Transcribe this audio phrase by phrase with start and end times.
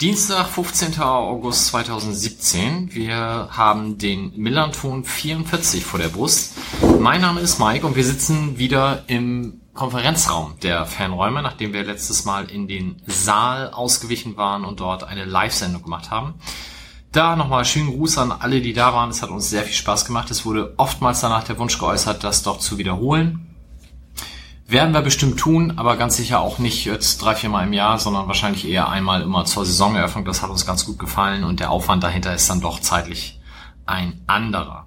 [0.00, 1.00] Dienstag, 15.
[1.00, 2.94] August 2017.
[2.94, 6.56] Wir haben den Millanton 44 vor der Brust.
[7.00, 12.24] Mein Name ist Mike und wir sitzen wieder im Konferenzraum der Fanräume, nachdem wir letztes
[12.24, 16.34] Mal in den Saal ausgewichen waren und dort eine Live-Sendung gemacht haben.
[17.10, 19.10] Da nochmal schönen Gruß an alle, die da waren.
[19.10, 20.30] Es hat uns sehr viel Spaß gemacht.
[20.30, 23.47] Es wurde oftmals danach der Wunsch geäußert, das doch zu wiederholen.
[24.70, 27.98] Werden wir bestimmt tun, aber ganz sicher auch nicht jetzt drei, vier Mal im Jahr,
[27.98, 30.26] sondern wahrscheinlich eher einmal immer zur Saisoneröffnung.
[30.26, 33.40] Das hat uns ganz gut gefallen und der Aufwand dahinter ist dann doch zeitlich
[33.86, 34.84] ein anderer.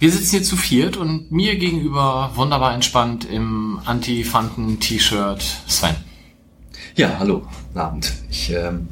[0.00, 5.94] Wir sitzen hier zu viert und mir gegenüber wunderbar entspannt im Anti-Fanten-T-Shirt Sven.
[6.96, 8.12] Ja, hallo, guten Abend.
[8.28, 8.88] Ich ähm,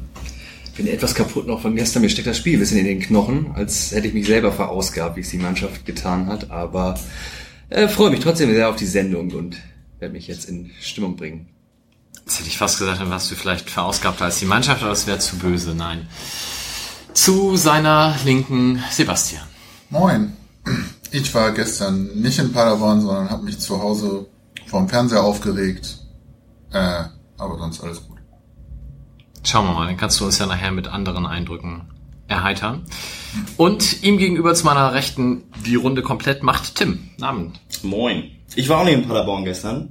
[0.77, 2.03] bin etwas kaputt noch von gestern.
[2.03, 5.17] Mir steckt das Spiel ein bisschen in den Knochen, als hätte ich mich selber verausgabt,
[5.17, 6.51] wie es die Mannschaft getan hat.
[6.51, 6.97] Aber
[7.69, 9.57] äh, freue mich trotzdem sehr auf die Sendung und
[9.99, 11.49] werde mich jetzt in Stimmung bringen.
[12.25, 15.07] Jetzt hätte ich fast gesagt, dann warst du vielleicht verausgabter als die Mannschaft, aber das
[15.07, 15.75] wäre zu böse.
[15.75, 16.07] Nein.
[17.13, 19.43] Zu seiner Linken Sebastian.
[19.89, 20.33] Moin.
[21.11, 24.27] Ich war gestern nicht in Paderborn, sondern habe mich zu Hause
[24.67, 25.97] vorm Fernseher aufgeregt.
[26.71, 27.05] Äh,
[27.37, 28.19] aber sonst alles gut.
[29.43, 31.89] Schauen wir mal, dann kannst du uns ja nachher mit anderen Eindrücken
[32.27, 32.83] erheitern.
[33.57, 37.09] Und ihm gegenüber zu meiner Rechten die Runde komplett macht Tim.
[37.19, 37.59] Abend.
[37.81, 38.38] Moin.
[38.55, 39.89] Ich war auch nicht in Paderborn gestern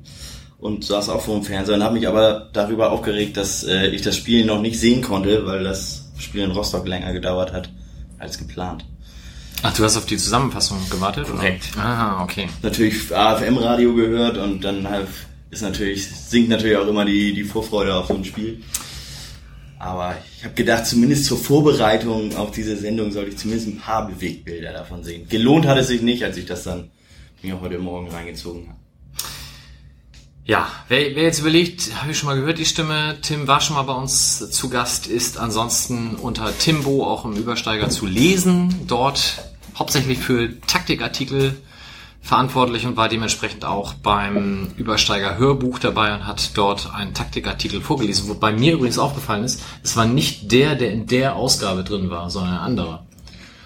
[0.58, 4.02] und saß auch vor dem Fernseher und habe mich aber darüber aufgeregt, dass äh, ich
[4.02, 7.70] das Spiel noch nicht sehen konnte, weil das Spiel in Rostock länger gedauert hat
[8.18, 8.84] als geplant.
[9.62, 11.26] Ach, du hast auf die Zusammenfassung gewartet?
[11.26, 11.70] Korrekt.
[11.74, 11.84] Oder?
[11.84, 12.48] Ah, okay.
[12.62, 15.08] Natürlich AFM-Radio gehört und dann halt
[15.50, 18.62] ist natürlich, sinkt natürlich auch immer die, die Vorfreude auf so ein Spiel.
[19.78, 24.08] Aber ich habe gedacht, zumindest zur Vorbereitung auf diese Sendung sollte ich zumindest ein paar
[24.08, 25.28] Bewegbilder davon sehen.
[25.28, 26.90] Gelohnt hat es sich nicht, als ich das dann
[27.42, 28.78] mir heute Morgen reingezogen habe.
[30.44, 33.18] Ja, wer, wer jetzt überlegt, habe ich schon mal gehört, die Stimme.
[33.20, 37.90] Tim war schon mal bei uns zu Gast, ist ansonsten unter Timbo auch im Übersteiger
[37.90, 38.86] zu lesen.
[38.86, 39.42] Dort
[39.78, 41.54] hauptsächlich für Taktikartikel
[42.22, 48.28] verantwortlich und war dementsprechend auch beim Übersteiger Hörbuch dabei und hat dort einen Taktikartikel vorgelesen.
[48.28, 52.30] Wobei mir übrigens aufgefallen ist, es war nicht der, der in der Ausgabe drin war,
[52.30, 53.07] sondern ein anderer.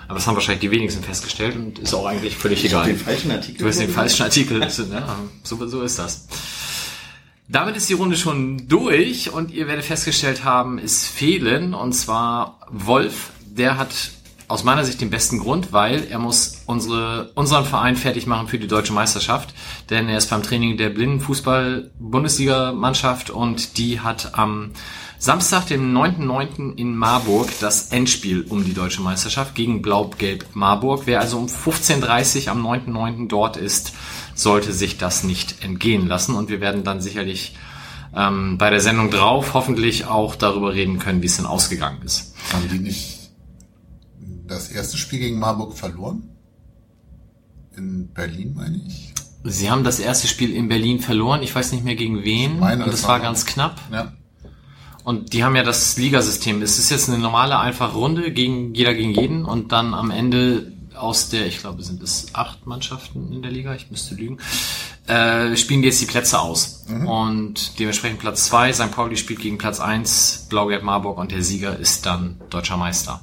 [0.07, 2.87] Aber das haben wahrscheinlich die wenigsten festgestellt und ist auch eigentlich völlig Ich egal.
[2.87, 3.59] den falschen Artikel.
[3.59, 4.61] Du hast den falschen Artikel.
[4.61, 4.69] ja,
[5.43, 6.27] so, so ist das.
[7.49, 12.61] Damit ist die Runde schon durch und ihr werdet festgestellt haben, es fehlen und zwar
[12.71, 13.91] Wolf, der hat
[14.49, 18.59] aus meiner Sicht den besten Grund, weil er muss unsere, unseren Verein fertig machen für
[18.59, 19.55] die deutsche Meisterschaft,
[19.89, 24.73] denn er ist beim Training der Blindenfußball-Bundesliga-Mannschaft und die hat am
[25.22, 26.75] Samstag, dem 9.9.
[26.75, 31.03] in Marburg das Endspiel um die deutsche Meisterschaft gegen Blau-Gelb Marburg.
[31.05, 33.28] Wer also um 15.30 Uhr am 9.9.
[33.28, 33.93] dort ist,
[34.34, 36.34] sollte sich das nicht entgehen lassen.
[36.34, 37.55] Und wir werden dann sicherlich
[38.16, 42.34] ähm, bei der Sendung drauf hoffentlich auch darüber reden können, wie es denn ausgegangen ist.
[42.53, 43.31] Haben die nicht
[44.49, 46.31] das erste Spiel gegen Marburg verloren?
[47.77, 49.15] In Berlin, meine ich.
[49.44, 51.44] Sie haben das erste Spiel in Berlin verloren.
[51.44, 52.54] Ich weiß nicht mehr gegen wen.
[52.54, 53.81] Ich meine, und das das war war- ganz knapp.
[53.93, 54.12] Ja.
[55.05, 56.63] Und die haben ja das Ligasystem.
[56.63, 60.73] Es ist jetzt eine normale, einfache Runde gegen jeder gegen jeden und dann am Ende
[60.97, 64.39] aus der, ich glaube, sind es acht Mannschaften in der Liga, ich müsste lügen,
[65.07, 66.85] äh, spielen die jetzt die Plätze aus.
[67.07, 68.93] Und dementsprechend Platz zwei, St.
[68.93, 73.21] Pauli spielt gegen Platz eins, Blau-Gelb Marburg und der Sieger ist dann deutscher Meister.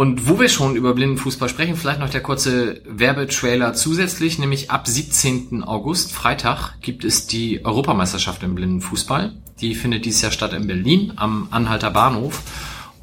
[0.00, 4.88] Und wo wir schon über Blindenfußball sprechen, vielleicht noch der kurze Werbetrailer zusätzlich, nämlich ab
[4.88, 5.62] 17.
[5.62, 9.34] August, Freitag, gibt es die Europameisterschaft im Blindenfußball.
[9.60, 12.40] Die findet dieses Jahr statt in Berlin am Anhalter Bahnhof.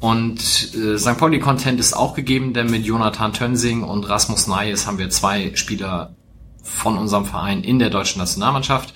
[0.00, 0.40] Und
[0.74, 1.16] äh, St.
[1.18, 6.16] Pauli-Content ist auch gegeben, denn mit Jonathan Tönsing und Rasmus Neyes haben wir zwei Spieler
[6.64, 8.92] von unserem Verein in der deutschen Nationalmannschaft.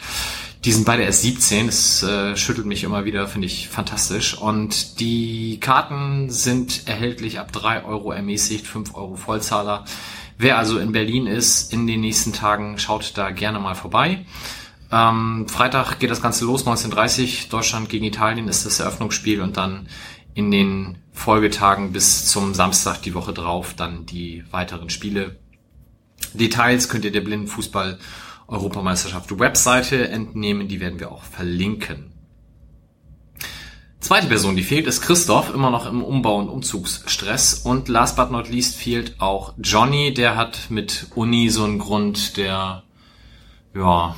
[0.65, 4.39] Die sind beide erst 17, das äh, schüttelt mich immer wieder, finde ich fantastisch.
[4.39, 9.85] Und die Karten sind erhältlich ab 3 Euro ermäßigt, 5 Euro Vollzahler.
[10.39, 14.25] Wer also in Berlin ist in den nächsten Tagen, schaut da gerne mal vorbei.
[14.93, 19.89] Ähm, Freitag geht das Ganze los, 19.30 Deutschland gegen Italien ist das Eröffnungsspiel und dann
[20.35, 25.37] in den Folgetagen bis zum Samstag die Woche drauf dann die weiteren Spiele.
[26.35, 27.99] Details könnt ihr der Blindenfußball
[28.49, 32.13] Europameisterschaft Webseite entnehmen, die werden wir auch verlinken.
[34.01, 37.55] Zweite Person, die fehlt, ist Christoph, immer noch im Umbau- und Umzugsstress.
[37.55, 42.37] Und last but not least fehlt auch Johnny, der hat mit Uni so einen Grund,
[42.37, 42.83] der
[43.75, 44.17] ja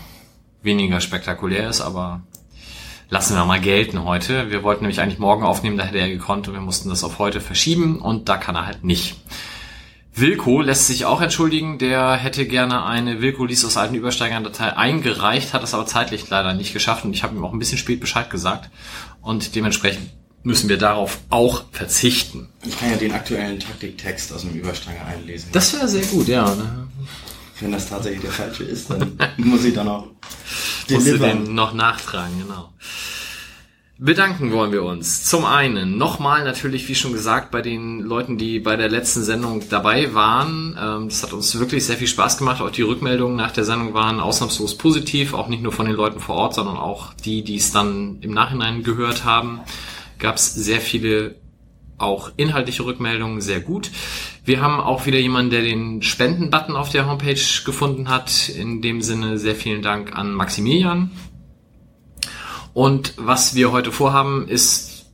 [0.63, 2.23] weniger spektakulär ist, aber
[3.11, 4.51] lassen wir mal gelten heute.
[4.51, 7.19] Wir wollten nämlich eigentlich morgen aufnehmen, da hätte er gekonnt und wir mussten das auf
[7.19, 9.17] heute verschieben und da kann er halt nicht.
[10.17, 15.53] Wilko lässt sich auch entschuldigen, der hätte gerne eine Wilko liest aus alten Übersteigern-Datei eingereicht,
[15.53, 17.99] hat es aber zeitlich leider nicht geschafft und ich habe ihm auch ein bisschen spät
[17.99, 18.71] Bescheid gesagt
[19.23, 20.11] und dementsprechend
[20.45, 22.49] müssen wir darauf auch verzichten.
[22.65, 25.49] Ich kann ja den aktuellen Taktiktext aus dem Übersteiger einlesen.
[25.53, 26.55] Das wäre sehr gut, ja.
[27.59, 30.07] Wenn das tatsächlich der falsche ist, dann muss ich dann auch
[30.89, 32.71] den noch nachtragen, genau.
[33.97, 35.23] Bedanken wollen wir uns.
[35.23, 39.63] Zum einen nochmal natürlich, wie schon gesagt, bei den Leuten, die bei der letzten Sendung
[39.71, 40.77] dabei waren.
[40.81, 42.61] Ähm, das hat uns wirklich sehr viel Spaß gemacht.
[42.61, 45.33] Auch die Rückmeldungen nach der Sendung waren ausnahmslos positiv.
[45.33, 48.33] Auch nicht nur von den Leuten vor Ort, sondern auch die, die es dann im
[48.33, 49.61] Nachhinein gehört haben.
[50.19, 51.37] Gab es sehr viele
[51.97, 53.93] auch inhaltliche Rückmeldungen sehr gut.
[54.45, 58.49] Wir haben auch wieder jemanden, der den Spenden-Button auf der Homepage gefunden hat.
[58.49, 61.13] In dem Sinne sehr vielen Dank an Maximilian.
[62.75, 65.07] Und was wir heute vorhaben, ist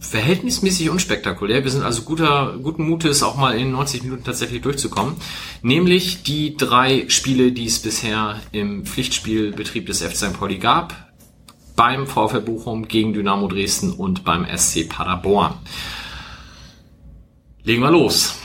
[0.00, 1.64] verhältnismäßig unspektakulär.
[1.64, 5.16] Wir sind also guter, guten Mutes, auch mal in 90 Minuten tatsächlich durchzukommen.
[5.62, 10.14] Nämlich die drei Spiele, die es bisher im Pflichtspielbetrieb des F.
[10.14, 10.32] St.
[10.38, 10.94] Pauli gab.
[11.76, 15.54] Beim VfL Bochum gegen Dynamo Dresden und beim SC Paderborn.
[17.64, 18.36] Legen wir los.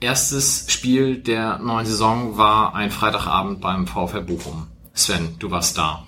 [0.00, 4.68] Erstes Spiel der neuen Saison war ein Freitagabend beim VfL Bochum.
[4.92, 6.06] Sven, du warst da.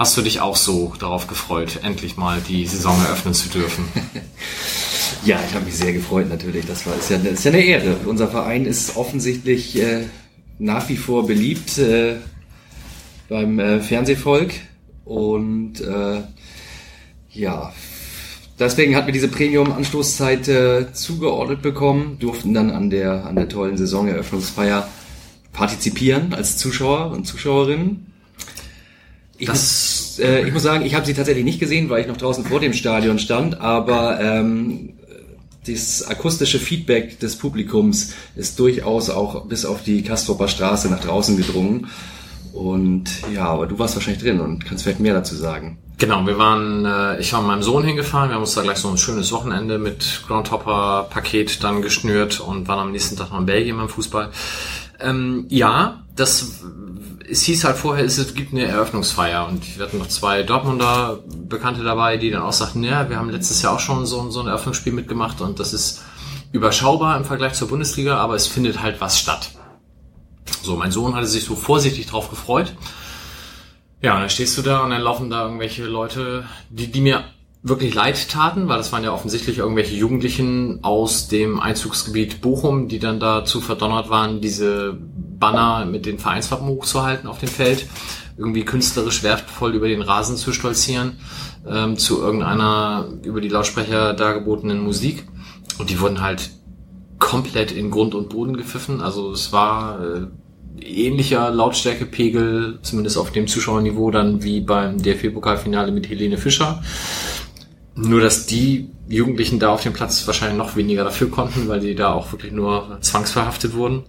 [0.00, 3.84] Hast du dich auch so darauf gefreut, endlich mal die Saison eröffnen zu dürfen?
[5.26, 6.64] ja, ich habe mich sehr gefreut natürlich.
[6.64, 7.96] Das war ist ja, ist ja eine Ehre.
[8.06, 10.06] Unser Verein ist offensichtlich äh,
[10.58, 12.14] nach wie vor beliebt äh,
[13.28, 14.54] beim äh, Fernsehvolk
[15.04, 16.22] und äh,
[17.32, 17.70] ja,
[18.58, 23.76] deswegen hatten wir diese Premium-Anstoßzeit äh, zugeordnet bekommen, durften dann an der an der tollen
[23.76, 24.88] Saisoneröffnungsfeier
[25.52, 28.09] partizipieren als Zuschauer und Zuschauerinnen
[29.40, 32.16] ich, muss, äh, ich muss sagen, ich habe sie tatsächlich nicht gesehen, weil ich noch
[32.16, 34.90] draußen vor dem Stadion stand, aber ähm,
[35.66, 41.36] das akustische Feedback des Publikums ist durchaus auch bis auf die Kastropper Straße nach draußen
[41.36, 41.88] gedrungen.
[42.52, 45.78] Und ja, aber du warst wahrscheinlich drin und kannst vielleicht mehr dazu sagen.
[45.98, 48.78] Genau, wir waren, äh, ich war mit meinem Sohn hingefahren, wir haben uns da gleich
[48.78, 53.38] so ein schönes Wochenende mit Groundhopper Paket dann geschnürt und waren am nächsten Tag noch
[53.38, 54.30] in Belgien beim Fußball.
[54.98, 56.62] Ähm, ja, das
[57.30, 61.84] es hieß halt vorher, es gibt eine Eröffnungsfeier und wir hatten noch zwei Dortmunder Bekannte
[61.84, 64.48] dabei, die dann auch sagten, ja, wir haben letztes Jahr auch schon so, so ein
[64.48, 66.02] Eröffnungsspiel mitgemacht und das ist
[66.52, 69.52] überschaubar im Vergleich zur Bundesliga, aber es findet halt was statt.
[70.62, 72.74] So, mein Sohn hatte sich so vorsichtig drauf gefreut.
[74.02, 77.24] Ja, und dann stehst du da und dann laufen da irgendwelche Leute, die, die mir
[77.62, 82.98] wirklich leid taten, weil das waren ja offensichtlich irgendwelche Jugendlichen aus dem Einzugsgebiet Bochum, die
[82.98, 84.98] dann dazu verdonnert waren, diese
[85.40, 87.86] Banner mit den Vereinswappen hochzuhalten auf dem Feld,
[88.36, 91.18] irgendwie künstlerisch wertvoll über den Rasen zu stolzieren,
[91.66, 95.26] ähm, zu irgendeiner über die Lautsprecher dargebotenen Musik.
[95.78, 96.50] Und die wurden halt
[97.18, 99.00] komplett in Grund und Boden gepfiffen.
[99.00, 100.26] Also es war äh,
[100.82, 106.82] ähnlicher Lautstärkepegel, zumindest auf dem Zuschauerniveau, dann wie beim DFB-Pokalfinale mit Helene Fischer.
[107.94, 111.94] Nur, dass die Jugendlichen da auf dem Platz wahrscheinlich noch weniger dafür konnten, weil die
[111.94, 114.04] da auch wirklich nur zwangsverhaftet wurden.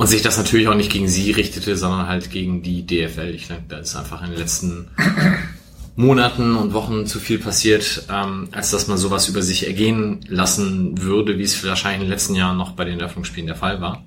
[0.00, 3.34] Und sich das natürlich auch nicht gegen sie richtete, sondern halt gegen die DFL.
[3.34, 4.88] Ich denke, da ist einfach in den letzten
[5.94, 11.02] Monaten und Wochen zu viel passiert, ähm, als dass man sowas über sich ergehen lassen
[11.02, 14.02] würde, wie es wahrscheinlich in den letzten Jahren noch bei den Eröffnungsspielen der Fall war.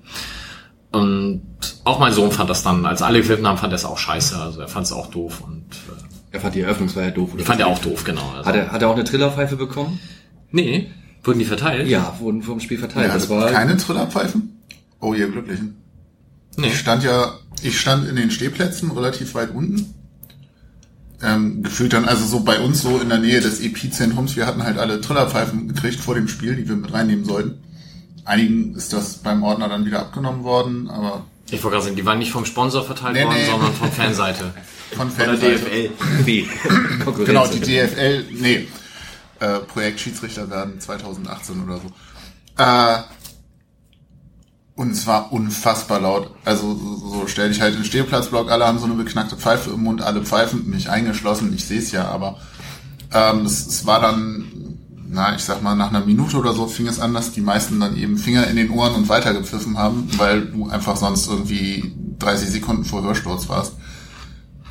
[0.92, 1.44] Und
[1.84, 4.36] auch mein Sohn fand das dann, als alle gefilmt haben, fand er es auch scheiße.
[4.36, 7.36] Also er fand es auch doof und äh, er fand die Eröffnungsfeier doof.
[7.36, 8.34] Oder fand er auch doof, genau.
[8.36, 8.50] Also.
[8.50, 10.00] Hat, er, hat er auch eine Trillerpfeife bekommen?
[10.50, 10.90] Nee.
[11.24, 11.88] Wurden die verteilt?
[11.88, 13.10] Ja, wurden vom Spiel verteilt.
[13.10, 14.60] Ja, das war keine Trillerpfeifen?
[15.00, 15.83] Oh, ihr Glücklichen.
[16.58, 16.68] Nee.
[16.68, 19.94] Ich stand ja, ich stand in den Stehplätzen relativ weit unten.
[21.22, 24.36] Ähm, gefühlt dann also so bei uns so in der Nähe des Epizentrums.
[24.36, 27.64] Wir hatten halt alle Trillerpfeifen gekriegt vor dem Spiel, die wir mit reinnehmen sollten.
[28.26, 32.06] Einigen ist das beim Ordner dann wieder abgenommen worden, aber ich wollte gerade sagen, die
[32.06, 33.46] waren nicht vom Sponsor verteilt nee, worden, nee.
[33.46, 34.54] sondern von Fanseite.
[34.96, 35.58] Von Fanseite.
[35.58, 35.90] DFL.
[36.24, 36.48] Wie?
[37.26, 38.68] genau, die DFL, nee.
[39.40, 41.92] Äh, Projekt Schiedsrichter werden 2018 oder so.
[42.58, 43.02] Äh,
[44.75, 46.32] und es war unfassbar laut.
[46.46, 49.84] Also so, stell dich halt in den Stehplatzblock, alle haben so eine beknackte Pfeife im
[49.84, 52.38] Mund, alle pfeifen, mich eingeschlossen, ich sehe es ja, aber
[53.13, 56.88] ähm, es, es war dann, na, ich sag mal, nach einer Minute oder so fing
[56.88, 60.48] es an, dass die meisten dann eben Finger in den Ohren und weitergepfiffen haben, weil
[60.48, 63.74] du einfach sonst irgendwie 30 Sekunden vor Hörsturz warst.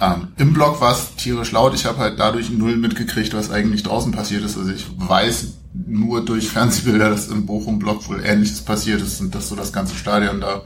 [0.00, 1.74] Ähm, Im Block war es tierisch laut.
[1.74, 4.58] Ich habe halt dadurch null mitgekriegt, was eigentlich draußen passiert ist.
[4.58, 9.48] Also ich weiß nur durch Fernsehbilder, dass im Bochum-Block wohl Ähnliches passiert ist und dass
[9.48, 10.62] so das ganze Stadion da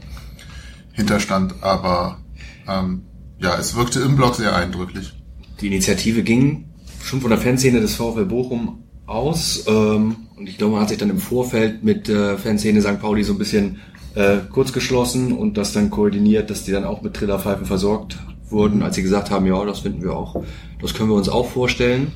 [0.91, 1.55] hinterstand.
[1.61, 2.19] Aber
[2.67, 3.03] ähm,
[3.39, 5.13] ja, es wirkte im Block sehr eindrücklich.
[5.61, 6.65] die Initiative ging
[7.03, 9.63] schon von der Fanszene des VfL Bochum aus.
[9.67, 12.99] Ähm, und ich glaube, man hat sich dann im Vorfeld mit äh, Fanszene St.
[12.99, 13.79] Pauli so ein bisschen
[14.15, 18.17] äh, kurz geschlossen und das dann koordiniert, dass die dann auch mit Trillerpfeifen versorgt
[18.49, 20.43] wurden, als sie gesagt haben, ja, das finden wir auch,
[20.81, 22.11] das können wir uns auch vorstellen.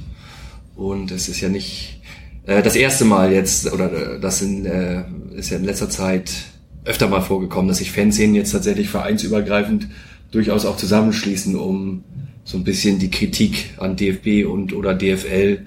[0.75, 2.00] Und es ist ja nicht
[2.51, 5.03] äh, das erste Mal jetzt, oder äh, das in, äh,
[5.35, 6.31] ist ja in letzter Zeit
[6.83, 9.87] öfter mal vorgekommen, dass sich Fanszenen jetzt tatsächlich vereinsübergreifend
[10.31, 12.03] durchaus auch zusammenschließen, um
[12.43, 15.65] so ein bisschen die Kritik an DFB und oder DFL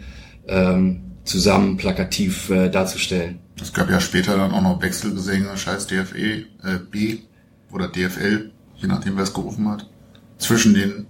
[0.48, 3.38] ähm, zusammen plakativ äh, darzustellen.
[3.60, 7.18] Es gab ja später dann auch noch Wechselgesänge, scheiß DFE, äh, B
[7.70, 9.88] oder DFL, je nachdem wer es gerufen hat,
[10.38, 11.06] zwischen den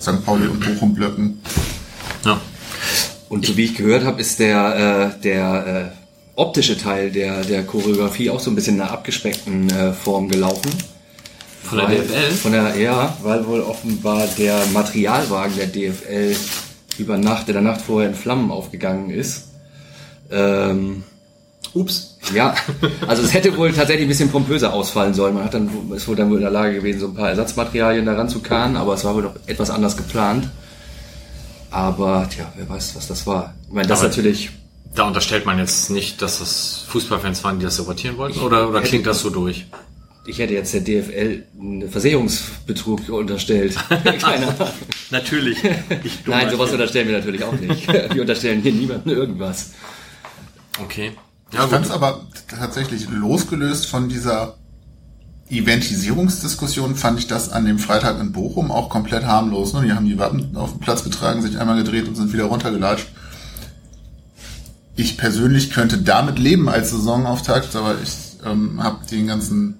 [0.00, 0.24] St.
[0.24, 1.38] Pauli und Bochum Blöcken.
[2.24, 2.40] Ja.
[3.32, 7.62] Und so wie ich gehört habe, ist der, äh, der äh, optische Teil der, der
[7.62, 10.70] Choreografie auch so ein bisschen in einer abgespeckten äh, Form gelaufen.
[11.62, 12.30] Von der weil, DFL?
[12.32, 16.36] Von der, ja, weil wohl offenbar der Materialwagen der DFL
[16.98, 19.44] über Nacht, in der Nacht vorher in Flammen aufgegangen ist.
[20.30, 21.02] Ähm,
[21.72, 22.18] Ups.
[22.34, 22.54] Ja,
[23.06, 25.36] also es hätte wohl tatsächlich ein bisschen pompöser ausfallen sollen.
[25.36, 28.04] Man hat dann, ist wohl dann wohl in der Lage gewesen, so ein paar Ersatzmaterialien
[28.04, 30.50] daran zu karren, aber es war wohl noch etwas anders geplant.
[31.72, 33.54] Aber, tja, wer weiß, was das war.
[33.66, 34.50] Ich meine, das aber natürlich.
[34.94, 38.82] Da unterstellt man jetzt nicht, dass das Fußballfans waren, die das sabotieren wollten, oder, oder
[38.82, 39.66] klingt das so durch?
[40.26, 43.74] Ich hätte jetzt der DFL einen Versicherungsbetrug unterstellt.
[43.88, 44.54] Keine Ahnung.
[45.10, 45.58] natürlich.
[46.26, 47.88] Nein, sowas unterstellen wir natürlich auch nicht.
[48.14, 49.70] wir unterstellen hier niemandem irgendwas.
[50.78, 51.12] Okay.
[51.52, 54.58] Ja, ich fand es aber tatsächlich losgelöst von dieser
[55.52, 59.74] Eventisierungsdiskussion fand ich das an dem Freitag in Bochum auch komplett harmlos.
[59.74, 59.82] Ne?
[59.82, 63.08] Die haben die Wappen auf den Platz getragen, sich einmal gedreht und sind wieder runtergelatscht.
[64.96, 69.76] Ich persönlich könnte damit leben als Saisonauftakt, aber ich ähm, habe den ganzen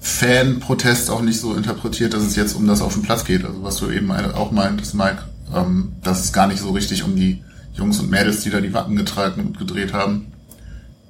[0.00, 3.44] Fan-Protest auch nicht so interpretiert, dass es jetzt um das auf den Platz geht.
[3.44, 7.14] Also was du eben auch meintest, Mike, ähm, dass es gar nicht so richtig um
[7.14, 7.42] die
[7.74, 10.32] Jungs und Mädels, die da die Wappen getragen und gedreht haben,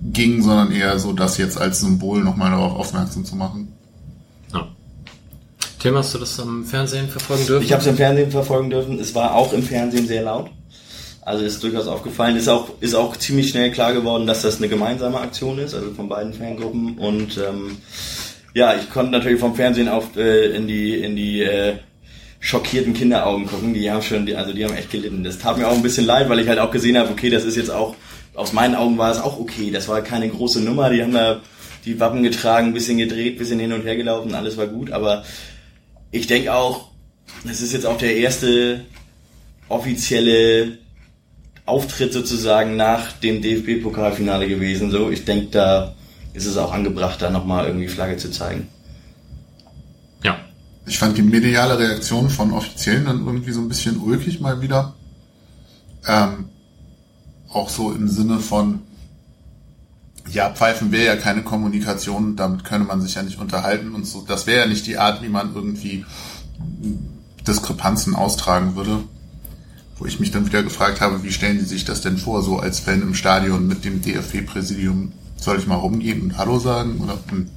[0.03, 3.73] ging, sondern eher so, das jetzt als Symbol nochmal darauf aufmerksam zu machen.
[4.53, 4.69] Ja.
[5.79, 7.65] Tim, hast du das am Fernsehen verfolgen dürfen?
[7.65, 8.99] Ich habe es im Fernsehen verfolgen dürfen.
[8.99, 10.51] Es war auch im Fernsehen sehr laut.
[11.23, 12.37] Also ist durchaus aufgefallen.
[12.37, 15.93] Ist auch, ist auch ziemlich schnell klar geworden, dass das eine gemeinsame Aktion ist, also
[15.93, 16.97] von beiden Fangruppen.
[16.97, 17.77] Und ähm,
[18.55, 21.75] ja, ich konnte natürlich vom Fernsehen auf äh, in die in die äh,
[22.41, 23.75] schockierten Kinderaugen gucken.
[23.75, 25.23] Die haben schon, die, also die haben echt gelitten.
[25.23, 27.45] Das tat mir auch ein bisschen leid, weil ich halt auch gesehen habe, okay, das
[27.45, 27.95] ist jetzt auch
[28.35, 29.71] aus meinen Augen war es auch okay.
[29.71, 30.91] Das war keine große Nummer.
[30.91, 31.41] Die haben da
[31.85, 34.93] die Wappen getragen, ein bisschen gedreht, ein bisschen hin und her gelaufen, alles war gut.
[34.93, 35.25] Aber
[36.11, 36.91] ich denke auch,
[37.45, 38.85] das ist jetzt auch der erste
[39.69, 40.79] offizielle
[41.65, 44.91] Auftritt sozusagen nach dem DFB-Pokalfinale gewesen.
[44.91, 45.95] So, ich denke, da
[46.33, 48.69] ist es auch angebracht, da nochmal irgendwie Flagge zu zeigen.
[50.25, 50.39] Ja.
[50.87, 54.95] Ich fand die mediale Reaktion von Offiziellen dann irgendwie so ein bisschen ulkig mal wieder.
[56.07, 56.49] Ähm,
[57.53, 58.81] auch so im Sinne von,
[60.31, 64.23] ja, Pfeifen wäre ja keine Kommunikation, damit könne man sich ja nicht unterhalten und so.
[64.27, 66.05] Das wäre ja nicht die Art, wie man irgendwie
[67.47, 69.01] Diskrepanzen austragen würde.
[69.99, 72.59] Wo ich mich dann wieder gefragt habe, wie stellen die sich das denn vor, so
[72.59, 75.13] als Fan im Stadion mit dem DFB-Präsidium?
[75.37, 77.01] Soll ich mal rumgehen und Hallo sagen?
[77.01, 77.49] Oder, hm.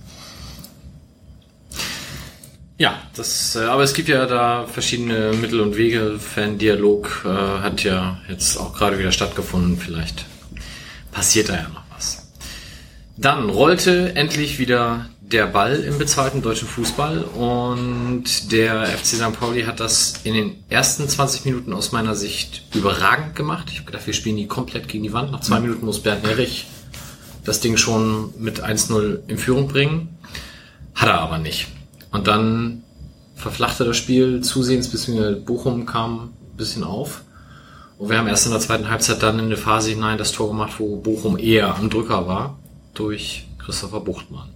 [2.77, 6.18] Ja, das, äh, aber es gibt ja da verschiedene Mittel und Wege.
[6.20, 9.77] Fan-Dialog äh, hat ja jetzt auch gerade wieder stattgefunden.
[9.77, 10.25] Vielleicht
[11.12, 12.34] passiert da ja noch was.
[13.15, 19.39] Dann rollte endlich wieder der Ball im bezahlten deutschen Fußball und der FC St.
[19.39, 23.70] Pauli hat das in den ersten 20 Minuten aus meiner Sicht überragend gemacht.
[23.72, 25.32] Ich habe gedacht, wir spielen die komplett gegen die Wand.
[25.32, 25.68] Nach zwei mhm.
[25.68, 26.68] Minuten muss Bernd Herrich
[27.46, 30.18] das Ding schon mit 1-0 in Führung bringen.
[30.96, 31.68] Hat er aber nicht.
[32.13, 32.84] Und dann
[33.36, 37.24] verflachte das Spiel zusehends, bis wir Bochum kam ein bisschen auf.
[37.98, 40.48] Und wir haben erst in der zweiten Halbzeit dann in eine Phase hinein das Tor
[40.48, 42.60] gemacht, wo Bochum eher am Drücker war,
[42.93, 44.50] durch Christopher Buchtmann.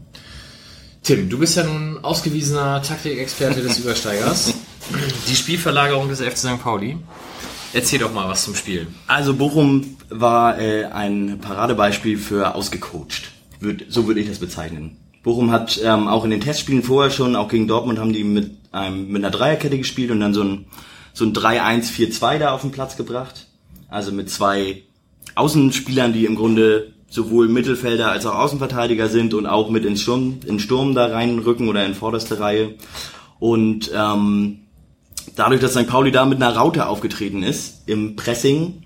[1.01, 4.53] Tim, du bist ja nun ausgewiesener Taktikexperte des Übersteigers.
[5.27, 6.61] Die Spielverlagerung des FC St.
[6.61, 6.97] Pauli.
[7.73, 8.87] Erzähl doch mal was zum Spiel.
[9.07, 13.31] Also Bochum war äh, ein Paradebeispiel für ausgecoacht.
[13.59, 14.97] Würd, so würde ich das bezeichnen.
[15.27, 18.51] Bochum hat ähm, auch in den Testspielen vorher schon, auch gegen Dortmund haben die mit,
[18.71, 20.67] einem, mit einer Dreierkette gespielt und dann so ein,
[21.11, 23.47] so ein 3-1-4-2 da auf den Platz gebracht.
[23.89, 24.83] Also mit zwei
[25.35, 30.39] Außenspielern, die im Grunde sowohl Mittelfelder als auch Außenverteidiger sind und auch mit in Sturm,
[30.45, 32.75] in Sturm da reinrücken oder in vorderste Reihe.
[33.37, 34.59] Und ähm,
[35.35, 35.87] dadurch, dass St.
[35.87, 38.83] Pauli da mit einer Raute aufgetreten ist im Pressing,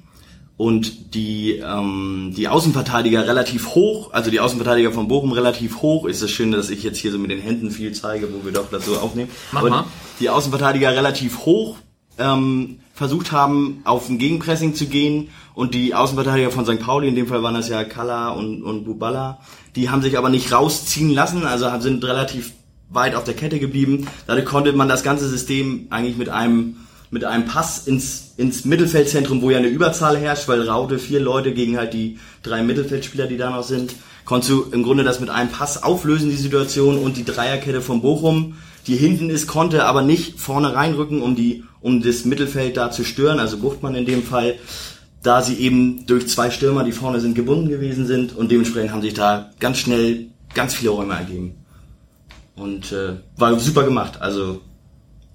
[0.62, 6.06] und die, ähm, die Außenverteidiger relativ hoch, also die Außenverteidiger von Bochum relativ hoch.
[6.06, 8.46] Ist es das schön, dass ich jetzt hier so mit den Händen viel zeige, wo
[8.46, 9.32] wir doch das so aufnehmen.
[9.51, 9.86] Mach Aber mal.
[10.20, 11.77] Die Außenverteidiger relativ hoch
[12.20, 16.80] ähm, versucht haben, auf ein Gegenpressing zu gehen und die Außenverteidiger von St.
[16.80, 19.39] Pauli, in dem Fall waren das ja Kalla und, und Bubala,
[19.75, 22.51] die haben sich aber nicht rausziehen lassen, also sind relativ
[22.91, 24.08] weit auf der Kette geblieben.
[24.27, 26.75] Dadurch konnte man das ganze System eigentlich mit einem
[27.12, 31.53] mit einem Pass ins, ins Mittelfeldzentrum, wo ja eine Überzahl herrscht, weil Raute vier Leute
[31.53, 33.94] gegen halt die drei Mittelfeldspieler, die da noch sind,
[34.25, 38.01] konntest du im Grunde das mit einem Pass auflösen, die Situation, und die Dreierkette von
[38.01, 38.56] Bochum,
[38.88, 43.03] die hinten ist, konnte aber nicht vorne reinrücken, um die, um das Mittelfeld da zu
[43.03, 44.56] stören, also Buchtmann in dem Fall,
[45.22, 49.01] da sie eben durch zwei Stürmer, die vorne sind, gebunden gewesen sind und dementsprechend haben
[49.01, 51.58] sich da ganz schnell ganz viele Räume ergeben.
[52.56, 54.62] Und äh, war super gemacht, also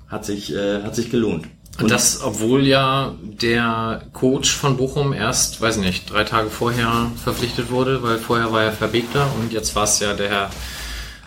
[0.08, 1.46] hat sich, äh, hat sich gelohnt.
[1.78, 7.70] Und das, obwohl ja der Coach von Bochum erst, weiß nicht, drei Tage vorher verpflichtet
[7.70, 10.50] wurde, weil vorher war er Verbegter und jetzt war es ja der Herr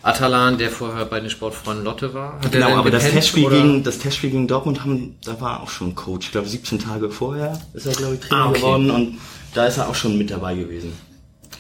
[0.02, 2.40] Atalan, der vorher bei den Sportfreunden Lotte war.
[2.42, 5.94] Hat genau, aber das Testspiel, gegen, das Testspiel gegen Dortmund haben, da war auch schon
[5.94, 6.28] Coach.
[6.28, 8.60] Ich glaube, 17 Tage vorher ist er, glaube ich, Trainer ah, okay.
[8.60, 9.18] geworden und
[9.54, 10.94] da ist er auch schon mit dabei gewesen.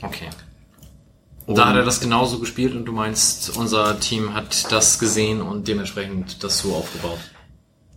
[0.02, 0.30] Okay.
[1.46, 5.42] Und da hat er das genauso gespielt und du meinst, unser Team hat das gesehen
[5.42, 7.20] und dementsprechend das so aufgebaut.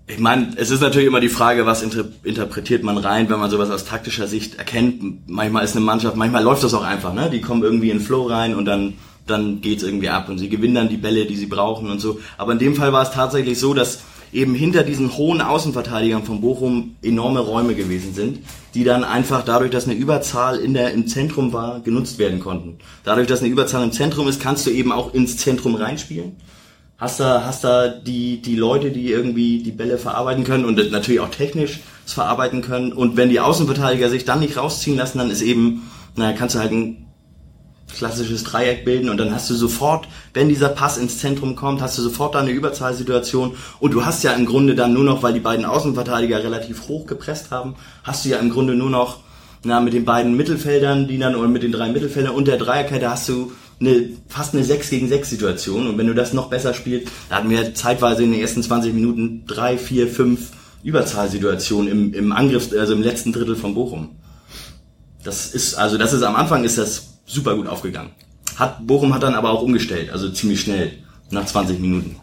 [0.08, 3.50] Ich meine, es ist natürlich immer die Frage, was inter interpretiert man rein, wenn man
[3.50, 5.28] sowas aus taktischer Sicht erkennt.
[5.28, 7.30] Manchmal ist eine Mannschaft, manchmal läuft das auch einfach, ne?
[7.30, 8.94] Die kommen irgendwie in Flow rein und dann
[9.26, 12.20] dann geht's irgendwie ab und sie gewinnen dann die Bälle, die sie brauchen und so.
[12.38, 14.00] Aber in dem Fall war es tatsächlich so, dass
[14.32, 18.40] eben hinter diesen hohen Außenverteidigern von Bochum enorme Räume gewesen sind,
[18.74, 22.78] die dann einfach dadurch, dass eine Überzahl in der, im Zentrum war, genutzt werden konnten.
[23.04, 26.36] Dadurch, dass eine Überzahl im Zentrum ist, kannst du eben auch ins Zentrum reinspielen
[27.02, 31.20] hast da, hast da die, die Leute, die irgendwie die Bälle verarbeiten können und natürlich
[31.20, 32.92] auch technisch es verarbeiten können.
[32.92, 36.60] Und wenn die Außenverteidiger sich dann nicht rausziehen lassen, dann ist eben, naja, kannst du
[36.60, 37.08] halt ein
[37.92, 41.98] klassisches Dreieck bilden und dann hast du sofort, wenn dieser Pass ins Zentrum kommt, hast
[41.98, 45.34] du sofort da eine Überzahlsituation und du hast ja im Grunde dann nur noch, weil
[45.34, 47.74] die beiden Außenverteidiger relativ hoch gepresst haben,
[48.04, 49.18] hast du ja im Grunde nur noch,
[49.64, 53.10] na, mit den beiden Mittelfeldern, die dann, oder mit den drei Mittelfeldern und der Dreierkette
[53.10, 55.86] hast du eine, fast eine 6 gegen 6 Situation.
[55.86, 58.94] Und wenn du das noch besser spielst, da hatten wir zeitweise in den ersten 20
[58.94, 60.50] Minuten drei, vier, fünf
[60.82, 64.16] Überzahlsituationen im, im Angriff, also im letzten Drittel von Bochum.
[65.22, 68.10] Das ist, also das ist am Anfang ist das super gut aufgegangen.
[68.56, 70.92] Hat, Bochum hat dann aber auch umgestellt, also ziemlich schnell,
[71.30, 72.16] nach 20 Minuten.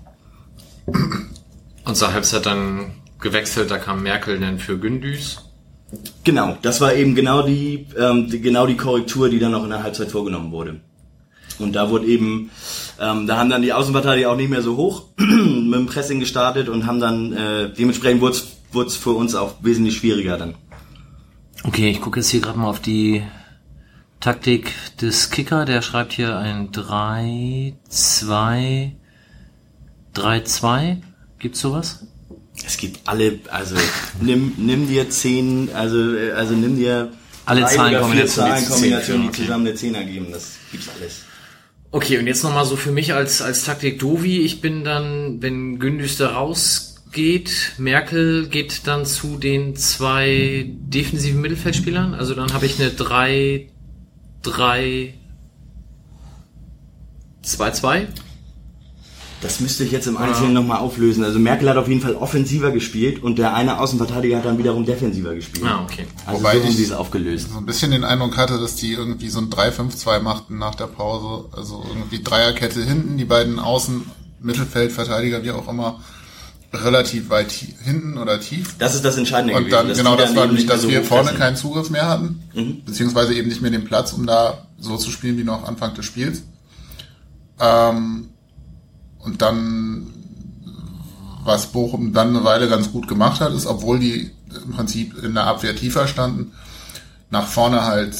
[1.85, 5.37] Und zur Halbzeit dann gewechselt, da kam Merkel dann für Gündüs.
[6.23, 9.71] Genau, das war eben genau die, ähm, die, genau die Korrektur, die dann noch in
[9.71, 10.81] der Halbzeit vorgenommen wurde.
[11.59, 12.49] Und da wurde eben,
[12.99, 16.69] ähm, da haben dann die Außenverteidiger auch nicht mehr so hoch mit dem Pressing gestartet
[16.69, 20.55] und haben dann, äh, dementsprechend wurde es für uns auch wesentlich schwieriger dann.
[21.63, 23.23] Okay, ich gucke jetzt hier gerade mal auf die
[24.19, 25.65] Taktik des Kicker.
[25.65, 28.95] Der schreibt hier ein 3, 2,
[30.13, 31.01] 3, 2.
[31.39, 32.05] Gibt's sowas?
[32.65, 33.75] Es gibt alle, also
[34.21, 35.97] nimm, nimm dir zehn, also,
[36.35, 37.11] also nimm dir
[37.45, 40.27] alle Zahlenkombinationen, Zahlenkombinationen, die zusammen eine Zehner geben.
[40.31, 41.28] Das gibt's alles.
[41.91, 44.41] Okay, und jetzt nochmal so für mich als, als Taktik Dovi.
[44.41, 52.13] Ich bin dann, wenn Gündüster rausgeht, Merkel geht dann zu den zwei defensiven Mittelfeldspielern.
[52.13, 53.69] Also dann habe ich eine 3,
[54.43, 55.15] 3,
[57.41, 58.07] 2, 2.
[59.41, 60.59] Das müsste ich jetzt im Einzelnen ja.
[60.59, 61.23] nochmal auflösen.
[61.23, 64.85] Also Merkel hat auf jeden Fall offensiver gespielt und der eine Außenverteidiger hat dann wiederum
[64.85, 65.65] defensiver gespielt.
[65.65, 66.05] Ah, okay.
[66.25, 67.49] Also Wobei so haben sie es aufgelöst.
[67.51, 70.87] So ein bisschen den Eindruck hatte, dass die irgendwie so ein 3-5-2 machten nach der
[70.87, 71.45] Pause.
[71.55, 74.05] Also irgendwie Dreierkette hinten, die beiden Außen,
[74.41, 76.01] Mittelfeldverteidiger, wie auch immer,
[76.73, 78.75] relativ weit hinten oder tief.
[78.77, 81.33] Das ist das Entscheidende Und dann, gewesen, genau, das war nämlich, dass so wir vorne
[81.33, 82.83] keinen Zugriff mehr hatten, mhm.
[82.85, 86.05] beziehungsweise eben nicht mehr den Platz, um da so zu spielen wie noch Anfang des
[86.05, 86.43] Spiels.
[87.59, 88.29] Ähm,
[89.19, 90.07] und dann,
[91.43, 94.31] was Bochum dann eine Weile ganz gut gemacht hat, ist, obwohl die
[94.65, 96.53] im Prinzip in der Abwehr tiefer standen,
[97.29, 98.15] nach vorne halt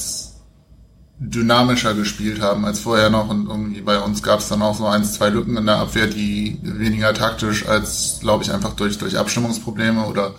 [1.20, 3.30] dynamischer gespielt haben als vorher noch.
[3.30, 6.08] Und irgendwie bei uns gab es dann auch so eins, zwei Lücken in der Abwehr,
[6.08, 10.34] die weniger taktisch als, glaube ich, einfach durch, durch Abstimmungsprobleme oder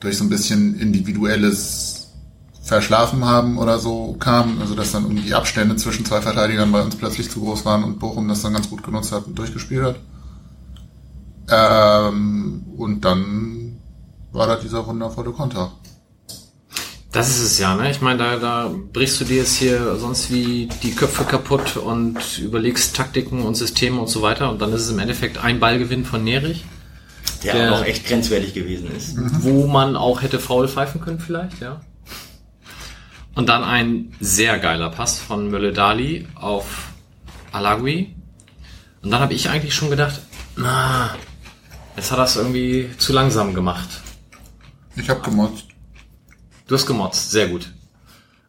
[0.00, 2.01] durch so ein bisschen individuelles
[2.62, 4.60] Verschlafen haben oder so kamen.
[4.60, 7.98] Also dass dann irgendwie Abstände zwischen zwei Verteidigern bei uns plötzlich zu groß waren und
[7.98, 9.96] Bochum das dann ganz gut genutzt hat und durchgespielt hat.
[11.50, 13.78] Ähm, und dann
[14.30, 15.72] war da dieser wundervolle Konter.
[17.10, 17.90] Das ist es ja, ne?
[17.90, 22.38] Ich meine, da, da brichst du dir jetzt hier sonst wie die Köpfe kaputt und
[22.38, 26.06] überlegst Taktiken und Systeme und so weiter und dann ist es im Endeffekt ein Ballgewinn
[26.06, 26.64] von Nerich.
[27.44, 29.16] Der, der auch echt grenzwertig gewesen ist.
[29.42, 31.80] Wo man auch hätte faul pfeifen können vielleicht, ja.
[33.34, 36.88] Und dann ein sehr geiler Pass von Mölle-Dali auf
[37.50, 38.14] Alagui.
[39.02, 40.20] Und dann habe ich eigentlich schon gedacht,
[40.56, 41.14] na,
[41.96, 43.88] jetzt hat er es irgendwie zu langsam gemacht.
[44.96, 45.64] Ich habe gemotzt.
[46.66, 47.72] Du hast gemotzt, sehr gut.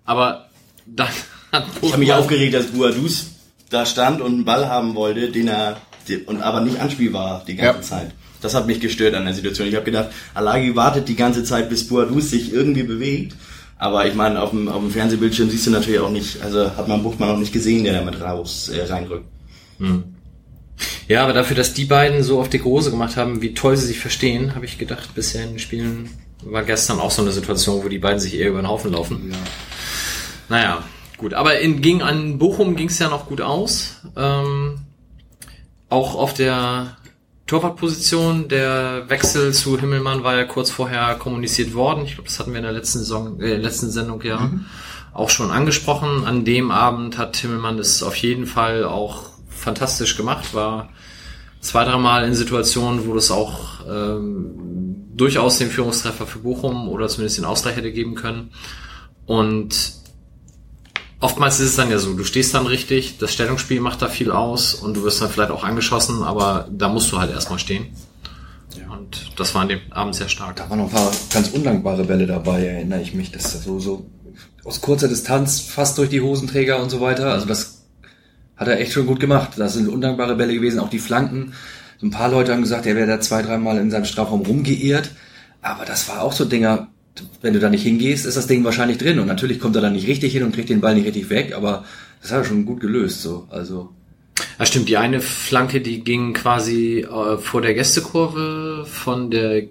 [0.05, 0.49] Aber
[0.85, 1.07] dann
[1.51, 3.27] hat Ich habe mich aufgeregt, dass Buadus
[3.69, 5.77] da stand und einen Ball haben wollte, den er
[6.25, 7.81] und aber nicht anspielbar die ganze ja.
[7.81, 8.11] Zeit.
[8.41, 9.69] Das hat mich gestört an der Situation.
[9.69, 13.35] Ich habe gedacht, Alagi wartet die ganze Zeit, bis Buadus sich irgendwie bewegt.
[13.83, 16.87] Aber ich meine, auf dem, auf dem Fernsehbildschirm siehst du natürlich auch nicht, also hat
[16.87, 19.25] man Buchmann auch nicht gesehen, der da mit raus äh, reinrückt.
[19.77, 20.05] Hm.
[21.09, 23.87] Ja, aber dafür, dass die beiden so auf die Große gemacht haben, wie toll sie
[23.87, 26.09] sich verstehen, habe ich gedacht, bisher in den Spielen
[26.45, 29.29] war gestern auch so eine Situation, wo die beiden sich eher über den Haufen laufen.
[29.29, 29.37] Ja.
[30.47, 30.83] Naja,
[31.17, 31.33] gut.
[31.33, 33.97] Aber in, ging an Bochum ging es ja noch gut aus.
[34.15, 34.79] Ähm,
[35.89, 36.95] auch auf der
[37.45, 42.05] Torwartposition, der Wechsel zu Himmelmann war ja kurz vorher kommuniziert worden.
[42.05, 44.65] Ich glaube, das hatten wir in der letzten Saison, äh, letzten Sendung ja mhm.
[45.13, 46.25] auch schon angesprochen.
[46.25, 50.89] An dem Abend hat Himmelmann das auf jeden Fall auch fantastisch gemacht, war
[51.59, 57.37] zwei, dreimal in Situationen, wo das auch ähm, durchaus den Führungstreffer für Bochum oder zumindest
[57.37, 58.51] den Ausgleich hätte geben können.
[59.25, 60.02] Und
[61.23, 64.29] oftmals ist es dann ja so, du stehst dann richtig, das Stellungsspiel macht da viel
[64.29, 67.87] aus und du wirst dann vielleicht auch angeschossen, aber da musst du halt erstmal stehen.
[68.77, 68.93] Ja.
[68.93, 70.57] Und das war an dem Abend sehr stark.
[70.57, 73.79] Da waren noch ein paar ganz undankbare Bälle dabei, erinnere ich mich, dass das so,
[73.79, 74.05] so
[74.65, 77.31] aus kurzer Distanz fast durch die Hosenträger und so weiter.
[77.31, 77.85] Also das
[78.57, 79.51] hat er echt schon gut gemacht.
[79.55, 81.53] Das sind undankbare Bälle gewesen, auch die Flanken.
[81.99, 85.11] So ein paar Leute haben gesagt, er wäre da zwei, dreimal in seinem Strafraum rumgeirrt.
[85.61, 86.89] Aber das war auch so Dinger,
[87.43, 89.19] wenn du da nicht hingehst, ist das Ding wahrscheinlich drin.
[89.19, 91.53] Und natürlich kommt er dann nicht richtig hin und kriegt den Ball nicht richtig weg,
[91.55, 91.83] aber
[92.21, 93.47] das hat er schon gut gelöst, so.
[93.51, 93.89] Also.
[94.57, 94.87] Ja, stimmt.
[94.87, 99.63] Die eine Flanke, die ging quasi äh, vor der Gästekurve von der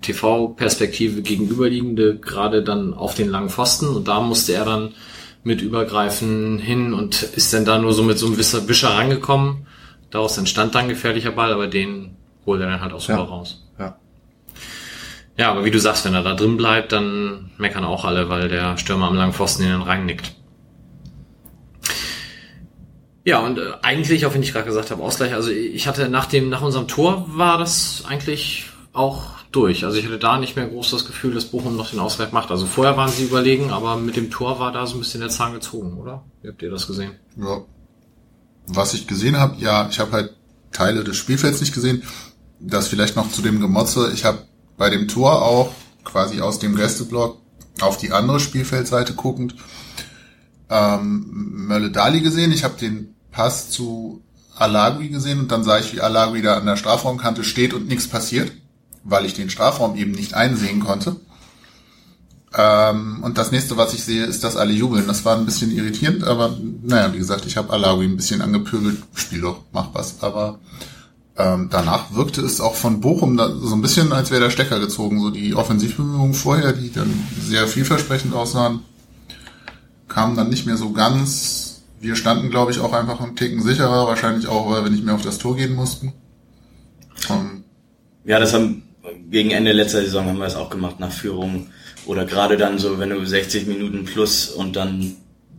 [0.00, 4.94] TV-Perspektive gegenüberliegende gerade dann auf den langen Pfosten und da musste er dann
[5.44, 9.66] mit übergreifen hin und ist dann da nur so mit so einem Wischer, Wischer rangekommen.
[10.10, 13.24] Daraus entstand dann gefährlicher Ball, aber den holt er dann halt auch super ja.
[13.24, 13.67] raus.
[15.38, 18.48] Ja, aber wie du sagst, wenn er da drin bleibt, dann meckern auch alle, weil
[18.48, 20.32] der Stürmer am langen Pfosten in den reinnickt.
[23.24, 26.26] Ja, und äh, eigentlich, auch wenn ich gerade gesagt habe, Ausgleich, also ich hatte nach
[26.26, 29.84] dem, nach unserem Tor war das eigentlich auch durch.
[29.84, 32.50] Also ich hatte da nicht mehr groß das Gefühl, dass Bochum noch den Ausgleich macht.
[32.50, 35.30] Also vorher waren sie überlegen, aber mit dem Tor war da so ein bisschen der
[35.30, 36.24] Zahn gezogen, oder?
[36.42, 37.12] Wie habt ihr das gesehen?
[37.36, 37.60] Ja.
[38.66, 40.34] Was ich gesehen habe, ja, ich habe halt
[40.72, 42.02] Teile des Spielfelds nicht gesehen.
[42.58, 44.10] Das vielleicht noch zu dem Gemotze.
[44.12, 44.38] Ich habe
[44.78, 45.72] bei dem Tor auch
[46.04, 47.38] quasi aus dem Gästeblock
[47.80, 49.54] auf die andere Spielfeldseite guckend
[50.70, 52.52] ähm, Mölle Dali gesehen.
[52.52, 54.22] Ich habe den Pass zu
[54.56, 58.08] Alagui gesehen und dann sah ich, wie Alagui da an der Strafraumkante steht und nichts
[58.08, 58.52] passiert,
[59.04, 61.16] weil ich den Strafraum eben nicht einsehen konnte.
[62.56, 65.06] Ähm, und das nächste, was ich sehe, ist, dass alle jubeln.
[65.06, 69.02] Das war ein bisschen irritierend, aber naja, wie gesagt, ich habe Alagui ein bisschen angepöbelt.
[69.14, 70.22] Spiel doch, mach was.
[70.22, 70.58] Aber
[71.38, 74.80] ähm, danach wirkte es auch von Bochum da, so ein bisschen, als wäre der Stecker
[74.80, 75.20] gezogen.
[75.20, 78.80] So die Offensivbemühungen vorher, die dann sehr vielversprechend aussahen,
[80.08, 81.82] kamen dann nicht mehr so ganz.
[82.00, 85.14] Wir standen, glaube ich, auch einfach einen Ticken sicherer, wahrscheinlich auch, weil wir nicht mehr
[85.14, 86.12] auf das Tor gehen mussten.
[87.30, 87.64] Ähm,
[88.24, 88.82] ja, das haben
[89.30, 91.68] gegen Ende letzter Saison haben wir es auch gemacht nach Führung
[92.06, 95.16] oder gerade dann so, wenn du 60 Minuten plus und dann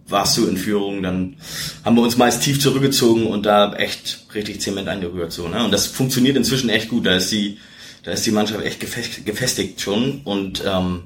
[0.10, 1.38] warst du in Führung, dann
[1.86, 5.64] haben wir uns meist tief zurückgezogen und da echt richtig Zement angerührt so, ne?
[5.64, 7.06] Und das funktioniert inzwischen echt gut.
[7.06, 7.58] Da ist die,
[8.04, 8.80] da ist die Mannschaft echt
[9.26, 11.04] gefestigt schon und ähm,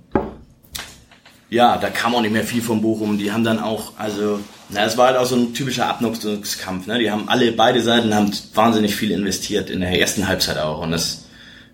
[1.54, 3.20] ja, da kam auch nicht mehr viel vom Bochum.
[3.20, 4.40] Die haben dann auch, also,
[4.70, 6.88] na, es war halt auch so ein typischer Abnutzungskampf.
[6.88, 6.98] Ne?
[6.98, 10.82] Die haben alle, beide Seiten haben wahnsinnig viel investiert in der ersten Halbzeit auch.
[10.82, 11.26] Und das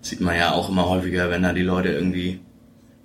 [0.02, 2.40] sieht man ja auch immer häufiger, wenn da die Leute irgendwie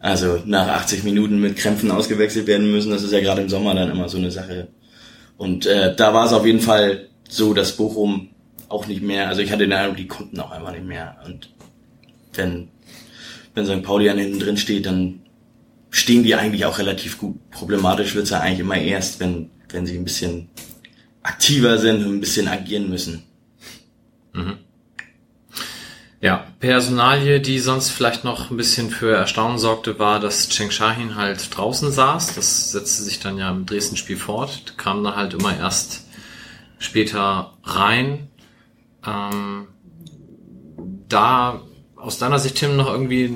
[0.06, 2.92] also nach 80 Minuten mit Krämpfen ausgewechselt werden müssen.
[2.92, 4.68] Das ist ja gerade im Sommer dann immer so eine Sache.
[5.36, 8.30] Und äh, da war es auf jeden Fall so, dass Bochum
[8.70, 11.18] auch nicht mehr, also ich hatte den Eindruck, die konnten auch einfach nicht mehr.
[11.26, 11.50] Und
[12.36, 12.68] wenn,
[13.56, 13.82] wenn St.
[13.82, 15.22] Pauli an hinten drin steht, dann
[15.90, 17.38] stehen die eigentlich auch relativ gut.
[17.50, 20.50] Problematisch wird's ja eigentlich immer erst, wenn, wenn sie ein bisschen
[21.24, 23.24] aktiver sind und ein bisschen agieren müssen.
[24.34, 24.58] Mhm.
[26.26, 31.16] Ja, Personalie, die sonst vielleicht noch ein bisschen für Erstaunen sorgte, war, dass Cheng Shahin
[31.16, 32.34] halt draußen saß.
[32.34, 34.74] Das setzte sich dann ja im Dresden-Spiel fort.
[34.76, 36.08] Kam dann halt immer erst
[36.80, 38.28] später rein.
[39.06, 39.68] Ähm,
[41.08, 41.62] da
[41.96, 43.32] aus deiner Sicht, Tim, noch irgendwie,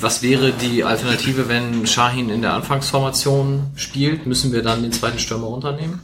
[0.00, 4.26] was wäre die Alternative, wenn Shahin in der Anfangsformation spielt?
[4.26, 6.00] Müssen wir dann den zweiten Stürmer runternehmen?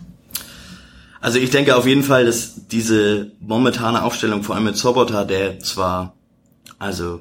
[1.23, 5.61] Also ich denke auf jeden Fall, dass diese momentane Aufstellung, vor allem mit Sobota, der
[5.61, 6.17] zwar,
[6.81, 7.21] also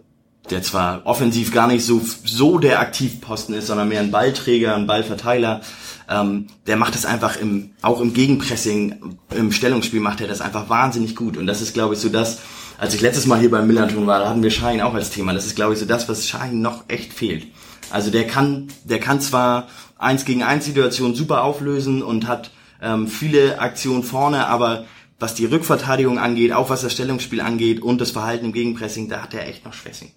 [0.50, 4.88] der zwar offensiv gar nicht so so der Aktivposten ist, sondern mehr ein Ballträger, ein
[4.88, 5.62] Ballverteiler,
[6.10, 10.68] ähm, der macht es einfach im auch im Gegenpressing, im Stellungsspiel macht er das einfach
[10.68, 12.40] wahnsinnig gut und das ist glaube ich so das,
[12.80, 15.34] als ich letztes Mal hier beim Millanton war, da hatten wir Schein auch als Thema.
[15.34, 17.46] Das ist, glaube ich, so das, was Schein noch echt fehlt.
[17.92, 19.68] Also der kann, der kann zwar
[20.00, 22.50] eins gegen eins Situationen super auflösen und hat
[22.82, 24.86] ähm, viele Aktionen vorne, aber
[25.20, 29.22] was die Rückverteidigung angeht, auch was das Stellungsspiel angeht und das Verhalten im Gegenpressing, da
[29.22, 30.12] hat er echt noch Schwächen.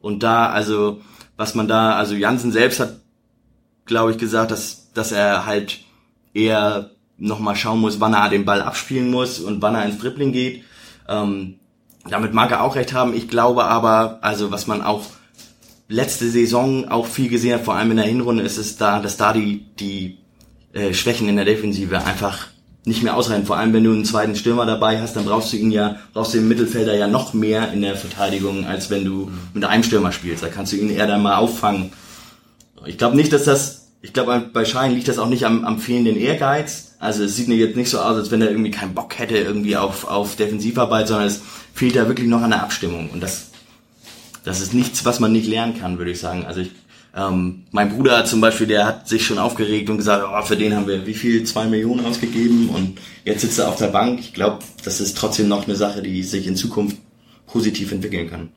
[0.00, 1.00] Und da, also,
[1.36, 3.00] was man da, also Jansen selbst hat,
[3.84, 5.80] glaube ich, gesagt, dass, dass er halt
[6.34, 10.32] eher nochmal schauen muss, wann er den Ball abspielen muss und wann er ins Dribbling
[10.32, 10.64] geht.
[11.08, 11.58] Ähm,
[12.08, 13.14] damit mag er auch recht haben.
[13.14, 15.04] Ich glaube aber, also was man auch
[15.88, 19.16] letzte Saison auch viel gesehen hat, vor allem in der Hinrunde, ist es da, dass
[19.16, 20.18] da die, die
[20.72, 22.48] äh, Schwächen in der Defensive einfach
[22.84, 23.46] nicht mehr ausreichen.
[23.46, 26.34] Vor allem, wenn du einen zweiten Stürmer dabei hast, dann brauchst du ihn ja, brauchst
[26.34, 30.12] du den Mittelfelder ja noch mehr in der Verteidigung, als wenn du mit einem Stürmer
[30.12, 30.42] spielst.
[30.42, 31.92] Da kannst du ihn eher dann mal auffangen.
[32.86, 35.78] Ich glaube nicht, dass das, ich glaube, bei Schein liegt das auch nicht am, am
[35.78, 36.96] fehlenden Ehrgeiz.
[36.98, 39.36] Also es sieht mir jetzt nicht so aus, als wenn er irgendwie keinen Bock hätte
[39.36, 41.42] irgendwie auf, auf Defensivarbeit, sondern es
[41.74, 43.10] fehlt da wirklich noch an der Abstimmung.
[43.10, 43.50] Und das,
[44.44, 46.44] das ist nichts, was man nicht lernen kann, würde ich sagen.
[46.46, 46.70] Also ich,
[47.16, 50.74] ähm, mein Bruder zum Beispiel, der hat sich schon aufgeregt und gesagt, oh, für den
[50.74, 51.44] haben wir wie viel?
[51.44, 54.20] Zwei Millionen ausgegeben und jetzt sitzt er auf der Bank.
[54.20, 56.96] Ich glaube, das ist trotzdem noch eine Sache, die sich in Zukunft
[57.46, 58.48] positiv entwickeln kann.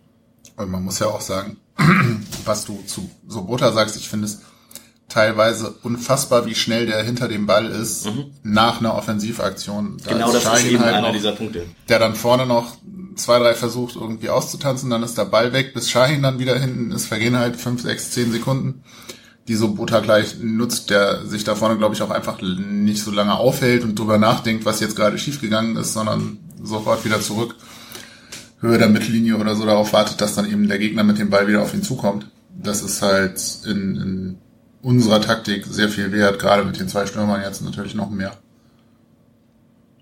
[0.58, 1.58] Und man muss ja auch sagen,
[2.46, 4.42] was du zu Sobota sagst, ich finde es
[5.12, 8.32] teilweise unfassbar, wie schnell der hinter dem Ball ist mhm.
[8.44, 9.98] nach einer Offensivaktion.
[10.04, 11.66] Da genau, ist das ist eben halt einer noch, dieser Punkte.
[11.90, 12.78] Der dann vorne noch
[13.16, 16.92] zwei, drei versucht irgendwie auszutanzen, dann ist der Ball weg, bis Shahin dann wieder hinten
[16.92, 18.84] ist, vergehen halt fünf, sechs, zehn Sekunden,
[19.48, 23.12] die so Bota gleich nutzt, der sich da vorne, glaube ich, auch einfach nicht so
[23.12, 27.56] lange aufhält und drüber nachdenkt, was jetzt gerade schiefgegangen ist, sondern sofort wieder zurück,
[28.60, 31.48] Höhe der Mittellinie oder so darauf wartet, dass dann eben der Gegner mit dem Ball
[31.48, 32.28] wieder auf ihn zukommt.
[32.56, 34.38] Das ist halt in, in
[34.84, 38.38] unserer Taktik sehr viel wert, gerade mit den zwei Stürmern jetzt natürlich noch mehr.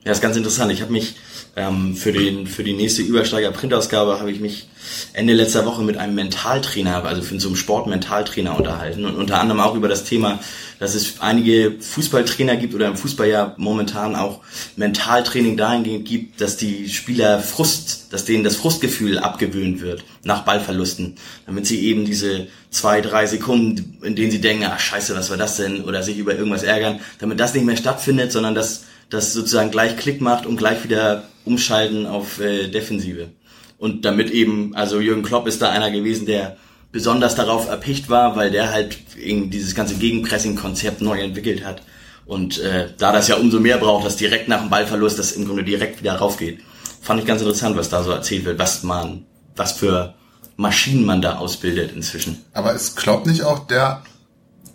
[0.03, 0.71] Ja, ist ganz interessant.
[0.71, 1.15] Ich habe mich
[1.59, 4.69] ähm, für, den, für die nächste Übersteiger-Printausgabe habe ich mich
[5.11, 9.59] Ende letzter Woche mit einem Mentaltrainer, also für so einen Sportmentaltrainer unterhalten und unter anderem
[9.59, 10.39] auch über das Thema,
[10.79, 14.39] dass es einige Fußballtrainer gibt oder im Fußball ja momentan auch
[14.77, 21.17] Mentaltraining dahingehend gibt, dass die Spieler Frust, dass denen das Frustgefühl abgewöhnt wird nach Ballverlusten,
[21.45, 25.37] damit sie eben diese zwei, drei Sekunden, in denen sie denken, ach scheiße, was war
[25.37, 29.33] das denn, oder sich über irgendwas ärgern, damit das nicht mehr stattfindet, sondern dass das
[29.33, 33.29] sozusagen gleich Klick macht und gleich wieder umschalten auf äh, Defensive.
[33.77, 36.57] Und damit eben, also Jürgen Klopp ist da einer gewesen, der
[36.91, 41.81] besonders darauf erpicht war, weil der halt eben dieses ganze Gegenpressing-Konzept neu entwickelt hat.
[42.25, 45.45] Und äh, da das ja umso mehr braucht, dass direkt nach dem Ballverlust das im
[45.45, 46.59] Grunde direkt wieder raufgeht,
[47.01, 50.13] fand ich ganz interessant, was da so erzählt wird, was man, was für
[50.57, 52.43] Maschinen man da ausbildet inzwischen.
[52.53, 54.03] Aber ist Klopp nicht auch der,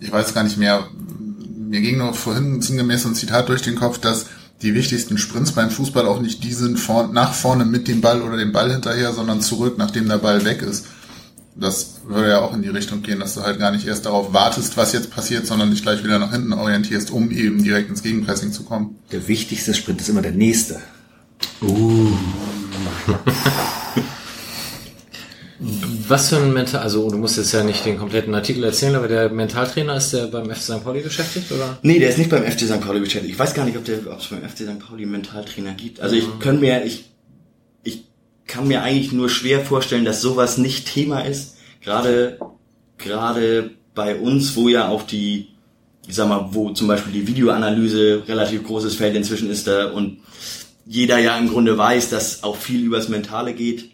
[0.00, 0.88] ich weiß gar nicht mehr,
[1.74, 4.26] mir ging nur vorhin sinngemäß ein Zitat durch den Kopf, dass
[4.64, 8.22] die wichtigsten Sprints beim Fußball auch nicht die sind vor, nach vorne mit dem Ball
[8.22, 10.86] oder dem Ball hinterher, sondern zurück, nachdem der Ball weg ist.
[11.54, 14.32] Das würde ja auch in die Richtung gehen, dass du halt gar nicht erst darauf
[14.32, 18.02] wartest, was jetzt passiert, sondern dich gleich wieder nach hinten orientierst, um eben direkt ins
[18.02, 18.96] Gegenpressing zu kommen.
[19.12, 20.80] Der wichtigste Sprint ist immer der nächste.
[21.62, 22.10] Uh.
[25.58, 29.06] Was für ein Mental, also du musst jetzt ja nicht den kompletten Artikel erzählen, aber
[29.06, 30.84] der Mentaltrainer ist der beim FC St.
[30.84, 31.78] Pauli beschäftigt, oder?
[31.82, 32.80] Nee, der ist nicht beim FC St.
[32.80, 33.34] Pauli beschäftigt.
[33.34, 34.80] Ich weiß gar nicht, ob der, ob es beim FC St.
[34.80, 36.00] Pauli einen Mentaltrainer gibt.
[36.00, 37.04] Also ich kann mir, ich,
[37.84, 38.04] ich
[38.46, 41.56] kann mir eigentlich nur schwer vorstellen, dass sowas nicht Thema ist.
[41.80, 42.38] Gerade,
[42.98, 45.50] gerade bei uns, wo ja auch die,
[46.08, 50.18] ich sag mal, wo zum Beispiel die Videoanalyse relativ großes Feld inzwischen ist da und
[50.86, 53.90] jeder ja im Grunde weiß, dass auch viel übers Mentale geht.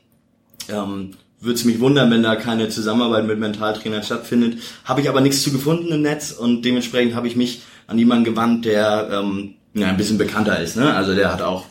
[0.68, 4.58] Ähm, würde es mich wundern, wenn da keine Zusammenarbeit mit Mentaltrainern stattfindet.
[4.84, 8.24] Habe ich aber nichts zu gefunden im Netz und dementsprechend habe ich mich an jemanden
[8.24, 10.76] gewandt, der ähm, ja, ein bisschen bekannter ist.
[10.76, 10.94] Ne?
[10.94, 11.64] Also der hat auch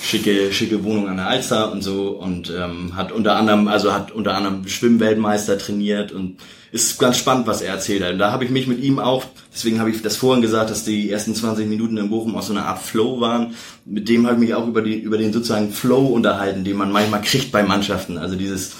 [0.00, 4.12] schicke, schicke Wohnung an der Alster und so und ähm, hat unter anderem, also hat
[4.12, 6.38] unter anderem Schwimmweltmeister trainiert und
[6.70, 8.12] ist ganz spannend, was er erzählt hat.
[8.12, 10.84] Und da habe ich mich mit ihm auch, deswegen habe ich das vorhin gesagt, dass
[10.84, 13.54] die ersten 20 Minuten in Bochum auch so eine Art Flow waren.
[13.84, 16.90] Mit dem habe ich mich auch über, die, über den sozusagen Flow unterhalten, den man
[16.90, 18.18] manchmal kriegt bei Mannschaften.
[18.18, 18.72] Also dieses,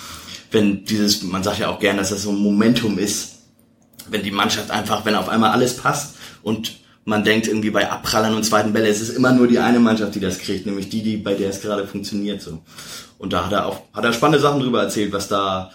[0.55, 3.40] wenn dieses, man sagt ja auch gern, dass das so ein Momentum ist,
[4.09, 8.35] wenn die Mannschaft einfach, wenn auf einmal alles passt und man denkt irgendwie bei Abprallern
[8.35, 11.03] und zweiten Bälle, es ist immer nur die eine Mannschaft, die das kriegt, nämlich die,
[11.03, 12.62] die bei der es gerade funktioniert so.
[13.19, 15.71] Und da hat er auch hat er spannende Sachen drüber erzählt, was da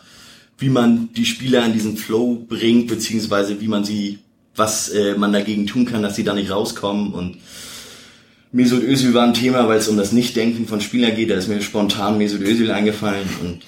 [0.60, 4.20] wie man die Spieler in diesen Flow bringt, beziehungsweise wie man sie,
[4.56, 7.13] was äh, man dagegen tun kann, dass sie da nicht rauskommen.
[7.13, 7.38] Und
[8.52, 11.30] Mesut Özil war ein Thema, weil es um das Nichtdenken von Spielern geht.
[11.30, 13.28] Da ist mir spontan Mesut Özil eingefallen.
[13.42, 13.62] Und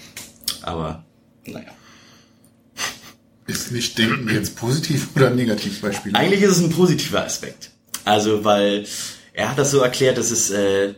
[0.63, 1.05] aber
[1.45, 1.69] naja.
[3.47, 6.15] Ist Nichtdenken jetzt positiv oder negativ bei Spielern?
[6.15, 7.71] Eigentlich ist es ein positiver Aspekt.
[8.05, 8.85] Also weil
[9.33, 10.93] er hat das so erklärt, dass es äh,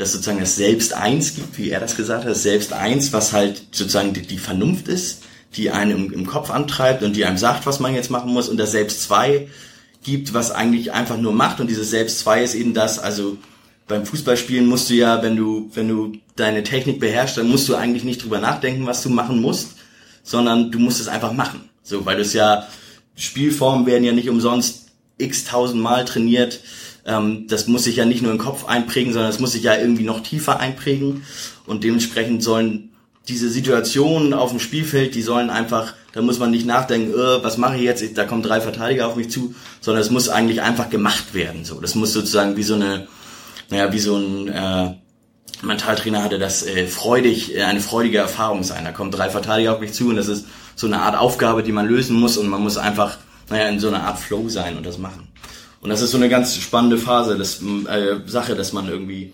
[0.00, 3.34] dass sozusagen das Selbst eins gibt, wie er das gesagt hat, das Selbst eins, was
[3.34, 5.24] halt sozusagen die, die Vernunft ist,
[5.56, 8.48] die einen im, im, Kopf antreibt und die einem sagt, was man jetzt machen muss,
[8.48, 9.48] und das Selbst zwei
[10.02, 11.60] gibt, was eigentlich einfach nur macht.
[11.60, 13.36] Und dieses Selbst zwei ist eben das, also
[13.90, 17.74] beim Fußballspielen musst du ja, wenn du, wenn du deine Technik beherrschst, dann musst du
[17.74, 19.72] eigentlich nicht drüber nachdenken, was du machen musst,
[20.22, 21.68] sondern du musst es einfach machen.
[21.82, 22.66] So, weil du es ja,
[23.16, 24.86] Spielformen werden ja nicht umsonst
[25.18, 26.60] x tausend Mal trainiert.
[27.04, 29.76] Ähm, das muss sich ja nicht nur im Kopf einprägen, sondern es muss sich ja
[29.76, 31.24] irgendwie noch tiefer einprägen.
[31.66, 32.90] Und dementsprechend sollen
[33.28, 37.58] diese Situationen auf dem Spielfeld, die sollen einfach, da muss man nicht nachdenken, äh, was
[37.58, 40.90] mache ich jetzt, da kommen drei Verteidiger auf mich zu, sondern es muss eigentlich einfach
[40.90, 41.64] gemacht werden.
[41.64, 43.08] So, das muss sozusagen wie so eine,
[43.70, 44.94] naja, wie so ein äh,
[45.62, 48.84] Mentaltrainer hatte das äh, freudig, äh, eine freudige Erfahrung sein.
[48.84, 51.72] Da kommen drei Verteidiger auf mich zu und das ist so eine Art Aufgabe, die
[51.72, 54.86] man lösen muss und man muss einfach, naja, in so einer Art Flow sein und
[54.86, 55.28] das machen.
[55.80, 59.32] Und das ist so eine ganz spannende Phase, das äh, Sache, dass man irgendwie,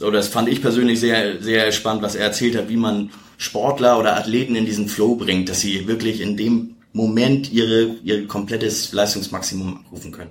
[0.00, 3.98] oder das fand ich persönlich sehr, sehr spannend, was er erzählt hat, wie man Sportler
[3.98, 8.92] oder Athleten in diesen Flow bringt, dass sie wirklich in dem Moment ihre, ihr komplettes
[8.92, 10.30] Leistungsmaximum abrufen können.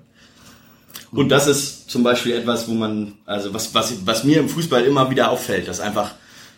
[1.12, 4.86] Und das ist zum Beispiel etwas, wo man, also was, was, was mir im Fußball
[4.86, 6.12] immer wieder auffällt, dass einfach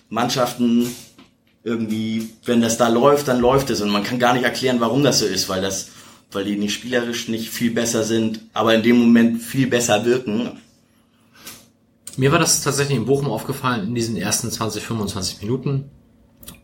[0.09, 0.93] Mannschaften
[1.63, 5.03] irgendwie, wenn das da läuft, dann läuft es und man kann gar nicht erklären, warum
[5.03, 5.89] das so ist, weil das,
[6.31, 10.59] weil die nicht spielerisch nicht viel besser sind, aber in dem Moment viel besser wirken.
[12.17, 15.91] Mir war das tatsächlich in Bochum aufgefallen in diesen ersten 20, 25 Minuten.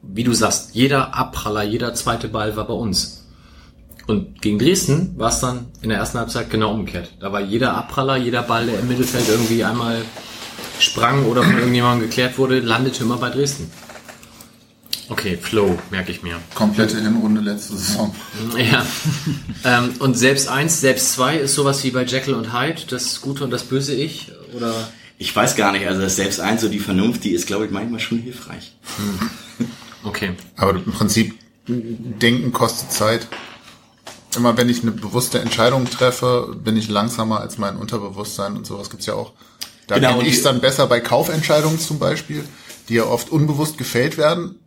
[0.01, 3.26] Wie du sagst, jeder Abpraller, jeder zweite Ball war bei uns.
[4.07, 7.11] Und gegen Dresden war es dann in der ersten Halbzeit genau umgekehrt.
[7.19, 10.01] Da war jeder Abpraller, jeder Ball, der im Mittelfeld irgendwie einmal
[10.79, 13.69] sprang oder von irgendjemandem geklärt wurde, landete immer bei Dresden.
[15.09, 16.35] Okay, Flow, merke ich mir.
[16.53, 18.13] Komplette Hinrunde letzte Saison.
[18.57, 18.85] Ja.
[19.63, 23.43] ähm, und selbst eins, selbst zwei ist sowas wie bei Jekyll und Hyde, das Gute
[23.43, 24.73] und das böse Ich, oder?
[25.17, 27.71] Ich weiß gar nicht, also das selbst eins, so die Vernunft, die ist, glaube ich,
[27.71, 28.73] manchmal schon hilfreich.
[28.97, 29.67] Hm.
[30.03, 30.31] Okay.
[30.55, 31.35] Aber im Prinzip,
[31.67, 33.27] Denken kostet Zeit
[34.35, 38.89] immer wenn ich eine bewusste Entscheidung treffe, bin ich langsamer als mein Unterbewusstsein und sowas
[38.89, 39.33] gibt's ja auch.
[39.87, 42.43] Da genau, bin ich dann besser bei Kaufentscheidungen zum Beispiel,
[42.89, 44.59] die ja oft unbewusst gefällt werden.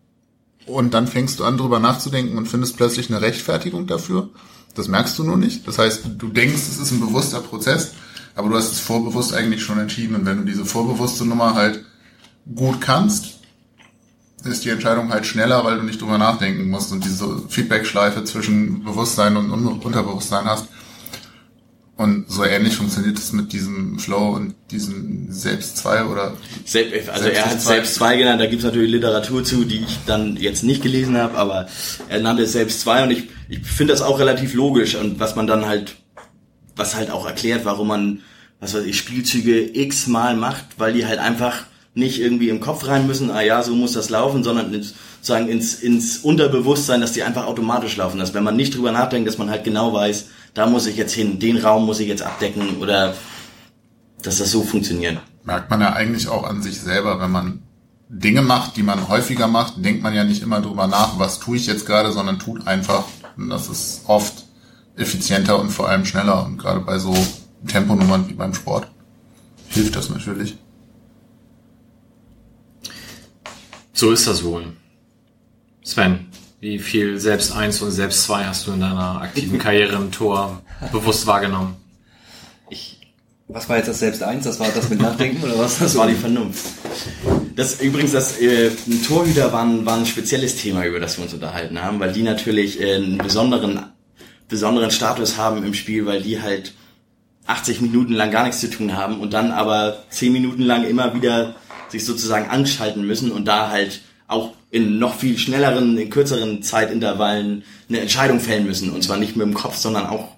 [0.66, 4.30] Und dann fängst du an, drüber nachzudenken und findest plötzlich eine Rechtfertigung dafür.
[4.74, 5.66] Das merkst du nur nicht.
[5.66, 7.92] Das heißt, du denkst, es ist ein bewusster Prozess,
[8.34, 10.14] aber du hast es vorbewusst eigentlich schon entschieden.
[10.14, 11.84] Und wenn du diese vorbewusste Nummer halt
[12.54, 13.39] gut kannst,
[14.46, 18.84] ist die Entscheidung halt schneller, weil du nicht drüber nachdenken musst und diese Feedback-Schleife zwischen
[18.84, 20.66] Bewusstsein und Unterbewusstsein hast.
[22.00, 26.32] Und so ähnlich funktioniert es mit diesem Flow und diesem Selbst zwei oder
[26.64, 30.38] Selbst, also er hat Selbst zwei genannt, da gibt's natürlich Literatur zu, die ich dann
[30.38, 31.68] jetzt nicht gelesen habe, aber
[32.08, 35.36] er nannte es Selbst zwei und ich, ich finde das auch relativ logisch und was
[35.36, 35.96] man dann halt,
[36.74, 38.20] was halt auch erklärt, warum man,
[38.60, 41.64] was weiß ich, Spielzüge x-mal macht, weil die halt einfach
[42.00, 45.74] nicht irgendwie im Kopf rein müssen, ah ja, so muss das laufen, sondern sozusagen ins,
[45.74, 48.18] ins Unterbewusstsein, dass die einfach automatisch laufen.
[48.18, 51.12] Dass wenn man nicht drüber nachdenkt, dass man halt genau weiß, da muss ich jetzt
[51.12, 53.14] hin, den Raum muss ich jetzt abdecken oder
[54.22, 55.18] dass das so funktioniert.
[55.44, 57.62] Merkt man ja eigentlich auch an sich selber, wenn man
[58.08, 61.56] Dinge macht, die man häufiger macht, denkt man ja nicht immer drüber nach, was tue
[61.56, 63.04] ich jetzt gerade, sondern tut einfach.
[63.36, 64.44] Und das ist oft
[64.96, 66.44] effizienter und vor allem schneller.
[66.44, 67.14] Und gerade bei so
[67.68, 68.88] Temponummern wie beim Sport
[69.68, 70.58] hilft das natürlich.
[74.00, 74.64] So ist das wohl.
[75.84, 80.10] Sven, wie viel selbst eins und selbst zwei hast du in deiner aktiven Karriere im
[80.10, 81.76] Tor bewusst wahrgenommen?
[82.70, 82.98] Ich,
[83.46, 84.44] was war jetzt das selbst eins?
[84.44, 85.80] Das war das mit Nachdenken oder was?
[85.80, 86.64] Das war die Vernunft.
[87.56, 88.70] Das übrigens, das äh,
[89.06, 92.22] Torhüter war ein, war ein spezielles Thema, über das wir uns unterhalten haben, weil die
[92.22, 93.82] natürlich äh, einen besonderen
[94.48, 96.72] besonderen Status haben im Spiel, weil die halt
[97.44, 101.12] 80 Minuten lang gar nichts zu tun haben und dann aber 10 Minuten lang immer
[101.12, 101.54] wieder
[101.90, 107.64] sich sozusagen anschalten müssen und da halt auch in noch viel schnelleren, in kürzeren Zeitintervallen
[107.88, 108.90] eine Entscheidung fällen müssen.
[108.90, 110.36] Und zwar nicht mit dem Kopf, sondern auch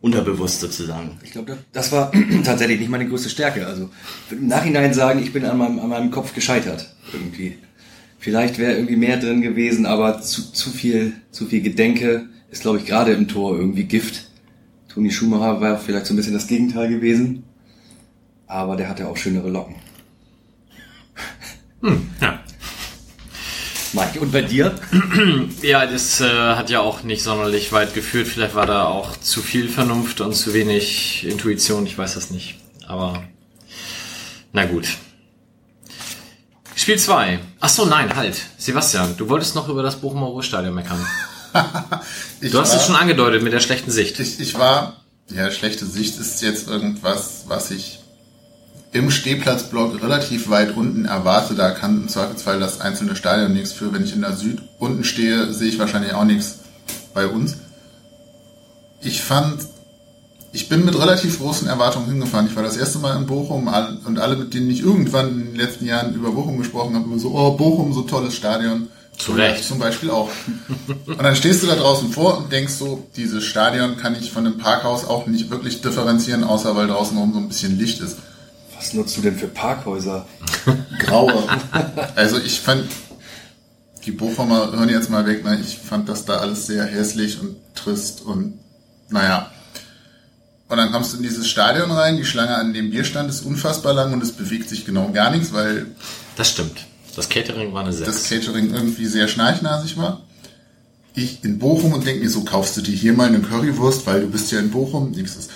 [0.00, 1.18] unterbewusst sozusagen.
[1.22, 2.12] Ich glaube, das war
[2.44, 3.66] tatsächlich nicht meine größte Stärke.
[3.66, 3.90] Also
[4.30, 7.58] im Nachhinein sagen, ich bin an meinem, an meinem Kopf gescheitert irgendwie.
[8.18, 12.78] Vielleicht wäre irgendwie mehr drin gewesen, aber zu, zu viel, zu viel Gedenke ist, glaube
[12.78, 14.30] ich, gerade im Tor irgendwie Gift.
[14.88, 17.44] Toni Schumacher war vielleicht so ein bisschen das Gegenteil gewesen,
[18.46, 19.76] aber der hatte auch schönere Locken.
[21.82, 22.40] Hm, ja.
[23.92, 24.74] Mike, und bei dir?
[25.62, 28.28] Ja, das äh, hat ja auch nicht sonderlich weit geführt.
[28.28, 31.86] Vielleicht war da auch zu viel Vernunft und zu wenig Intuition.
[31.86, 32.58] Ich weiß das nicht.
[32.86, 33.24] Aber
[34.52, 34.86] na gut.
[36.76, 37.40] Spiel 2.
[37.58, 38.40] Achso, nein, halt.
[38.58, 41.04] Sebastian, du wolltest noch über das Bochumer Ruhrstadion meckern.
[42.40, 44.20] du hast war, es schon angedeutet mit der schlechten Sicht.
[44.20, 48.00] Ich, ich war, ja, schlechte Sicht ist jetzt irgendwas, was ich
[48.96, 53.92] im Stehplatzblock relativ weit unten erwarte, da kann im Zweifelsfall das einzelne Stadion nichts für.
[53.92, 56.60] Wenn ich in der Süd unten stehe, sehe ich wahrscheinlich auch nichts
[57.12, 57.56] bei uns.
[59.00, 59.60] Ich fand,
[60.52, 62.46] ich bin mit relativ großen Erwartungen hingefahren.
[62.46, 63.68] Ich war das erste Mal in Bochum
[64.04, 67.18] und alle, mit denen ich irgendwann in den letzten Jahren über Bochum gesprochen habe, immer
[67.18, 68.88] so, oh, Bochum, so tolles Stadion.
[69.18, 69.64] Zu Recht.
[69.64, 70.30] Zum Beispiel auch.
[71.06, 74.46] Und dann stehst du da draußen vor und denkst so, dieses Stadion kann ich von
[74.46, 78.18] einem Parkhaus auch nicht wirklich differenzieren, außer weil draußen rum so ein bisschen Licht ist.
[78.76, 80.26] Was nutzt du denn für Parkhäuser?
[81.00, 81.48] Graue.
[82.14, 82.84] Also ich fand,
[84.04, 85.58] die Bochumer hören jetzt mal weg, ne?
[85.60, 88.58] ich fand das da alles sehr hässlich und trist und
[89.10, 89.50] naja.
[90.68, 93.94] Und dann kommst du in dieses Stadion rein, die Schlange an dem Bierstand ist unfassbar
[93.94, 95.86] lang und es bewegt sich genau gar nichts, weil...
[96.36, 96.86] Das stimmt.
[97.14, 98.06] Das Catering war eine 6.
[98.06, 100.22] Das Catering irgendwie sehr schnarchnasig war.
[101.14, 104.20] Ich in Bochum und denke mir so, kaufst du dir hier mal eine Currywurst, weil
[104.20, 105.12] du bist ja in Bochum.
[105.12, 105.48] Nächstes.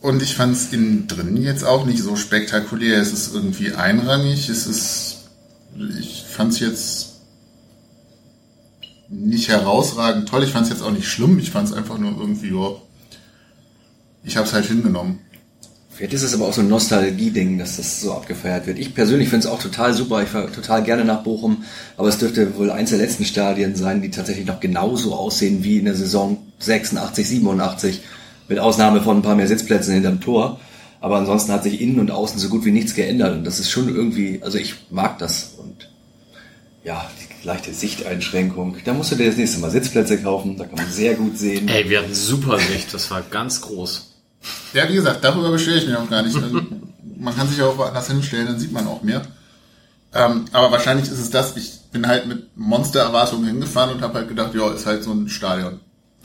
[0.00, 3.00] Und ich fand es innen drin jetzt auch nicht so spektakulär.
[3.00, 4.48] Es ist irgendwie einrangig.
[4.48, 5.16] Es ist,
[5.98, 7.12] ich fand es jetzt
[9.08, 10.44] nicht herausragend toll.
[10.44, 11.38] Ich fand es jetzt auch nicht schlimm.
[11.38, 12.82] Ich fand es einfach nur irgendwie, oh,
[14.22, 15.20] ich habe es halt hingenommen.
[15.96, 18.78] Vielleicht ist es aber auch so ein Nostalgie-Ding, dass das so abgefeiert wird.
[18.78, 20.22] Ich persönlich finde es auch total super.
[20.22, 21.64] Ich fahre total gerne nach Bochum,
[21.96, 25.78] aber es dürfte wohl eins der letzten Stadien sein, die tatsächlich noch genauso aussehen wie
[25.78, 28.02] in der Saison 86, 87,
[28.48, 30.60] mit Ausnahme von ein paar mehr Sitzplätzen hinterm Tor.
[31.00, 33.70] Aber ansonsten hat sich innen und außen so gut wie nichts geändert und das ist
[33.70, 35.88] schon irgendwie, also ich mag das und
[36.84, 38.76] ja, die leichte Sichteinschränkung.
[38.84, 41.68] Da musst du dir das nächste Mal Sitzplätze kaufen, da kann man sehr gut sehen.
[41.68, 44.14] Ey, wir hatten super Sicht, das war ganz groß.
[44.72, 46.36] Ja, wie gesagt, darüber beschwere ich mich auch gar nicht.
[47.18, 49.22] man kann sich auch woanders hinstellen, dann sieht man auch mehr.
[50.14, 54.28] Ähm, aber wahrscheinlich ist es das, ich bin halt mit Monster-Erwartungen hingefahren und habe halt
[54.28, 55.80] gedacht, ja, ist halt so ein Stadion.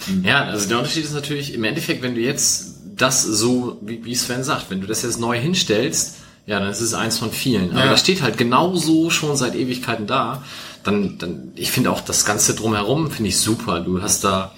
[0.07, 0.25] Mhm.
[0.25, 4.15] Ja, also der Unterschied ist natürlich, im Endeffekt, wenn du jetzt das so, wie, wie
[4.15, 7.71] Sven sagt, wenn du das jetzt neu hinstellst, ja, dann ist es eins von vielen.
[7.71, 7.91] Aber ja.
[7.91, 10.43] das steht halt genauso schon seit Ewigkeiten da.
[10.83, 13.79] Dann, dann, ich finde auch das Ganze drumherum, finde ich super.
[13.79, 14.51] Du hast da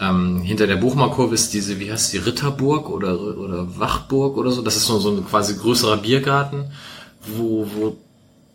[0.00, 4.50] ähm, hinter der Bochumer Kurve ist diese, wie heißt die, Ritterburg oder, oder Wachburg oder
[4.50, 4.62] so.
[4.62, 6.72] Das ist so, so ein quasi größerer Biergarten,
[7.22, 7.96] wo, wo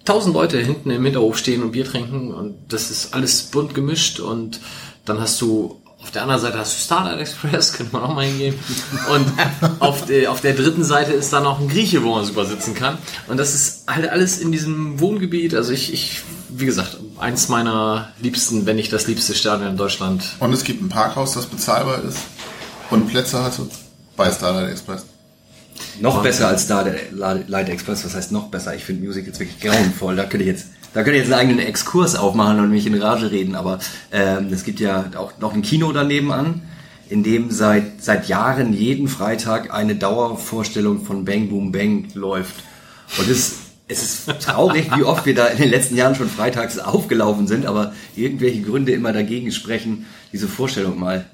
[0.04, 4.20] tausend Leute hinten im Hinterhof stehen und Bier trinken und das ist alles bunt gemischt
[4.20, 4.60] und
[5.04, 8.26] dann hast du auf der anderen Seite hast du Starlight Express, könnte man auch mal
[8.26, 8.54] hingehen.
[9.12, 9.26] Und
[9.80, 12.76] auf, der, auf der dritten Seite ist da noch ein Grieche, wo man super sitzen
[12.76, 13.00] kann.
[13.28, 15.56] Und das ist halt alles in diesem Wohngebiet.
[15.56, 20.24] Also ich, ich wie gesagt, eins meiner liebsten, wenn nicht das liebste Stadion in Deutschland.
[20.40, 22.20] Und es gibt ein Parkhaus, das bezahlbar ist
[22.92, 23.54] und Plätze hat
[24.16, 25.06] bei Starlight Express.
[26.00, 28.76] Noch besser als Starlight Express, was heißt noch besser?
[28.76, 30.16] Ich finde Musik jetzt wirklich grauenvoll.
[30.16, 32.96] Da könnte ich jetzt da könnte ich jetzt einen eigenen Exkurs aufmachen und mich in
[32.96, 33.80] Rage reden, aber
[34.14, 36.62] ähm, es gibt ja auch noch ein Kino daneben an,
[37.10, 42.56] in dem seit, seit Jahren jeden Freitag eine Dauervorstellung von Bang Boom Bang läuft.
[43.18, 43.58] Und es,
[43.90, 47.66] es ist traurig, wie oft wir da in den letzten Jahren schon freitags aufgelaufen sind,
[47.66, 51.26] aber irgendwelche Gründe immer dagegen sprechen, diese Vorstellung mal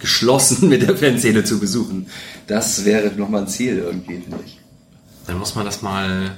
[0.00, 2.08] geschlossen mit der Fanszene zu besuchen.
[2.46, 4.58] Das wäre nochmal ein Ziel irgendwie, finde ich.
[5.26, 6.36] Dann muss man das mal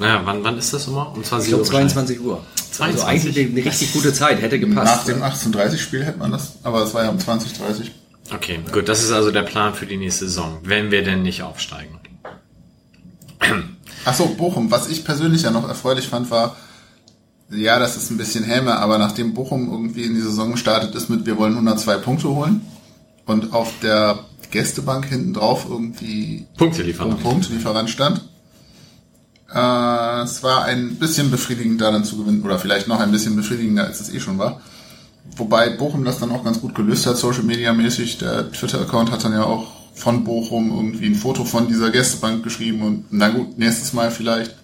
[0.00, 1.12] naja, wann, wann ist das immer?
[1.14, 1.62] Um 20 Uhr?
[1.62, 2.42] 22 Uhr.
[2.72, 2.80] 22?
[2.80, 4.96] Also eigentlich eine richtig gute Zeit, hätte gepasst.
[4.96, 7.90] Nach dem 18.30 Spiel hätte man das, aber es war ja um 20.30
[8.32, 11.42] Okay, gut, das ist also der Plan für die nächste Saison, wenn wir denn nicht
[11.42, 11.98] aufsteigen.
[14.04, 16.56] Achso, Bochum, was ich persönlich ja noch erfreulich fand, war,
[17.50, 21.10] ja, das ist ein bisschen Häme, aber nachdem Bochum irgendwie in die Saison gestartet ist
[21.10, 22.62] mit, wir wollen 102 Punkte holen
[23.26, 24.20] und auf der
[24.50, 28.29] Gästebank hinten drauf irgendwie Punktelieferant, Punktelieferant stand,
[29.52, 33.84] äh, es war ein bisschen befriedigender dann zu gewinnen, oder vielleicht noch ein bisschen befriedigender,
[33.84, 34.60] als es eh schon war.
[35.36, 38.18] Wobei Bochum das dann auch ganz gut gelöst hat, Social Media mäßig.
[38.18, 42.82] Der Twitter-Account hat dann ja auch von Bochum irgendwie ein Foto von dieser Gästebank geschrieben
[42.82, 44.54] und na gut, nächstes Mal vielleicht.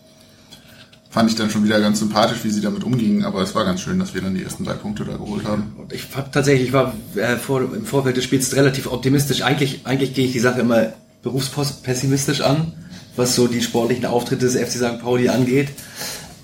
[1.11, 3.81] Fand ich dann schon wieder ganz sympathisch, wie sie damit umgingen, aber es war ganz
[3.81, 5.75] schön, dass wir dann die ersten drei Punkte da geholt haben.
[5.91, 9.43] Ich hab tatsächlich, ich war äh, vor, im Vorfeld des Spiels relativ optimistisch.
[9.43, 12.73] Eigentlich, eigentlich gehe ich die Sache immer berufspessimistisch an
[13.17, 15.01] was so die sportlichen Auftritte des FC St.
[15.01, 15.69] Pauli angeht.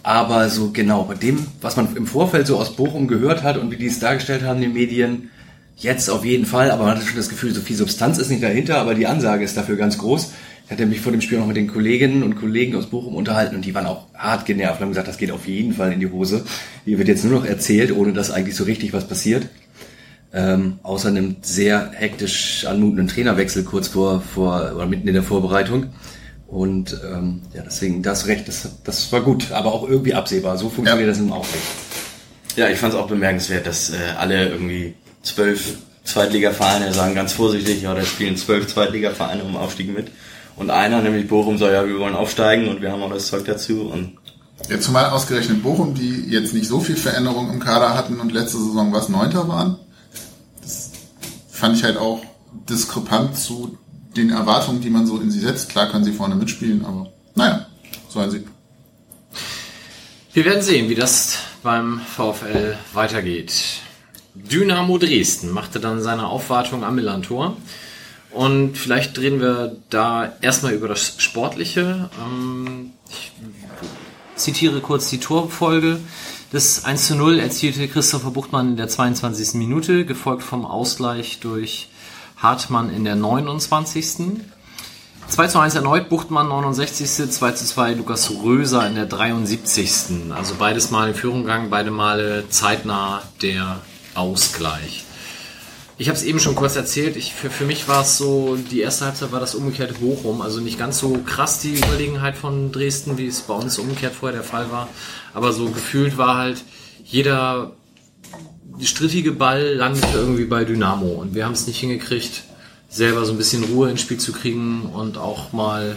[0.03, 3.70] Aber so genau bei dem, was man im Vorfeld so aus Bochum gehört hat und
[3.70, 5.31] wie die es dargestellt haben in den Medien,
[5.77, 6.70] jetzt auf jeden Fall.
[6.70, 9.45] Aber man hatte schon das Gefühl, so viel Substanz ist nicht dahinter, aber die Ansage
[9.45, 10.33] ist dafür ganz groß.
[10.64, 13.57] Ich hatte mich vor dem Spiel noch mit den Kolleginnen und Kollegen aus Bochum unterhalten
[13.57, 16.01] und die waren auch hart genervt und haben gesagt, das geht auf jeden Fall in
[16.01, 16.45] die Hose.
[16.85, 19.49] Hier wird jetzt nur noch erzählt, ohne dass eigentlich so richtig was passiert.
[20.33, 25.89] Ähm, außer einem sehr hektisch anmutenden Trainerwechsel kurz vor, vor oder mitten in der Vorbereitung.
[26.53, 30.59] Und ähm, ja, deswegen, das Recht, das, das war gut, aber auch irgendwie absehbar.
[30.59, 31.12] So funktioniert ja.
[31.12, 31.64] das im Aufrecht.
[32.57, 37.80] Ja, ich fand es auch bemerkenswert, dass äh, alle irgendwie zwölf Zweitligavereine sagen ganz vorsichtig,
[37.80, 40.11] ja, da spielen zwölf Zweitligavereine um Aufstieg mit.
[40.57, 43.46] Und einer, nämlich Bochum, soll ja, wir wollen aufsteigen und wir haben auch das Zeug
[43.46, 43.88] dazu.
[43.90, 44.18] Und
[44.68, 48.59] Jetzt zumal ausgerechnet Bochum, die jetzt nicht so viel Veränderung im Kader hatten und letzte
[48.59, 49.78] Saison was Neunter waren.
[50.61, 50.90] Das
[51.50, 52.20] fand ich halt auch
[52.68, 53.78] diskrepant zu
[54.16, 55.70] den Erwartungen, die man so in sie setzt.
[55.70, 57.66] Klar können sie vorne mitspielen, aber naja,
[58.08, 58.44] sollen sie.
[60.32, 63.52] Wir werden sehen, wie das beim VfL weitergeht.
[64.34, 67.56] Dynamo Dresden machte dann seine Aufwartung am Millantor.
[68.30, 72.08] Und vielleicht reden wir da erstmal über das Sportliche.
[72.18, 73.32] Ähm, ich
[74.36, 76.00] zitiere kurz die Torfolge.
[76.50, 79.54] Das 1 zu 0 erzielte Christopher Buchtmann in der 22.
[79.54, 81.88] Minute, gefolgt vom Ausgleich durch
[82.43, 84.40] Hartmann in der 29.
[85.28, 87.30] 2 zu 1 erneut, Buchtmann 69.
[87.30, 90.32] 2 zu 2 Lukas Röser in der 73.
[90.34, 93.80] Also beides Mal in Führung gegangen, beide Male zeitnah der
[94.14, 95.05] Ausgleich.
[95.99, 97.16] Ich habe es eben schon kurz erzählt.
[97.16, 100.43] Ich, für, für mich war es so, die erste Halbzeit war das umgekehrte Bochum.
[100.43, 104.40] Also nicht ganz so krass die Überlegenheit von Dresden, wie es bei uns umgekehrt vorher
[104.40, 104.88] der Fall war.
[105.32, 106.64] Aber so gefühlt war halt
[107.05, 107.72] jeder
[108.81, 111.07] strittige Ball landete irgendwie bei Dynamo.
[111.07, 112.45] Und wir haben es nicht hingekriegt,
[112.89, 115.97] selber so ein bisschen Ruhe ins Spiel zu kriegen und auch mal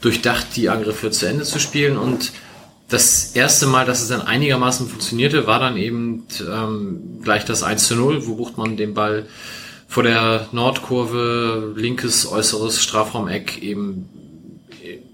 [0.00, 1.96] durchdacht die Angriffe zu Ende zu spielen.
[1.96, 2.32] Und
[2.88, 7.86] das erste Mal, dass es dann einigermaßen funktionierte, war dann eben ähm, gleich das 1
[7.86, 9.26] zu 0, wo Buchtmann den Ball
[9.88, 14.08] vor der Nordkurve, linkes, äußeres Strafraumeck eben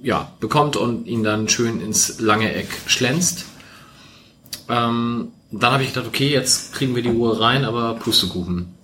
[0.03, 3.45] ja, bekommt und ihn dann schön ins lange Eck schlänzt.
[4.69, 8.75] Ähm, dann habe ich gedacht, okay, jetzt kriegen wir die Uhr rein, aber Pustekuchen.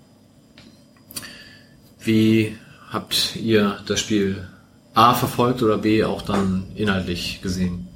[2.00, 2.56] Wie
[2.90, 4.48] habt ihr das Spiel
[4.94, 7.88] A verfolgt oder B auch dann inhaltlich gesehen?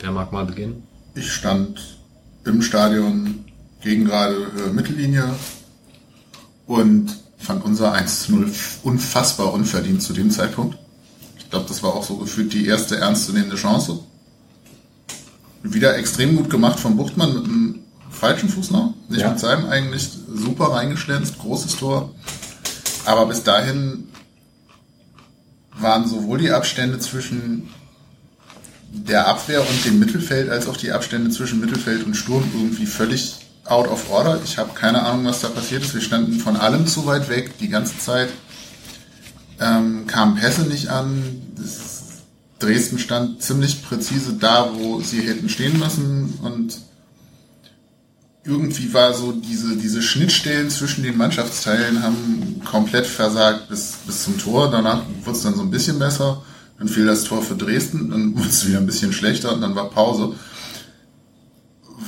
[0.00, 0.82] Wer mag mal beginnen?
[1.14, 1.98] Ich stand
[2.44, 3.44] im Stadion
[3.80, 5.34] gegen gerade Höhe Mittellinie
[6.66, 10.76] und fand unser 1 zu 0 unfassbar unverdient zu dem Zeitpunkt.
[11.38, 14.00] Ich glaube, das war auch so gefühlt die erste ernstzunehmende Chance.
[15.62, 17.80] Wieder extrem gut gemacht von Buchtmann mit einem
[18.18, 18.94] falschen Fuß noch.
[19.08, 19.30] Nicht ja.
[19.30, 22.14] mit seinem eigentlich super reingeschlänzt, großes Tor.
[23.04, 24.08] Aber bis dahin
[25.78, 27.68] waren sowohl die Abstände zwischen
[28.90, 33.36] der Abwehr und dem Mittelfeld als auch die Abstände zwischen Mittelfeld und Sturm irgendwie völlig
[33.64, 34.40] out of order.
[34.44, 35.94] Ich habe keine Ahnung, was da passiert ist.
[35.94, 38.30] Wir standen von allem zu weit weg die ganze Zeit.
[39.60, 41.42] Ähm, kamen Pässe nicht an.
[42.58, 46.80] Dresden stand ziemlich präzise da, wo sie hätten stehen müssen und
[48.48, 54.38] irgendwie war so diese, diese Schnittstellen zwischen den Mannschaftsteilen haben komplett versagt bis, bis zum
[54.38, 54.70] Tor.
[54.70, 56.42] Danach wurde es dann so ein bisschen besser.
[56.78, 59.74] Dann fiel das Tor für Dresden, dann wurde es wieder ein bisschen schlechter und dann
[59.74, 60.34] war Pause.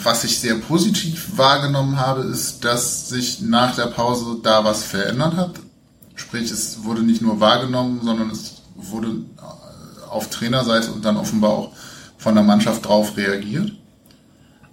[0.03, 5.37] Was ich sehr positiv wahrgenommen habe, ist, dass sich nach der Pause da was verändert
[5.37, 5.61] hat.
[6.15, 9.15] Sprich, es wurde nicht nur wahrgenommen, sondern es wurde
[10.09, 11.73] auf Trainerseite und dann offenbar auch
[12.17, 13.73] von der Mannschaft drauf reagiert.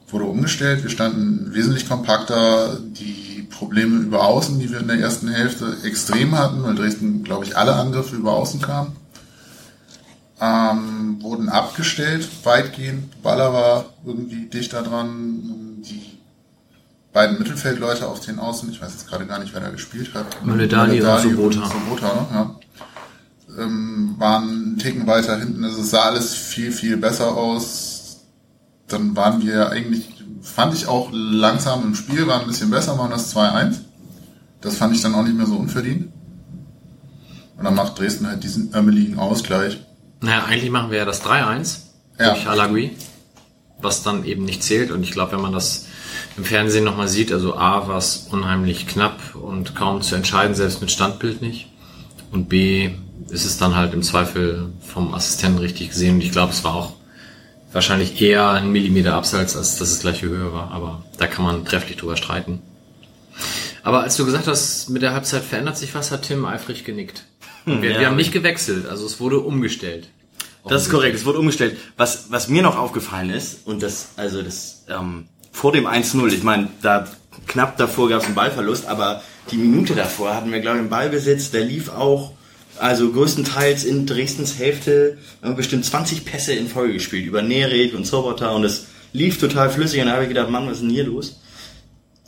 [0.09, 5.27] Wurde umgestellt, wir standen wesentlich kompakter, die Probleme über Außen, die wir in der ersten
[5.27, 8.95] Hälfte extrem hatten, weil Dresden, glaube ich, alle Angriffe über Außen kamen
[10.39, 13.21] ähm, wurden abgestellt, weitgehend.
[13.23, 15.81] Baller war irgendwie dichter dran.
[15.81, 16.19] Die
[17.11, 20.45] beiden Mittelfeldleute auf den Außen, ich weiß jetzt gerade gar nicht, wer da gespielt hat.
[20.45, 21.65] Maledali und Sobota.
[21.67, 22.27] Sobota ne?
[22.31, 23.63] ja.
[23.63, 25.63] ähm, waren einen Ticken weiter hinten.
[25.63, 27.86] Also es sah alles viel, viel besser aus.
[28.87, 30.09] Dann waren wir eigentlich,
[30.41, 33.79] fand ich auch langsam im Spiel, waren ein bisschen besser, waren das 2-1.
[34.61, 36.11] Das fand ich dann auch nicht mehr so unverdient.
[37.57, 39.79] Und dann macht Dresden halt diesen ärmeligen Ausgleich.
[40.21, 41.79] Naja, eigentlich machen wir ja das 3-1
[42.19, 42.33] ja.
[42.33, 42.91] durch Alagui,
[43.81, 44.91] was dann eben nicht zählt.
[44.91, 45.85] Und ich glaube, wenn man das
[46.37, 50.81] im Fernsehen nochmal sieht, also A war es unheimlich knapp und kaum zu entscheiden, selbst
[50.81, 51.67] mit Standbild nicht.
[52.31, 52.91] Und B
[53.29, 56.15] ist es dann halt im Zweifel vom Assistenten richtig gesehen.
[56.15, 56.93] Und ich glaube, es war auch
[57.71, 60.71] wahrscheinlich eher ein Millimeter Abseits, als dass es gleiche Höhe war.
[60.71, 62.61] Aber da kann man trefflich drüber streiten.
[63.83, 67.23] Aber als du gesagt hast, mit der Halbzeit verändert sich was, hat Tim eifrig genickt.
[67.63, 70.09] Hm, wir, ja, wir haben nicht gewechselt, also es wurde umgestellt.
[70.67, 71.77] Das ist korrekt, es wurde umgestellt.
[71.95, 76.43] Was, was mir noch aufgefallen ist, und das, also das, ähm, vor dem 1-0, ich
[76.43, 77.07] meine, da
[77.47, 80.89] knapp davor gab es einen Ballverlust, aber die Minute davor hatten wir, glaube ich, einen
[80.89, 82.33] Ballbesitz, der lief auch,
[82.79, 85.17] also größtenteils in Dresdens Hälfte,
[85.55, 90.01] bestimmt 20 Pässe in Folge gespielt, über Nerik und Sobota und es lief total flüssig
[90.01, 91.39] und da habe ich gedacht, Mann, was ist denn hier los?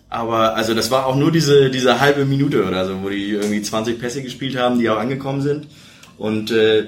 [0.10, 3.62] Aber also das war auch nur diese, diese halbe Minute oder so, wo die irgendwie
[3.62, 5.68] 20 Pässe gespielt haben, die auch angekommen sind.
[6.18, 6.88] Und äh,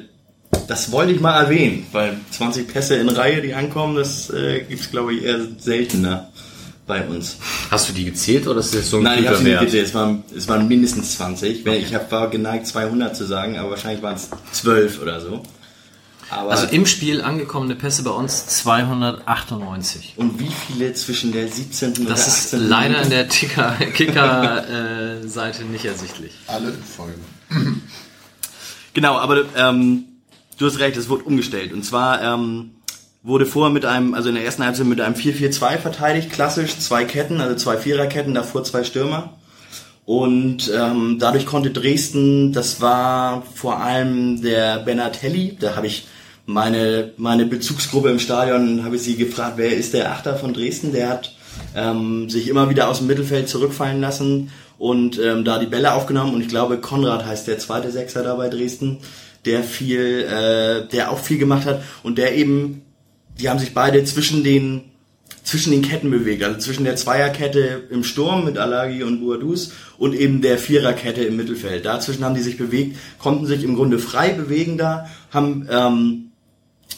[0.67, 4.89] das wollte ich mal erwähnen, weil 20 Pässe in Reihe, die ankommen, das äh, gibt's
[4.89, 6.31] glaube ich eher seltener
[6.91, 7.37] bei uns.
[7.69, 9.87] Hast du die gezählt oder ist das so ein Nein, ich habe sie nicht gezählt.
[9.87, 11.65] Es waren, es waren mindestens 20.
[11.65, 15.41] Ich hab, war geneigt 200 zu sagen, aber wahrscheinlich waren es 12 oder so.
[16.29, 20.15] Aber also im Spiel angekommene Pässe bei uns 298.
[20.17, 21.93] Und wie viele zwischen der 17.
[21.99, 22.33] und das der 18.
[22.33, 23.27] Das ist leider in der
[23.93, 26.33] Kicker-Seite nicht ersichtlich.
[26.47, 27.19] Alle in Folge.
[28.93, 30.03] genau, aber ähm,
[30.57, 31.71] du hast recht, es wurde umgestellt.
[31.71, 32.71] Und zwar ähm,
[33.23, 37.05] wurde vorher mit einem, also in der ersten Halbzeit mit einem 4-4-2 verteidigt, klassisch, zwei
[37.05, 39.37] Ketten, also zwei Viererketten, davor zwei Stürmer.
[40.05, 46.07] Und ähm, dadurch konnte Dresden, das war vor allem der Benatelli, da habe ich
[46.45, 50.91] meine, meine Bezugsgruppe im Stadion, habe ich sie gefragt, wer ist der Achter von Dresden?
[50.91, 51.35] Der hat
[51.75, 56.33] ähm, sich immer wieder aus dem Mittelfeld zurückfallen lassen und ähm, da die Bälle aufgenommen.
[56.33, 58.97] Und ich glaube, Konrad heißt der zweite Sechser da bei Dresden,
[59.45, 62.81] der viel, äh, der auch viel gemacht hat und der eben,
[63.39, 64.91] die haben sich beide zwischen den
[65.43, 70.13] zwischen den Ketten bewegt, also zwischen der Zweierkette im Sturm mit Alagi und Boadus und
[70.13, 71.85] eben der Viererkette im Mittelfeld.
[71.85, 76.31] Dazwischen haben die sich bewegt, konnten sich im Grunde frei bewegen da, haben ähm,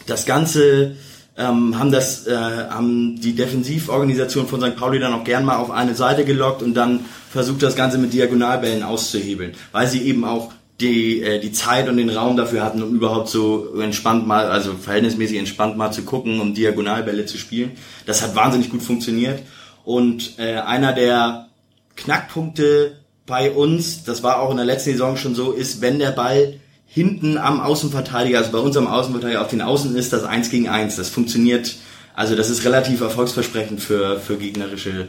[0.07, 0.97] das Ganze
[1.35, 4.75] ähm, haben das äh, haben die Defensivorganisation von St.
[4.75, 8.13] Pauli dann auch gern mal auf eine Seite gelockt und dann versucht das Ganze mit
[8.13, 10.51] Diagonalbällen auszuhebeln, weil sie eben auch
[10.83, 14.73] die, äh, die Zeit und den Raum dafür hatten, um überhaupt so entspannt mal, also
[14.73, 17.71] verhältnismäßig entspannt mal zu gucken, um Diagonalbälle zu spielen.
[18.05, 19.41] Das hat wahnsinnig gut funktioniert.
[19.85, 21.47] Und äh, einer der
[21.95, 26.11] Knackpunkte bei uns, das war auch in der letzten Saison schon so, ist, wenn der
[26.11, 30.69] Ball hinten am Außenverteidiger, also bei unserem Außenverteidiger auf den Außen ist das eins gegen
[30.69, 30.97] eins.
[30.97, 31.75] Das funktioniert,
[32.13, 35.07] also das ist relativ erfolgsversprechend für, für gegnerische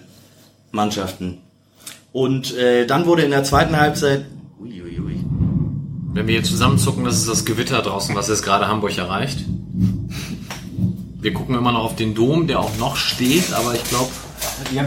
[0.70, 1.38] Mannschaften.
[2.12, 4.24] Und äh, dann wurde in der zweiten Halbzeit,
[4.60, 4.93] uiuiui.
[6.14, 9.40] Wenn wir hier zusammenzucken, das ist das Gewitter draußen, was jetzt gerade Hamburg erreicht.
[11.20, 14.10] Wir gucken immer noch auf den Dom, der auch noch steht, aber ich glaube,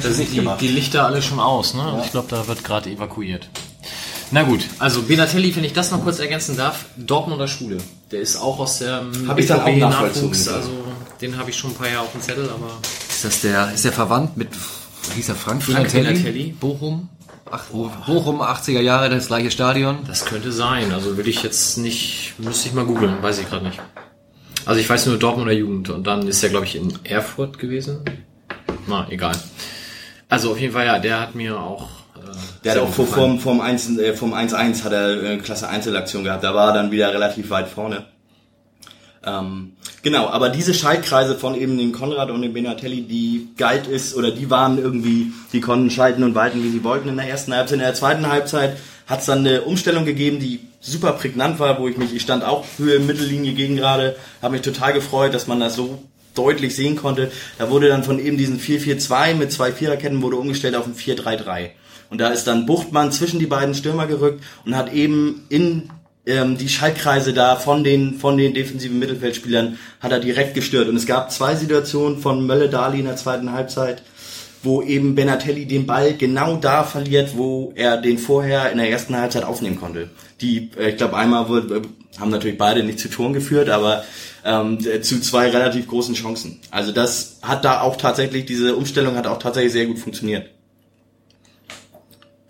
[0.01, 1.73] da sind die, die, Lichter alle schon aus.
[1.73, 1.81] Ne?
[1.81, 2.01] Ja.
[2.05, 3.49] Ich glaube, da wird gerade evakuiert.
[4.31, 7.77] Na gut, also Benatelli, wenn ich das noch kurz ergänzen darf, Dortmunder Schule.
[8.09, 10.69] Der ist auch aus der hab ich dann auch Nachwuchs, also
[11.19, 12.71] den habe ich schon ein paar Jahre auf dem Zettel, aber.
[13.09, 14.47] Ist das der, ist der verwandt mit,
[15.13, 16.55] hieß er Frank, Frank Benatelli?
[16.57, 17.09] Bochum?
[17.51, 19.99] Ach, Bochum, 80er Jahre, das gleiche Stadion?
[20.07, 23.65] Das könnte sein, also würde ich jetzt nicht, müsste ich mal googeln, weiß ich gerade
[23.65, 23.79] nicht.
[24.65, 28.01] Also ich weiß nur Dortmunder Jugend und dann ist er, glaube ich, in Erfurt gewesen.
[28.85, 29.35] Na, egal.
[30.29, 31.87] Also auf jeden Fall, ja, der hat mir auch
[32.63, 35.69] der hat auch vor, vom, vom 1-1 äh, vom 1 -1 hat er eine klasse
[35.69, 36.43] Einzelaktion gehabt.
[36.43, 38.05] Da war er dann wieder relativ weit vorne.
[39.23, 39.76] Ähm,
[40.07, 44.31] genau, aber diese Schaltkreise von eben den Konrad und den Benatelli, die galt ist, oder
[44.31, 47.73] die waren irgendwie, die konnten schalten und walten, wie sie wollten in der ersten Halbzeit.
[47.73, 51.89] In der zweiten Halbzeit hat es dann eine Umstellung gegeben, die super prägnant war, wo
[51.89, 55.59] ich mich, ich stand auch für Mittellinie gegen gerade, habe mich total gefreut, dass man
[55.59, 56.01] das so
[56.35, 57.29] deutlich sehen konnte.
[57.57, 61.71] Da wurde dann von eben diesen 4-4-2 mit zwei Viererketten wurde umgestellt auf ein 4-3-3.
[62.09, 65.89] Und da ist dann Buchtmann zwischen die beiden Stürmer gerückt und hat eben in
[66.27, 70.87] ähm, die Schaltkreise da von den, von den defensiven Mittelfeldspielern hat er direkt gestört.
[70.87, 74.03] Und es gab zwei Situationen von Mölle-Dali in der zweiten Halbzeit,
[74.63, 79.15] wo eben Benatelli den Ball genau da verliert, wo er den vorher in der ersten
[79.15, 80.09] Halbzeit aufnehmen konnte.
[80.41, 81.81] Die, äh, ich glaube, einmal wurde, äh,
[82.19, 84.03] haben natürlich beide nicht zu Toren geführt, aber
[84.43, 86.59] ähm, zu zwei relativ großen Chancen.
[86.71, 90.49] Also das hat da auch tatsächlich, diese Umstellung hat auch tatsächlich sehr gut funktioniert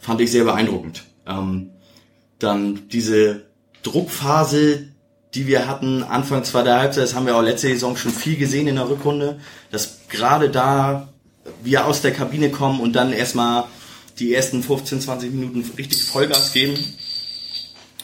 [0.08, 1.04] fand ich sehr beeindruckend.
[1.28, 1.72] Ähm,
[2.40, 3.47] dann diese
[3.88, 4.90] Druckphase,
[5.34, 8.68] die wir hatten Anfang zweiter Halbzeit, das haben wir auch letzte Saison schon viel gesehen
[8.68, 9.40] in der Rückrunde,
[9.72, 11.10] dass gerade da
[11.64, 13.66] wir aus der Kabine kommen und dann erstmal
[14.20, 16.78] die ersten 15, 20 Minuten richtig Vollgas geben.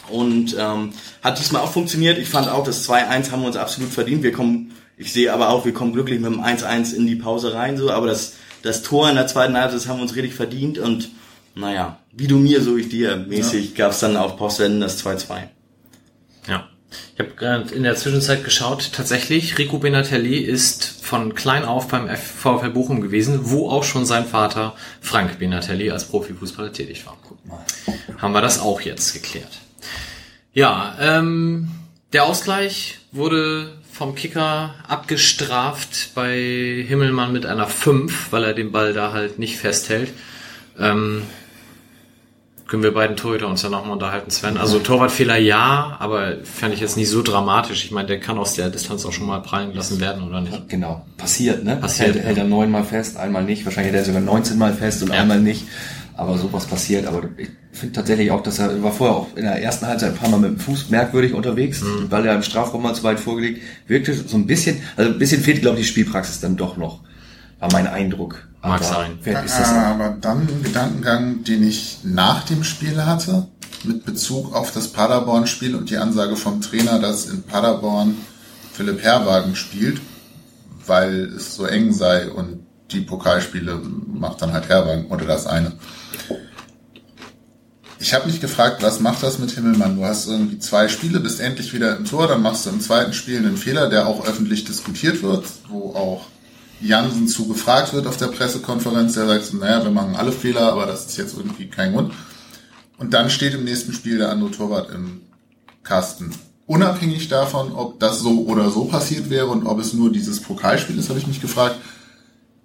[0.10, 2.18] Und ähm, hat diesmal auch funktioniert.
[2.18, 4.22] Ich fand auch, das 2-1 haben wir uns absolut verdient.
[4.22, 7.54] Wir kommen, ich sehe aber auch, wir kommen glücklich mit dem 1-1 in die Pause
[7.54, 10.34] rein, so, aber das, das Tor in der zweiten Halbzeit, das haben wir uns richtig
[10.34, 11.10] verdient und
[11.56, 13.86] naja, wie du mir, so ich dir mäßig, ja.
[13.86, 15.48] gab's dann auf Postwenden das 2-2.
[17.14, 22.10] Ich habe gerade in der Zwischenzeit geschaut, tatsächlich, Rico Benatelli ist von klein auf beim
[22.10, 27.18] VfL Bochum gewesen, wo auch schon sein Vater Frank Benatelli als Profifußballer tätig war.
[27.28, 27.64] Guck mal.
[28.18, 29.60] Haben wir das auch jetzt geklärt.
[30.54, 31.70] Ja, ähm,
[32.14, 38.94] der Ausgleich wurde vom Kicker abgestraft bei Himmelmann mit einer 5, weil er den Ball
[38.94, 40.12] da halt nicht festhält.
[40.80, 41.24] Ähm,
[42.68, 44.58] können wir beiden Torhüter uns ja nochmal unterhalten, Sven.
[44.58, 47.84] Also Torwartfehler ja, aber fände ich jetzt nicht so dramatisch.
[47.84, 50.70] Ich meine, der kann aus der Distanz auch schon mal prallen lassen werden, oder nicht?
[50.70, 51.76] Genau, passiert, ne?
[51.76, 52.16] Passiert.
[52.16, 53.66] Hält, hält er neunmal fest, einmal nicht.
[53.66, 55.22] Wahrscheinlich hält er sogar 19 Mal fest und ja.
[55.22, 55.66] einmal nicht.
[56.16, 57.06] Aber sowas passiert.
[57.06, 60.18] Aber ich finde tatsächlich auch, dass er war vorher auch in der ersten Halbzeit ein
[60.18, 62.10] paar Mal mit dem Fuß merkwürdig unterwegs, mhm.
[62.10, 63.62] weil er im Strafraum mal zu weit vorgelegt.
[63.88, 67.02] Wirkte so ein bisschen, also ein bisschen fehlt, glaube ich, die Spielpraxis dann doch noch.
[67.60, 68.48] War mein Eindruck.
[68.64, 69.20] Mag aber sein.
[69.24, 73.48] Wer ist das aber dann ein Gedankengang, den ich nach dem Spiel hatte,
[73.84, 78.16] mit Bezug auf das Paderborn-Spiel und die Ansage vom Trainer, dass in Paderborn
[78.72, 80.00] Philipp Herwagen spielt,
[80.88, 85.74] weil es so eng sei und die Pokalspiele macht dann halt Herwagen oder das eine.
[88.00, 89.98] Ich habe mich gefragt, was macht das mit Himmelmann?
[89.98, 93.14] Du hast irgendwie zwei Spiele, bist endlich wieder im Tor, dann machst du im zweiten
[93.14, 96.33] Spiel einen Fehler, der auch öffentlich diskutiert wird, wo auch
[96.84, 99.14] Jansen zu gefragt wird auf der Pressekonferenz.
[99.14, 102.14] Der sagt naja, wir machen alle Fehler, aber das ist jetzt irgendwie kein Grund.
[102.98, 105.22] Und dann steht im nächsten Spiel der andere Torwart im
[105.84, 106.32] Kasten.
[106.66, 110.98] Unabhängig davon, ob das so oder so passiert wäre und ob es nur dieses Pokalspiel
[110.98, 111.76] ist, habe ich mich gefragt,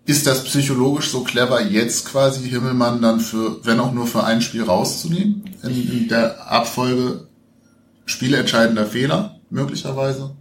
[0.04, 4.40] ist das psychologisch so clever, jetzt quasi Himmelmann dann für, wenn auch nur für ein
[4.40, 5.44] Spiel rauszunehmen?
[5.62, 7.28] In, in der Abfolge
[8.06, 10.34] spielentscheidender Fehler, möglicherweise?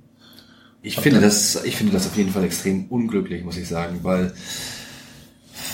[0.88, 4.34] Ich finde das, ich finde das auf jeden Fall extrem unglücklich, muss ich sagen, weil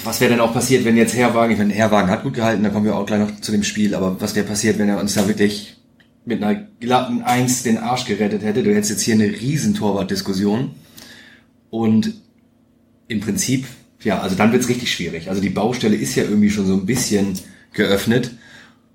[0.03, 2.69] was wäre denn auch passiert, wenn jetzt Herwagen, ich meine, Herwagen hat gut gehalten, da
[2.69, 5.13] kommen wir auch gleich noch zu dem Spiel, aber was wäre passiert, wenn er uns
[5.13, 5.77] da wirklich
[6.25, 8.63] mit einer glatten Eins den Arsch gerettet hätte?
[8.63, 10.71] Du hättest jetzt hier eine riesen Torwartdiskussion
[11.69, 12.13] und
[13.07, 13.65] im Prinzip
[14.03, 15.29] ja, also dann wird's richtig schwierig.
[15.29, 17.39] Also die Baustelle ist ja irgendwie schon so ein bisschen
[17.71, 18.31] geöffnet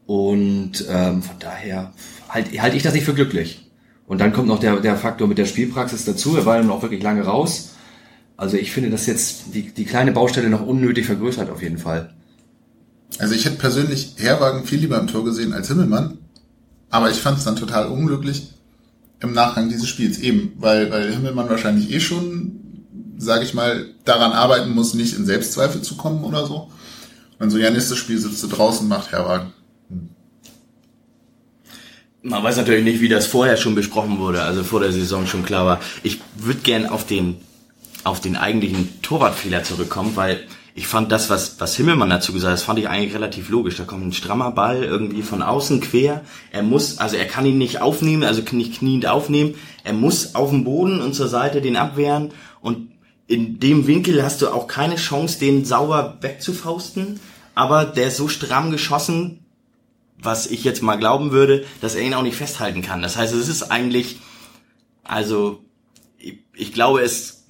[0.07, 1.93] und ähm, von daher
[2.29, 3.68] halte halt ich das nicht für glücklich.
[4.09, 6.37] Und dann kommt noch der, der Faktor mit der Spielpraxis dazu.
[6.37, 7.75] Er war dann auch wirklich lange raus.
[8.37, 12.15] Also ich finde das jetzt die, die kleine Baustelle noch unnötig vergrößert auf jeden Fall.
[13.19, 16.19] Also ich hätte persönlich Herwagen viel lieber im Tor gesehen als Himmelmann.
[16.91, 18.55] Aber ich fand es dann total unglücklich
[19.21, 22.59] im Nachgang dieses Spiels eben, weil, weil Himmelmann wahrscheinlich eh schon
[23.19, 26.71] sage ich mal, daran arbeiten muss, nicht in Selbstzweifel zu kommen oder so.
[27.39, 29.53] Und so, ja, nächstes Spiel sitzt du draußen, macht Herwagen.
[32.29, 35.47] Man weiß natürlich nicht, wie das vorher schon besprochen wurde, also vor der Saison schon
[35.47, 35.81] klar war.
[36.03, 37.37] Ich würde gern auf den,
[38.05, 42.59] auf den eigentlichen Torwartfehler zurückkommen, weil ich fand das, was, was Himmelmann dazu gesagt hat,
[42.59, 43.77] das fand ich eigentlich relativ logisch.
[43.77, 46.21] Da kommt ein strammer Ball irgendwie von außen quer.
[46.53, 49.55] Er muss, also er kann ihn nicht aufnehmen, also nicht kniend aufnehmen.
[49.83, 52.91] Er muss auf dem Boden und zur Seite den abwehren und
[53.27, 57.21] in dem Winkel hast du auch keine Chance, den sauber wegzufausten,
[57.55, 59.41] aber der ist so stramm geschossen,
[60.21, 63.03] was ich jetzt mal glauben würde, dass er ihn auch nicht festhalten kann.
[63.03, 64.19] Das heißt, es ist eigentlich,
[65.05, 65.65] also
[66.19, 67.47] ich, ich glaube, es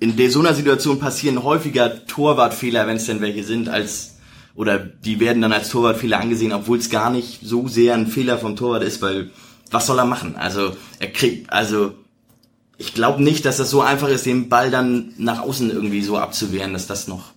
[0.00, 4.14] in so einer Situation passieren häufiger Torwartfehler, wenn es denn welche sind, als
[4.54, 8.38] oder die werden dann als Torwartfehler angesehen, obwohl es gar nicht so sehr ein Fehler
[8.38, 9.30] vom Torwart ist, weil
[9.70, 10.36] was soll er machen?
[10.36, 11.94] Also er kriegt, also
[12.78, 16.18] ich glaube nicht, dass das so einfach ist, den Ball dann nach außen irgendwie so
[16.18, 17.32] abzuwehren, dass das noch,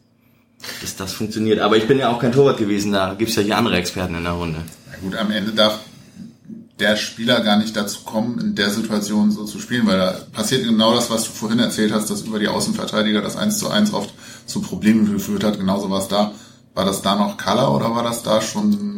[0.82, 1.60] dass das funktioniert.
[1.60, 4.24] Aber ich bin ja auch kein Torwart gewesen, da gibt's ja hier andere Experten in
[4.24, 4.60] der Runde.
[4.92, 5.80] Na gut, am Ende darf
[6.80, 10.64] der Spieler gar nicht dazu kommen, in der Situation so zu spielen, weil da passiert
[10.64, 13.94] genau das, was du vorhin erzählt hast, dass über die Außenverteidiger das 1 zu 1
[13.94, 14.14] oft
[14.46, 15.58] zu Problemen geführt hat.
[15.58, 16.34] Genauso war es da.
[16.76, 18.98] War das da noch Color oder war das da schon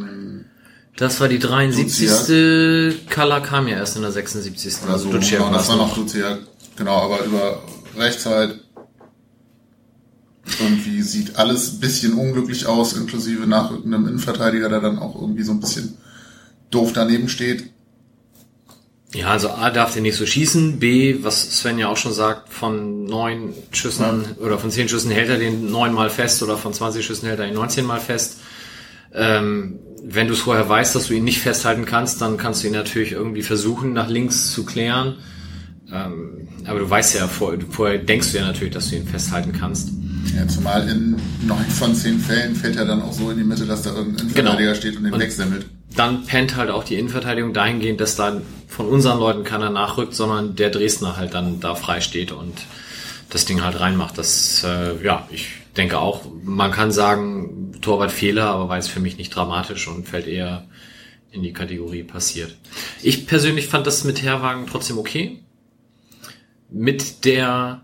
[0.99, 3.07] das war die 73.
[3.07, 4.83] Kala kam ja erst in der 76.
[4.83, 6.39] Oder also Duciak genau, das war noch Duciak.
[6.75, 7.63] Genau, aber über
[7.97, 8.59] Rechtszeit
[10.59, 15.51] irgendwie sieht alles ein bisschen unglücklich aus, inklusive nachrückendem Innenverteidiger, der dann auch irgendwie so
[15.51, 15.97] ein bisschen
[16.71, 17.71] doof daneben steht.
[19.13, 22.49] Ja, also A darf der nicht so schießen, B, was Sven ja auch schon sagt,
[22.49, 24.45] von neun Schüssen ja.
[24.45, 27.47] oder von zehn Schüssen hält er den neunmal fest oder von 20 Schüssen hält er
[27.47, 28.37] ihn 19 mal fest.
[29.11, 32.67] Ähm, wenn du es vorher weißt, dass du ihn nicht festhalten kannst, dann kannst du
[32.67, 35.17] ihn natürlich irgendwie versuchen, nach links zu klären.
[35.91, 39.53] Ähm, aber du weißt ja, vor, vorher denkst du ja natürlich, dass du ihn festhalten
[39.53, 39.89] kannst.
[40.35, 41.15] Ja, zumal in
[41.45, 44.27] neun von zehn Fällen fällt er dann auch so in die Mitte, dass da irgendein
[44.27, 44.79] Innenverteidiger genau.
[44.79, 45.65] steht und den und wegsemmelt.
[45.95, 50.55] Dann pennt halt auch die Innenverteidigung dahingehend, dass dann von unseren Leuten keiner nachrückt, sondern
[50.55, 52.53] der Dresdner halt dann da frei steht und
[53.29, 54.17] das Ding halt reinmacht.
[54.17, 59.17] Das, äh, ja, ich denke auch, man kann sagen, Torwartfehler, aber war jetzt für mich
[59.17, 60.65] nicht dramatisch und fällt eher
[61.31, 62.55] in die Kategorie passiert.
[63.01, 65.39] Ich persönlich fand das mit Herwagen trotzdem okay.
[66.69, 67.83] Mit der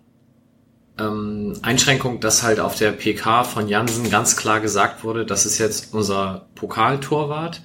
[1.00, 5.58] ähm, Einschränkung, dass halt auf der PK von Jansen ganz klar gesagt wurde, das ist
[5.58, 7.62] jetzt unser Pokaltorwart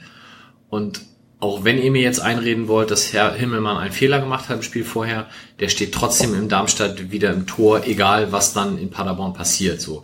[0.68, 1.02] und
[1.38, 4.62] auch wenn ihr mir jetzt einreden wollt, dass Herr Himmelmann einen Fehler gemacht hat im
[4.62, 5.26] Spiel vorher,
[5.58, 10.02] der steht trotzdem im Darmstadt wieder im Tor, egal was dann in Paderborn passiert, so.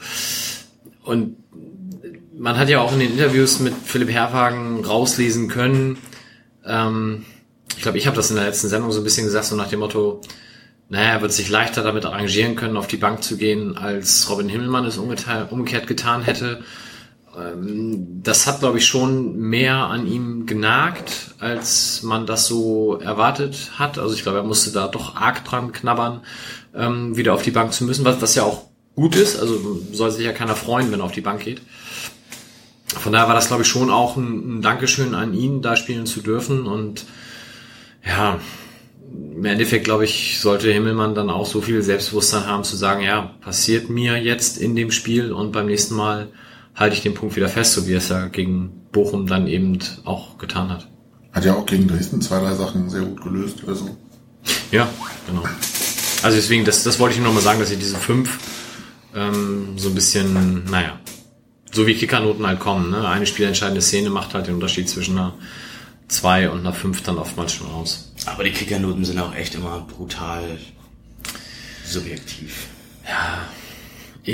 [1.04, 1.36] Und
[2.38, 5.98] man hat ja auch in den Interviews mit Philipp Herwagen rauslesen können,
[6.64, 7.24] ähm,
[7.76, 9.68] ich glaube, ich habe das in der letzten Sendung so ein bisschen gesagt, so nach
[9.68, 10.22] dem Motto,
[10.88, 14.48] naja, er wird sich leichter damit arrangieren können, auf die Bank zu gehen, als Robin
[14.48, 16.62] Himmelmann es umgekehrt getan hätte.
[17.36, 23.72] Ähm, das hat, glaube ich, schon mehr an ihm genagt, als man das so erwartet
[23.78, 23.98] hat.
[23.98, 26.20] Also ich glaube, er musste da doch arg dran knabbern,
[26.74, 29.40] ähm, wieder auf die Bank zu müssen, was, was ja auch gut ist.
[29.40, 31.62] Also soll sich ja keiner freuen, wenn er auf die Bank geht.
[32.86, 36.20] Von daher war das, glaube ich, schon auch ein Dankeschön an ihn, da spielen zu
[36.20, 36.66] dürfen.
[36.66, 37.04] Und
[38.06, 38.38] ja,
[39.36, 43.34] im Endeffekt, glaube ich, sollte Himmelmann dann auch so viel Selbstbewusstsein haben zu sagen, ja,
[43.40, 46.28] passiert mir jetzt in dem Spiel und beim nächsten Mal
[46.74, 49.78] halte ich den Punkt wieder fest, so wie er es ja gegen Bochum dann eben
[50.04, 50.88] auch getan hat.
[51.32, 53.58] Hat ja auch gegen Dresden zwei, drei Sachen sehr gut gelöst.
[53.66, 53.96] Also.
[54.70, 54.88] Ja,
[55.26, 55.44] genau.
[56.22, 58.38] Also deswegen, das, das wollte ich nur mal sagen, dass ich diese fünf
[59.14, 60.98] ähm, so ein bisschen, naja,
[61.72, 62.90] so wie Kickernoten halt kommen.
[62.90, 63.06] Ne?
[63.06, 65.34] Eine spielentscheidende Szene macht halt den Unterschied zwischen einer
[66.08, 68.12] 2 und einer 5 dann oftmals schon aus.
[68.26, 70.58] Aber die Kickernoten sind auch echt immer brutal
[71.84, 72.68] subjektiv.
[73.06, 73.48] Ja,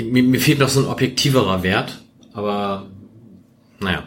[0.01, 2.01] mir, mir fehlt noch so ein objektiverer Wert,
[2.33, 2.87] aber
[3.79, 4.03] naja.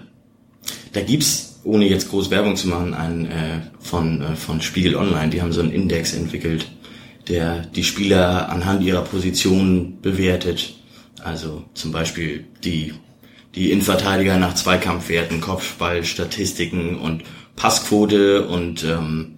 [0.93, 5.31] Da gibt's, ohne jetzt groß Werbung zu machen, einen äh, von, äh, von Spiegel Online,
[5.31, 6.67] die haben so einen Index entwickelt,
[7.29, 10.75] der die Spieler anhand ihrer Position bewertet.
[11.23, 12.95] Also zum Beispiel die,
[13.55, 17.25] die Innenverteidiger nach Zweikampfwerten, Kopfballstatistiken und
[17.57, 19.37] Passquote und ähm,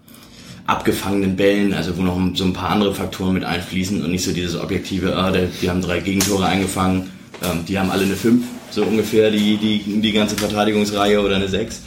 [0.67, 4.33] abgefangenen Bällen, also wo noch so ein paar andere Faktoren mit einfließen und nicht so
[4.33, 7.11] dieses objektive, ah, die haben drei Gegentore eingefangen,
[7.43, 11.49] ähm, die haben alle eine 5, so ungefähr die, die, die ganze Verteidigungsreihe oder eine
[11.49, 11.81] 6,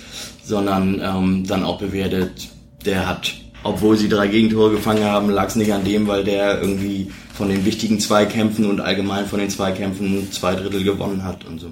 [0.43, 2.49] sondern ähm, dann auch bewertet,
[2.83, 6.59] der hat, obwohl sie drei Gegentore gefangen haben, lag es nicht an dem, weil der
[6.59, 11.59] irgendwie von den wichtigen Zweikämpfen und allgemein von den Zweikämpfen zwei Drittel gewonnen hat und
[11.59, 11.71] so.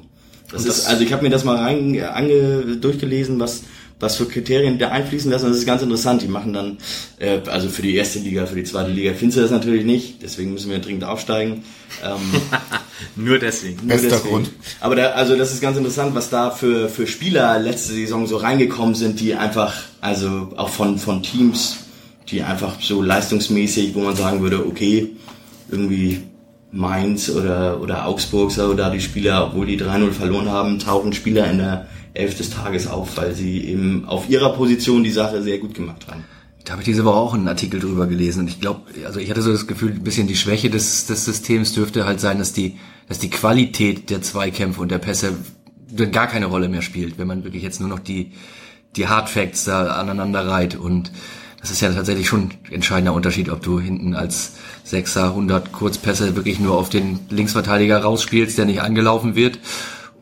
[0.52, 3.64] Das, das ist, also ich habe mir das mal rein, ange, durchgelesen, was
[4.00, 5.50] was für Kriterien da einfließen lassen.
[5.50, 6.22] Das ist ganz interessant.
[6.22, 6.78] Die machen dann,
[7.20, 10.22] äh, also für die erste Liga, für die zweite Liga findest du das natürlich nicht.
[10.22, 11.64] Deswegen müssen wir dringend aufsteigen.
[12.04, 12.20] Ähm,
[13.16, 13.78] nur deswegen.
[13.78, 14.30] Nur Bester deswegen.
[14.30, 14.52] Grund.
[14.80, 18.38] Aber da, also das ist ganz interessant, was da für, für Spieler letzte Saison so
[18.38, 21.78] reingekommen sind, die einfach, also auch von, von Teams,
[22.30, 25.16] die einfach so leistungsmäßig, wo man sagen würde, okay,
[25.70, 26.24] irgendwie
[26.72, 31.50] Mainz oder, oder Augsburg, so da die Spieler, obwohl die 3-0 verloren haben, tauchen Spieler
[31.50, 31.88] in der
[32.20, 36.06] Elf des Tages auf, weil sie eben auf ihrer Position die Sache sehr gut gemacht
[36.08, 36.24] haben.
[36.66, 39.30] Da habe ich diese Woche auch einen Artikel drüber gelesen und ich glaube, also ich
[39.30, 42.54] hatte so das Gefühl, ein bisschen die Schwäche des, des Systems dürfte halt sein, dass
[42.54, 45.34] die, dass die Qualität der Zweikämpfe und der Pässe
[46.12, 48.34] gar keine Rolle mehr spielt, wenn man wirklich jetzt nur noch die,
[48.96, 51.12] die Hardfacts da aneinander reiht und
[51.62, 54.54] das ist ja tatsächlich schon ein entscheidender Unterschied, ob du hinten als
[54.84, 59.60] Sechser 100 Kurzpässe wirklich nur auf den Linksverteidiger rausspielst, der nicht angelaufen wird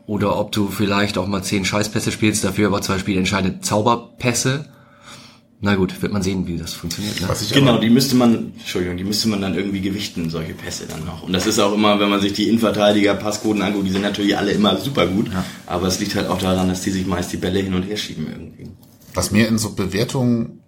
[0.08, 4.64] oder ob du vielleicht auch mal zehn Scheißpässe spielst, dafür aber zwei Spiele entscheidende Zauberpässe.
[5.60, 7.20] Na gut, wird man sehen, wie das funktioniert.
[7.20, 7.28] Ne?
[7.52, 11.24] genau, die müsste man, Entschuldigung, die müsste man dann irgendwie gewichten, solche Pässe dann noch.
[11.24, 14.38] Und das ist auch immer, wenn man sich die Innenverteidiger, Passquoten anguckt, die sind natürlich
[14.38, 15.30] alle immer super gut.
[15.30, 15.44] Ja.
[15.66, 17.98] Aber es liegt halt auch daran, dass die sich meist die Bälle hin und her
[17.98, 18.70] schieben irgendwie.
[19.12, 20.60] Was mir in so Bewertungen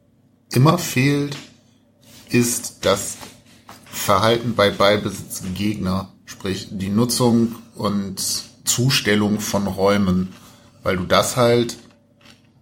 [0.53, 1.35] immer fehlt,
[2.29, 3.17] ist das
[3.87, 6.13] Verhalten bei Ballbesitz Gegner.
[6.27, 10.29] Sprich, die Nutzung und Zustellung von Räumen,
[10.83, 11.77] weil du das halt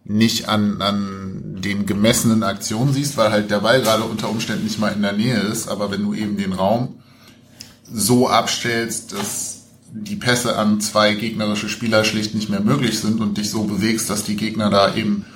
[0.04, 4.78] nicht an, an den gemessenen Aktionen siehst, weil halt der Ball gerade unter Umständen nicht
[4.78, 7.00] mal in der Nähe ist, aber wenn du eben den Raum
[7.92, 9.59] so abstellst, dass
[9.92, 14.09] die Pässe an zwei gegnerische Spieler schlicht nicht mehr möglich sind und dich so bewegst,
[14.11, 15.26] dass die Gegner da eben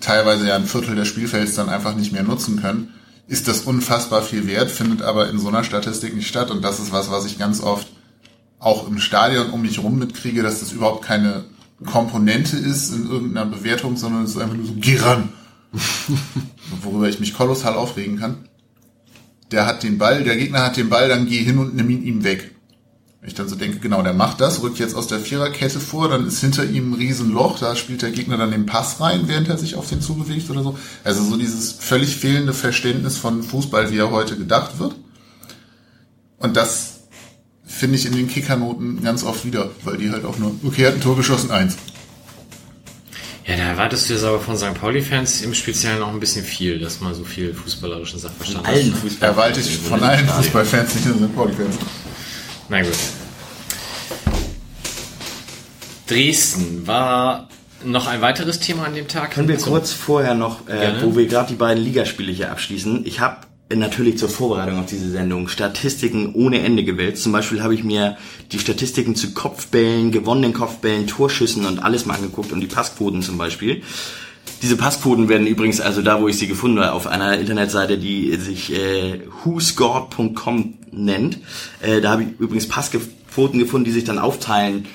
[0.00, 2.94] teilweise ja ein Viertel des Spielfelds dann einfach nicht mehr nutzen können,
[3.26, 6.50] ist das unfassbar viel wert, findet aber in so einer Statistik nicht statt.
[6.50, 7.86] Und das ist was, was ich ganz oft
[8.58, 11.44] auch im Stadion um mich rum mitkriege, dass das überhaupt keine
[11.84, 15.30] Komponente ist in irgendeiner Bewertung, sondern es ist einfach nur so Giran.
[16.82, 18.48] Worüber ich mich kolossal aufregen kann.
[19.50, 22.02] Der hat den Ball, der Gegner hat den Ball, dann geh hin und nimm ihn
[22.02, 22.54] ihm weg.
[23.22, 26.26] Ich dann so denke, genau, der macht das, rückt jetzt aus der Viererkette vor, dann
[26.26, 29.58] ist hinter ihm ein Riesenloch, da spielt der Gegner dann den Pass rein, während er
[29.58, 30.78] sich auf den zubewegt oder so.
[31.04, 34.94] Also so dieses völlig fehlende Verständnis von Fußball, wie er heute gedacht wird.
[36.38, 36.97] Und das
[37.78, 40.94] finde ich in den Kickernoten ganz oft wieder, weil die halt auch nur, okay, hat
[40.94, 41.76] ein Tor geschossen, eins.
[43.46, 44.74] Ja, da erwartest du jetzt aber von St.
[44.74, 48.74] Pauli-Fans im Speziellen auch ein bisschen viel, dass man so viel fußballerischen Sachverstand hat.
[48.74, 51.34] Allen Fußball Erwarte ich von allen Fußballfans, nicht nur St.
[51.34, 51.76] Pauli-Fans.
[52.68, 52.92] Na gut.
[56.08, 57.48] Dresden war
[57.84, 59.30] noch ein weiteres Thema an dem Tag.
[59.30, 63.06] Können wir kurz vorher noch, äh, wo wir gerade die beiden Ligaspiele hier abschließen.
[63.06, 67.18] Ich habe natürlich zur Vorbereitung auf diese Sendung Statistiken ohne Ende gewählt.
[67.18, 68.16] Zum Beispiel habe ich mir
[68.52, 73.36] die Statistiken zu Kopfbällen, gewonnenen Kopfbällen, Torschüssen und alles mal angeguckt und die Passquoten zum
[73.36, 73.82] Beispiel.
[74.62, 78.34] Diese Passquoten werden übrigens, also da, wo ich sie gefunden habe, auf einer Internetseite, die
[78.36, 81.38] sich äh, whoscored.com nennt.
[81.80, 84.86] Äh, da habe ich übrigens Passquoten gefunden, die sich dann aufteilen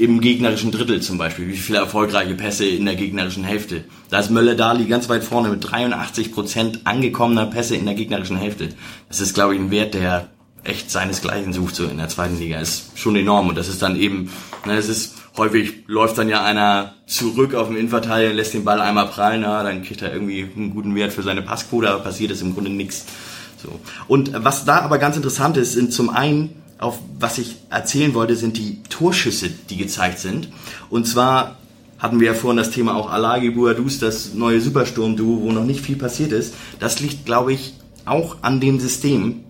[0.00, 3.84] im gegnerischen Drittel zum Beispiel, wie viele erfolgreiche Pässe in der gegnerischen Hälfte.
[4.08, 8.70] Da ist Möller-Dali ganz weit vorne mit 83 Prozent angekommener Pässe in der gegnerischen Hälfte.
[9.08, 10.28] Das ist, glaube ich, ein Wert, der
[10.64, 13.50] echt seinesgleichen sucht, so in der zweiten Liga, ist schon enorm.
[13.50, 14.30] Und das ist dann eben,
[14.64, 18.80] ne, es ist häufig läuft dann ja einer zurück auf den Innenverteidiger, lässt den Ball
[18.80, 22.30] einmal prallen, na, dann kriegt er irgendwie einen guten Wert für seine Passquote, aber passiert
[22.30, 23.04] ist im Grunde nichts.
[23.62, 23.78] So.
[24.08, 28.36] Und was da aber ganz interessant ist, sind zum einen, auf was ich erzählen wollte,
[28.36, 30.48] sind die Torschüsse, die gezeigt sind.
[30.88, 31.56] Und zwar
[31.98, 35.82] hatten wir ja vorhin das Thema auch Alagi Buadus, das neue Supersturm-Duo, wo noch nicht
[35.82, 36.54] viel passiert ist.
[36.78, 37.74] Das liegt, glaube ich,
[38.06, 39.44] auch an dem System.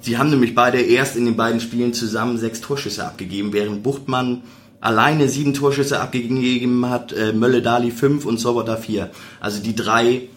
[0.00, 4.42] Sie haben nämlich beide erst in den beiden Spielen zusammen sechs Torschüsse abgegeben, während Buchtmann
[4.80, 9.10] alleine sieben Torschüsse abgegeben hat, äh, Mölle Dali fünf und Sobotta vier.
[9.40, 10.28] Also die drei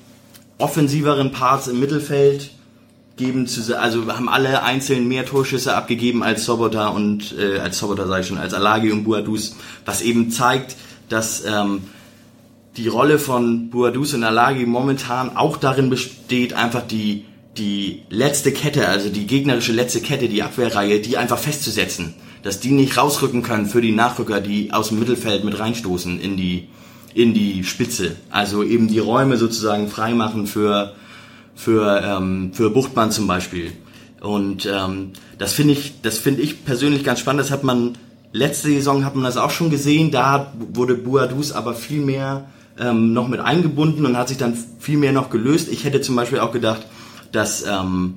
[0.57, 2.51] offensiveren Parts im Mittelfeld
[3.18, 8.07] geben zu, also haben alle einzeln mehr Torschüsse abgegeben als Sobota und äh, als Sobota
[8.07, 9.55] sage ich schon, als Alagi und Buadus,
[9.86, 10.76] was eben zeigt,
[11.07, 11.84] dass ähm,
[12.78, 17.26] die Rolle von Buadus und Alagi momentan auch darin besteht, einfach die
[17.57, 22.13] die letzte Kette, also die gegnerische letzte Kette, die Abwehrreihe, die einfach festzusetzen,
[22.43, 26.36] dass die nicht rausrücken können für die Nachrücker, die aus dem Mittelfeld mit reinstoßen in
[26.38, 26.68] die
[27.13, 30.95] in die Spitze, also eben die Räume sozusagen freimachen für
[31.56, 33.72] für, ähm, für Buchtmann zum Beispiel.
[34.22, 37.41] Und ähm, das finde ich, das finde ich persönlich ganz spannend.
[37.41, 37.97] Das hat man
[38.32, 40.12] letzte Saison hat man das auch schon gesehen.
[40.12, 42.45] Da wurde Buadus aber viel mehr
[42.80, 45.70] ähm, noch mit eingebunden und hat sich dann viel mehr noch gelöst.
[45.72, 46.86] Ich hätte zum Beispiel auch gedacht,
[47.32, 48.16] dass ähm,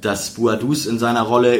[0.00, 1.58] dass Buadus in seiner Rolle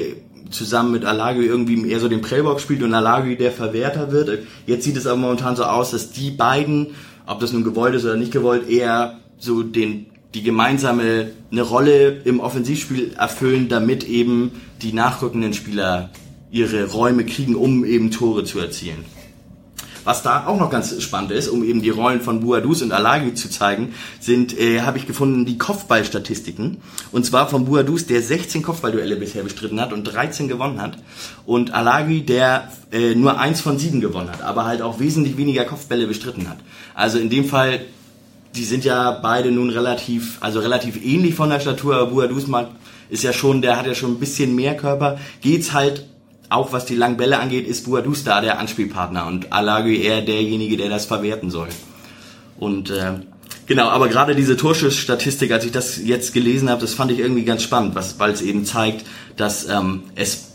[0.51, 4.41] zusammen mit Alagi irgendwie eher so den Prellbock spielt und Alagi der Verwerter wird.
[4.67, 6.89] Jetzt sieht es aber momentan so aus, dass die beiden,
[7.27, 12.23] ob das nun gewollt ist oder nicht gewollt, eher so den die gemeinsame eine Rolle
[12.25, 16.11] im Offensivspiel erfüllen, damit eben die nachrückenden Spieler
[16.51, 19.05] ihre Räume kriegen, um eben Tore zu erzielen.
[20.05, 23.35] Was da auch noch ganz spannend ist, um eben die Rollen von Buadus und Alagi
[23.35, 26.79] zu zeigen, sind, äh, habe ich gefunden, die Kopfballstatistiken.
[27.13, 30.99] Und zwar von Buadus, der 16 Kopfballduelle bisher bestritten hat und 13 gewonnen hat.
[31.47, 35.65] Und Alagi, der äh, nur eins von sieben gewonnen hat, aber halt auch wesentlich weniger
[35.65, 36.59] Kopfbälle bestritten hat.
[36.95, 37.83] Also in dem Fall
[38.55, 42.69] die sind ja beide nun relativ, also relativ ähnlich von der Statur, Buadusma
[43.09, 45.19] ist ja schon, der hat ja schon ein bisschen mehr Körper.
[45.41, 46.07] Geht's halt
[46.53, 50.77] auch was die langen Bälle angeht, ist Buadus da der Anspielpartner und Alagi eher derjenige,
[50.77, 51.69] der das verwerten soll.
[52.59, 53.21] Und äh,
[53.67, 57.45] genau, aber gerade diese Torschussstatistik, als ich das jetzt gelesen habe, das fand ich irgendwie
[57.45, 60.53] ganz spannend, weil es eben zeigt, dass ähm, es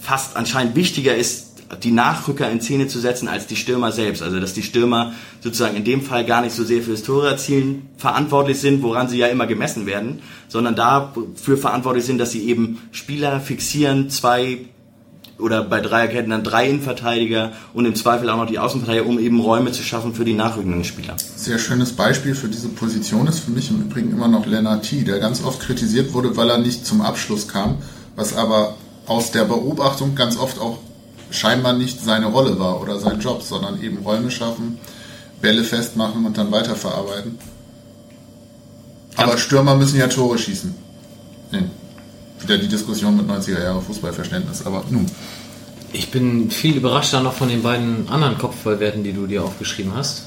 [0.00, 1.47] fast anscheinend wichtiger ist,
[1.82, 4.22] die Nachrücker in Szene zu setzen als die Stürmer selbst.
[4.22, 7.88] Also dass die Stürmer sozusagen in dem Fall gar nicht so sehr fürs Tore erzielen
[7.96, 12.78] verantwortlich sind, woran sie ja immer gemessen werden, sondern dafür verantwortlich sind, dass sie eben
[12.90, 14.58] Spieler fixieren, zwei
[15.38, 19.40] oder bei Dreierketten dann drei Innenverteidiger und im Zweifel auch noch die Außenverteidiger, um eben
[19.40, 21.14] Räume zu schaffen für die nachrückenden Spieler.
[21.16, 25.04] Sehr schönes Beispiel für diese Position ist für mich im Übrigen immer noch Lennart T.,
[25.04, 27.76] der ganz oft kritisiert wurde, weil er nicht zum Abschluss kam,
[28.16, 28.74] was aber
[29.06, 30.78] aus der Beobachtung ganz oft auch
[31.30, 34.78] scheinbar nicht seine Rolle war oder sein Job, sondern eben Räume schaffen,
[35.40, 37.38] Bälle festmachen und dann weiterverarbeiten.
[39.16, 39.38] Aber ja.
[39.38, 40.74] Stürmer müssen ja Tore schießen.
[41.52, 41.64] Nee.
[42.40, 45.06] Wieder die Diskussion mit 90er Jahre Fußballverständnis, aber nun.
[45.92, 50.24] Ich bin viel überraschter noch von den beiden anderen Kopfballwerten, die du dir aufgeschrieben hast.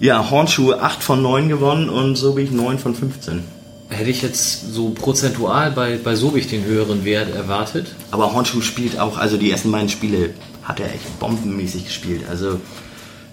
[0.00, 3.44] Ja, Hornschuhe 8 von 9 gewonnen und so bin ich 9 von 15.
[3.88, 7.94] Hätte ich jetzt so prozentual bei, bei Sobich den höheren Wert erwartet.
[8.10, 10.34] Aber Hornschuh spielt auch, also die ersten beiden Spiele
[10.64, 12.22] hat er echt bombenmäßig gespielt.
[12.28, 12.60] Also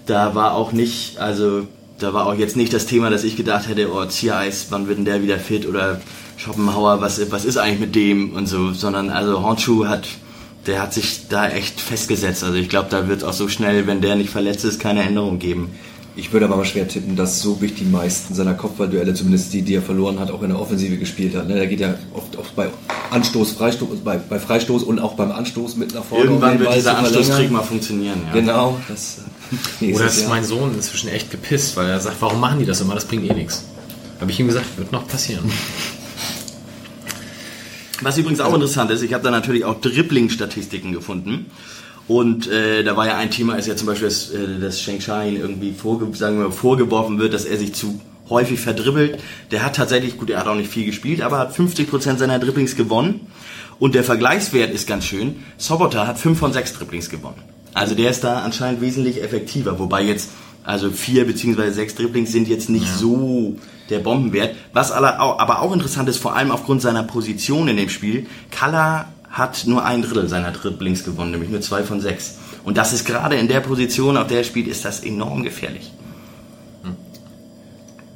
[0.06, 1.66] da war auch nicht, also
[1.98, 4.98] da war auch jetzt nicht das Thema, dass ich gedacht hätte, oh, Ziereis, wann wird
[4.98, 5.66] denn der wieder fit?
[5.66, 6.00] Oder
[6.36, 10.06] Schopenhauer, was, was ist eigentlich mit dem und so, sondern also Hornschuh hat,
[10.66, 12.44] der hat sich da echt festgesetzt.
[12.44, 15.38] Also ich glaube, da wird auch so schnell, wenn der nicht verletzt ist, keine Änderung
[15.38, 15.70] geben.
[16.16, 19.62] Ich würde aber mal schwer tippen, dass so wie die meisten seiner Kopfballduelle, zumindest die,
[19.62, 21.48] die er verloren hat, auch in der Offensive gespielt hat.
[21.48, 21.56] Ne?
[21.56, 22.68] Da geht ja oft, oft bei
[23.10, 26.24] Anstoß, Freistoß, bei, bei Freistoß und auch beim Anstoß mit nach vorne.
[26.24, 28.20] Irgendwann wird dieser Anstoßkrieg mal funktionieren.
[28.28, 28.32] Ja.
[28.32, 28.78] Genau.
[28.88, 29.22] Das,
[29.80, 32.80] nee, Oder ist mein Sohn inzwischen echt gepisst, weil er sagt, warum machen die das
[32.80, 32.94] immer?
[32.94, 33.64] Das bringt eh nichts.
[34.20, 35.50] Habe ich ihm gesagt, wird noch passieren.
[38.00, 41.46] Was übrigens auch interessant ist, ich habe da natürlich auch Dribbling-Statistiken gefunden.
[42.06, 45.00] Und äh, da war ja ein Thema, ist ja zum Beispiel, dass, äh, dass Sheng
[45.00, 49.18] Shine irgendwie vorge sagen wir, vorgeworfen wird, dass er sich zu häufig verdribbelt.
[49.50, 52.76] Der hat tatsächlich, gut, er hat auch nicht viel gespielt, aber hat 50% seiner Dribblings
[52.76, 53.26] gewonnen.
[53.78, 55.36] Und der Vergleichswert ist ganz schön.
[55.56, 57.42] Sobota hat 5 von 6 Dribblings gewonnen.
[57.72, 59.78] Also der ist da anscheinend wesentlich effektiver.
[59.78, 60.30] Wobei jetzt,
[60.62, 61.70] also 4 bzw.
[61.70, 62.96] 6 Dribblings sind jetzt nicht ja.
[62.96, 63.56] so
[63.90, 64.54] der Bombenwert.
[64.72, 69.66] Was aber auch interessant ist, vor allem aufgrund seiner Position in dem Spiel, Kalla hat
[69.66, 72.36] nur ein Drittel seiner Dribblings gewonnen, nämlich nur zwei von sechs.
[72.62, 75.92] Und das ist gerade in der Position, auf der er spielt, ist das enorm gefährlich.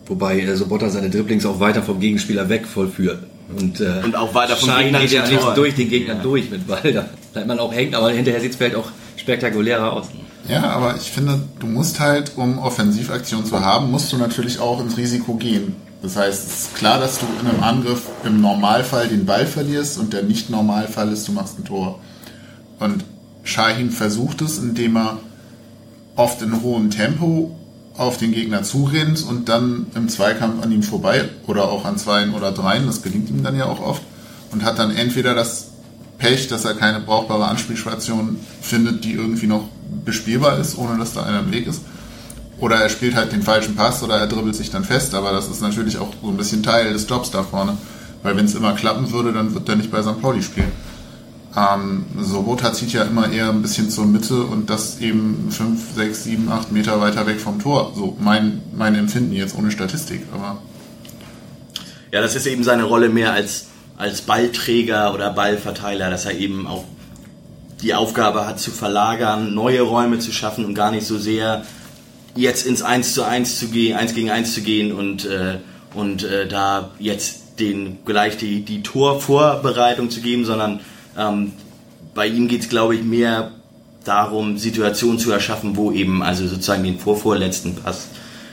[0.07, 3.19] Wobei äh, Sobotta seine Dribblings auch weiter vom Gegenspieler weg vollführt.
[3.55, 6.23] Und, äh, und auch weiter vom Gegner geht nicht durch den Gegner ja.
[6.23, 6.93] durch mit Ball.
[6.93, 10.07] Da bleibt man auch hängen, aber hinterher sieht es vielleicht auch spektakulärer aus.
[10.49, 14.81] Ja, aber ich finde, du musst halt, um Offensivaktion zu haben, musst du natürlich auch
[14.81, 15.77] ins Risiko gehen.
[16.03, 19.99] Das heißt, es ist klar, dass du in einem Angriff im Normalfall den Ball verlierst
[19.99, 21.99] und der Nicht-Normalfall ist, du machst ein Tor.
[22.79, 23.05] Und
[23.43, 25.19] Shahin versucht es, indem er
[26.15, 27.57] oft in hohem Tempo
[27.97, 32.33] auf den Gegner zurennt und dann im Zweikampf an ihm vorbei oder auch an Zweien
[32.33, 34.03] oder Dreien, das gelingt ihm dann ja auch oft,
[34.53, 35.69] und hat dann entweder das
[36.19, 39.65] Pech, dass er keine brauchbare Anspielstation findet, die irgendwie noch
[40.05, 41.83] bespielbar ist, ohne dass da einer im Weg ist.
[42.61, 45.49] Oder er spielt halt den falschen Pass oder er dribbelt sich dann fest, aber das
[45.49, 47.77] ist natürlich auch so ein bisschen Teil des Jobs da vorne.
[48.23, 50.21] Weil wenn es immer klappen würde, dann wird er nicht bei St.
[50.21, 50.73] Pauli spielen.
[51.57, 56.25] Ähm, Sobota zieht ja immer eher ein bisschen zur Mitte und das eben 5, 6,
[56.25, 57.93] 7, 8 Meter weiter weg vom Tor.
[57.95, 60.59] So mein, mein Empfinden jetzt ohne Statistik, aber.
[62.13, 66.67] Ja, das ist eben seine Rolle mehr als, als Ballträger oder Ballverteiler, dass er eben
[66.67, 66.85] auch
[67.83, 71.65] die Aufgabe hat zu verlagern, neue Räume zu schaffen und gar nicht so sehr
[72.39, 75.59] jetzt ins 1 zu 1 zu gehen, 1 gegen 1 zu gehen und, äh,
[75.95, 80.81] und äh, da jetzt den gleich die, die Torvorbereitung zu geben, sondern
[81.17, 81.53] ähm,
[82.15, 83.53] bei ihm geht es, glaube ich, mehr
[84.05, 88.09] darum, Situationen zu erschaffen, wo eben also sozusagen den vorvorletzten Pass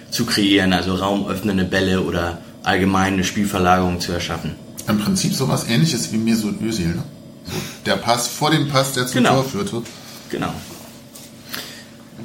[0.09, 4.55] zu kreieren, also raumöffnende Bälle oder allgemeine Spielverlagerungen zu erschaffen.
[4.87, 7.03] Im Prinzip sowas ähnliches wie mir so Özil, ne?
[7.45, 7.53] So,
[7.85, 9.35] der Pass vor dem Pass, der zum genau.
[9.35, 9.81] Tor führte.
[10.29, 10.53] Genau.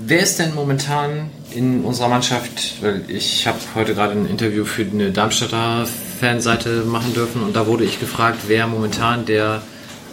[0.02, 2.76] Wer ist denn momentan in unserer Mannschaft,
[3.08, 5.86] ich habe heute gerade ein Interview für eine Darmstädter
[6.18, 9.60] Fanseite machen dürfen und da wurde ich gefragt, wer momentan der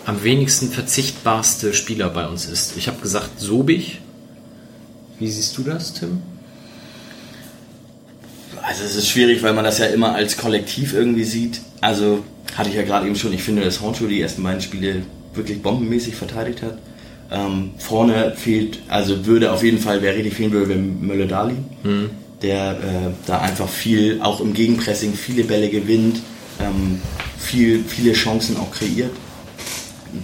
[0.05, 2.75] am wenigsten verzichtbarste Spieler bei uns ist.
[2.75, 4.01] Ich habe gesagt Sobich.
[5.19, 6.21] Wie siehst du das, Tim?
[8.61, 11.61] Also es ist schwierig, weil man das ja immer als Kollektiv irgendwie sieht.
[11.79, 12.25] Also
[12.55, 15.61] hatte ich ja gerade eben schon, ich finde, dass Hornschuh die ersten beiden Spiele wirklich
[15.61, 16.77] bombenmäßig verteidigt hat.
[17.29, 22.09] Ähm, vorne fehlt, also würde auf jeden Fall, wer richtig fehlen würde, wäre Mölle-Dali, mhm.
[22.41, 22.75] der äh,
[23.25, 26.21] da einfach viel, auch im Gegenpressing, viele Bälle gewinnt,
[26.59, 27.01] ähm,
[27.37, 29.11] viel, viele Chancen auch kreiert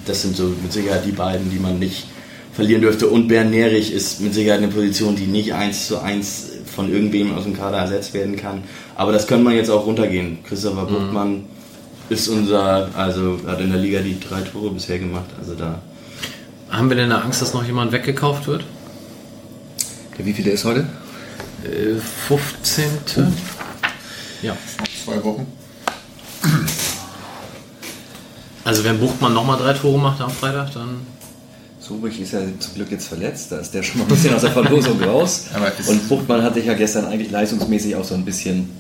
[0.06, 2.06] das sind so mit Sicherheit die beiden, die man nicht
[2.54, 3.08] verlieren dürfte.
[3.08, 7.34] Und Bernd Nerich ist mit Sicherheit eine Position, die nicht eins zu eins von irgendwem
[7.36, 8.64] aus dem Kader ersetzt werden kann.
[8.96, 10.40] Aber das könnte man jetzt auch runtergehen.
[10.48, 10.94] Christopher mhm.
[10.94, 11.44] Buchmann
[12.10, 15.30] ist unser, also hat in der Liga die drei Tore bisher gemacht.
[15.40, 15.82] Also da.
[16.74, 18.66] Haben wir denn eine Angst, dass noch jemand weggekauft wird?
[20.18, 20.88] Der wie viel der ist heute?
[21.64, 22.86] Äh, 15.
[23.18, 23.22] Oh.
[24.42, 24.58] Ja.
[25.06, 25.46] Zwei Wochen.
[28.64, 31.02] Also wenn Buchtmann nochmal drei Tore macht am Freitag, dann...
[31.80, 34.42] Subrich ist ja zum Glück jetzt verletzt, da ist der schon mal ein bisschen aus
[34.42, 35.46] der Verlosung raus.
[35.88, 38.72] Und Buchtmann hatte ich ja gestern eigentlich leistungsmäßig auch so ein bisschen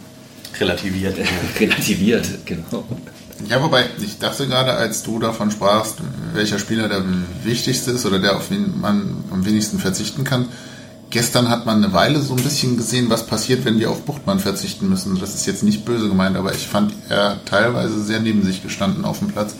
[0.59, 1.15] relativiert.
[1.59, 2.85] relativiert, genau.
[3.49, 5.97] Ja, wobei, ich dachte gerade, als du davon sprachst,
[6.33, 7.03] welcher Spieler der
[7.43, 10.47] wichtigste ist oder der auf wen man am wenigsten verzichten kann,
[11.09, 14.39] gestern hat man eine Weile so ein bisschen gesehen, was passiert, wenn wir auf Buchtmann
[14.39, 15.19] verzichten müssen.
[15.19, 19.05] Das ist jetzt nicht böse gemeint, aber ich fand er teilweise sehr neben sich gestanden
[19.05, 19.55] auf dem Platz.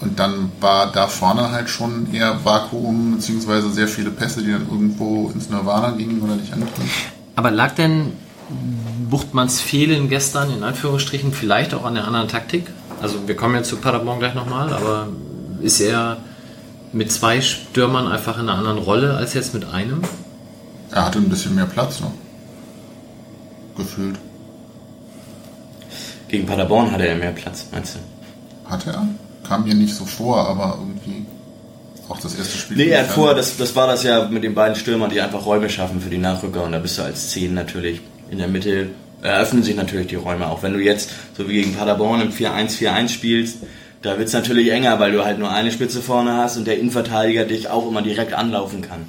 [0.00, 4.68] Und dann war da vorne halt schon eher Vakuum, beziehungsweise sehr viele Pässe, die dann
[4.70, 6.88] irgendwo ins Nirvana gingen oder nicht angekommen.
[7.34, 8.12] Aber lag denn
[9.10, 12.66] Buchtmanns Fehlen gestern in Anführungsstrichen vielleicht auch an der anderen Taktik?
[13.00, 15.08] Also wir kommen ja zu Paderborn gleich nochmal, aber
[15.60, 16.18] ist er
[16.92, 20.02] mit zwei Stürmern einfach in einer anderen Rolle als jetzt mit einem?
[20.90, 22.12] Er hatte ein bisschen mehr Platz noch.
[23.76, 24.18] Gefühlt.
[26.28, 28.70] Gegen Paderborn hatte er mehr Platz, meinst du?
[28.70, 29.06] Hatte er?
[29.48, 31.24] kam mir nicht so vor, aber irgendwie
[32.08, 32.76] auch das erste Spiel.
[32.76, 35.44] Nee, er hat vor, das, das war das ja mit den beiden Stürmern, die einfach
[35.44, 38.00] Räume schaffen für die Nachrücker und da bist du als 10 natürlich
[38.30, 38.90] in der Mitte
[39.22, 40.48] eröffnen sich natürlich die Räume.
[40.48, 43.58] Auch wenn du jetzt, so wie gegen Paderborn im 4-1-4-1 spielst,
[44.02, 46.78] da wird es natürlich enger, weil du halt nur eine Spitze vorne hast und der
[46.78, 49.06] Innenverteidiger dich auch immer direkt anlaufen kann.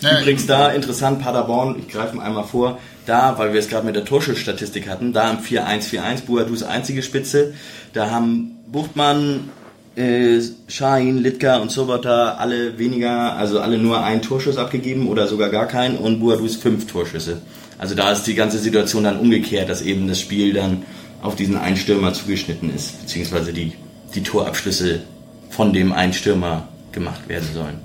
[0.00, 3.86] Ja, Übrigens da interessant, Paderborn, ich greife mal einmal vor, da, weil wir es gerade
[3.86, 7.54] mit der Torschusstatistik hatten, da im 4-1-4-1, Buadus einzige Spitze,
[7.92, 9.50] da haben Buchtmann,
[9.96, 15.50] äh, Shahin, Litka und Sobota alle weniger, also alle nur einen Torschuss abgegeben oder sogar
[15.50, 17.40] gar keinen und Buadus fünf Torschüsse.
[17.84, 20.84] Also da ist die ganze Situation dann umgekehrt, dass eben das Spiel dann
[21.20, 23.74] auf diesen einen Stürmer zugeschnitten ist, beziehungsweise die,
[24.14, 25.02] die Torabschlüsse
[25.50, 27.80] von dem einen Stürmer gemacht werden sollen.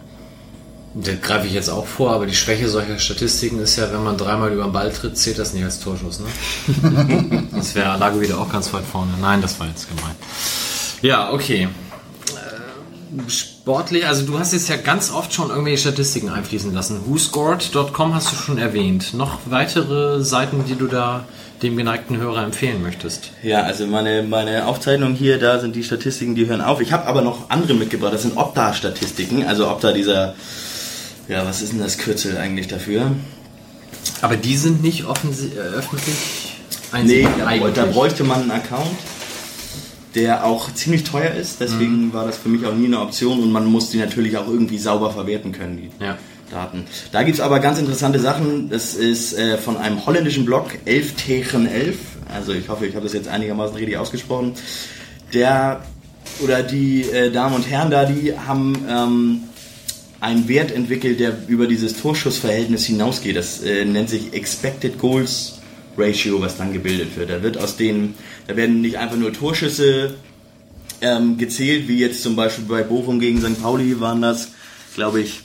[0.94, 4.16] Das greife ich jetzt auch vor, aber die Schwäche solcher Statistiken ist ja, wenn man
[4.16, 6.22] dreimal über den Ball tritt, zählt das nicht als Torschuss.
[6.22, 7.48] Ne?
[7.52, 9.12] das wäre Lago wieder auch ganz weit vorne.
[9.20, 10.16] Nein, das war jetzt gemeint.
[11.02, 11.68] Ja, okay
[13.70, 17.02] sportlich, also du hast jetzt ja ganz oft schon irgendwelche Statistiken einfließen lassen.
[17.06, 19.14] WhoScored.com hast du schon erwähnt.
[19.14, 21.26] Noch weitere Seiten, die du da
[21.62, 23.30] dem geneigten Hörer empfehlen möchtest?
[23.44, 26.82] Ja, also meine, meine Aufzeichnung hier, da sind die Statistiken, die hören auf.
[26.82, 28.12] Ich habe aber noch andere mitgebracht.
[28.12, 29.46] Das sind Opta-Statistiken.
[29.46, 30.34] Also Opta dieser,
[31.28, 33.12] ja, was ist denn das Kürzel eigentlich dafür?
[34.24, 36.16] Aber die sind nicht offensi- äh, öffentlich
[37.04, 38.88] Nee, einsehbar da, da bräuchte man einen Account,
[40.16, 41.60] der auch ziemlich teuer ist.
[41.60, 42.14] Deswegen Mhm.
[42.14, 44.78] war das für mich auch nie eine Option und man muss die natürlich auch irgendwie
[44.80, 46.18] sauber verwerten können, die Ja.
[46.52, 46.86] Daten.
[47.12, 48.70] Da gibt's aber ganz interessante Sachen.
[48.72, 51.96] Das ist äh, von einem holländischen Blog, 11 Tegen 11.
[52.34, 54.54] Also ich hoffe, ich habe das jetzt einigermaßen richtig ausgesprochen.
[55.34, 55.84] Der
[56.44, 59.40] oder die äh, Damen und Herren da, die haben ähm,
[60.22, 63.36] einen Wert entwickelt, der über dieses Torschussverhältnis hinausgeht.
[63.36, 65.59] Das äh, nennt sich Expected Goals
[66.00, 67.30] Ratio, was dann gebildet wird.
[67.30, 68.16] Da wird aus den,
[68.48, 70.16] da werden nicht einfach nur Torschüsse
[71.02, 73.62] ähm, gezählt, wie jetzt zum Beispiel bei Bochum gegen St.
[73.62, 74.50] Pauli waren das,
[74.96, 75.42] glaube ich,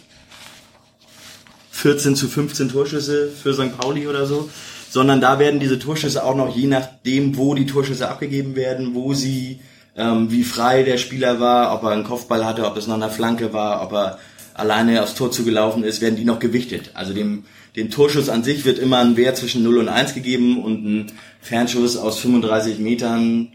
[1.70, 3.76] 14 zu 15 Torschüsse für St.
[3.76, 4.48] Pauli oder so,
[4.88, 9.12] sondern da werden diese Torschüsse auch noch je nachdem, wo die Torschüsse abgegeben werden, wo
[9.12, 9.60] sie,
[9.96, 13.10] ähm, wie frei der Spieler war, ob er einen Kopfball hatte, ob es noch eine
[13.10, 14.18] Flanke war, ob er
[14.54, 16.92] alleine aufs Tor zugelaufen ist, werden die noch gewichtet.
[16.94, 17.44] Also dem,
[17.76, 21.12] dem Torschuss an sich wird immer ein Wert zwischen 0 und 1 gegeben und ein
[21.40, 23.52] Fernschuss aus 35 Metern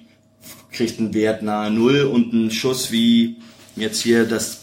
[0.71, 3.37] kriegt einen Wert nahe 0 und ein Schuss wie
[3.75, 4.59] jetzt hier das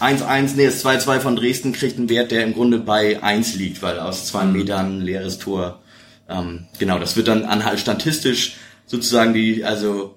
[0.00, 3.82] 1-1, nee, das 2-2 von Dresden kriegt einen Wert, der im Grunde bei 1 liegt,
[3.82, 5.80] weil aus zwei Metern ein leeres Tor.
[6.28, 8.56] Ähm, genau, das wird dann anhalt statistisch
[8.86, 10.16] sozusagen die, also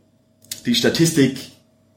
[0.66, 1.38] die Statistik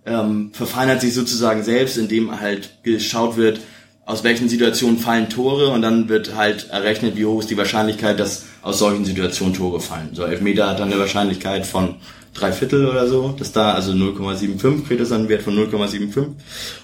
[0.06, 3.60] ähm, verfeinert sich sozusagen selbst, indem halt geschaut wird,
[4.06, 8.20] aus welchen Situationen fallen Tore und dann wird halt errechnet, wie hoch ist die Wahrscheinlichkeit,
[8.20, 10.10] dass aus solchen Situationen Tore fallen.
[10.12, 11.96] So Elfmeter hat dann eine Wahrscheinlichkeit von
[12.34, 16.32] drei Viertel oder so, dass da also 0,75 kriegt es dann einen Wert von 0,75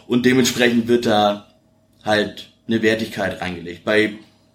[0.06, 1.48] und dementsprechend wird da
[2.04, 3.84] halt eine Wertigkeit reingelegt.
[3.84, 4.14] Bei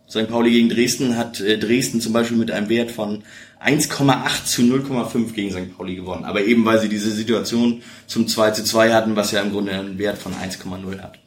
[0.09, 0.27] St.
[0.27, 3.23] Pauli gegen Dresden hat äh, Dresden zum Beispiel mit einem Wert von
[3.63, 5.75] 1,8 zu 0,5 gegen St.
[5.75, 6.25] Pauli gewonnen.
[6.25, 9.71] Aber eben weil sie diese Situation zum 2 zu 2 hatten, was ja im Grunde
[9.71, 11.19] einen Wert von 1,0 hat.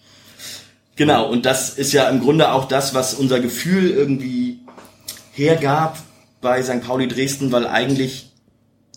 [0.98, 4.58] Genau, und das ist ja im Grunde auch das, was unser Gefühl irgendwie
[5.32, 5.96] hergab
[6.40, 6.82] bei St.
[6.82, 8.32] Pauli Dresden, weil eigentlich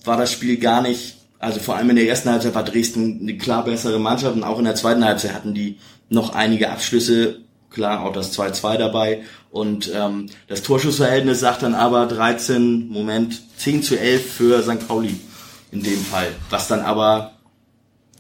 [0.04, 3.38] war das Spiel gar nicht, also vor allem in der ersten Halbzeit war Dresden eine
[3.38, 5.78] klar bessere Mannschaft und auch in der zweiten Halbzeit hatten die
[6.10, 9.22] noch einige Abschlüsse, klar auch das 2-2 dabei
[9.52, 14.88] und ähm, das Torschussverhältnis sagt dann aber 13, Moment, 10 zu 11 für St.
[14.88, 15.18] Pauli
[15.72, 17.34] in dem Fall, was dann aber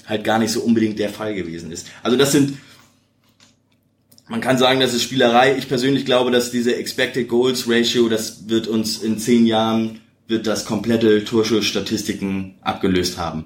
[0.06, 1.88] halt gar nicht so unbedingt der Fall gewesen ist.
[2.04, 2.60] Also das sind
[4.32, 5.58] man kann sagen, das ist Spielerei.
[5.58, 10.00] Ich persönlich glaube, dass diese Expected Goals Ratio, das wird uns in zehn Jahren,
[10.30, 13.44] wird das komplette Torschussstatistiken abgelöst haben.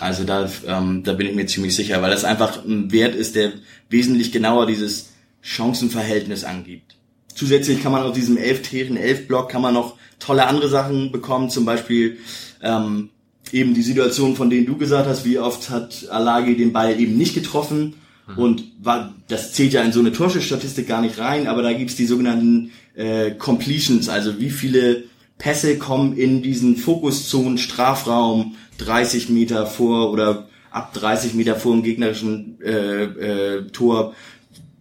[0.00, 3.36] Also da, ähm, da bin ich mir ziemlich sicher, weil das einfach ein Wert ist,
[3.36, 3.52] der
[3.88, 6.96] wesentlich genauer dieses Chancenverhältnis angibt.
[7.32, 11.12] Zusätzlich kann man aus diesem 11 Teren 11 Block kann man noch tolle andere Sachen
[11.12, 12.18] bekommen, zum Beispiel
[12.60, 13.10] ähm,
[13.52, 17.16] eben die Situation, von denen du gesagt hast, wie oft hat Alagi den Ball eben
[17.16, 17.94] nicht getroffen
[18.36, 21.96] und war, das zählt ja in so eine Torschussstatistik gar nicht rein, aber da gibt's
[21.96, 25.04] die sogenannten äh, Completions, also wie viele
[25.38, 31.82] Pässe kommen in diesen Fokuszonen, Strafraum 30 Meter vor oder ab 30 Meter vor dem
[31.82, 34.14] gegnerischen äh, äh, Tor,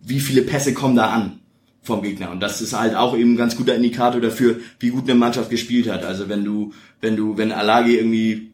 [0.05, 1.39] wie viele Pässe kommen da an
[1.81, 2.31] vom Gegner.
[2.31, 5.49] Und das ist halt auch eben ein ganz guter Indikator dafür, wie gut eine Mannschaft
[5.49, 6.03] gespielt hat.
[6.03, 8.52] Also wenn du, wenn du, wenn Alagi irgendwie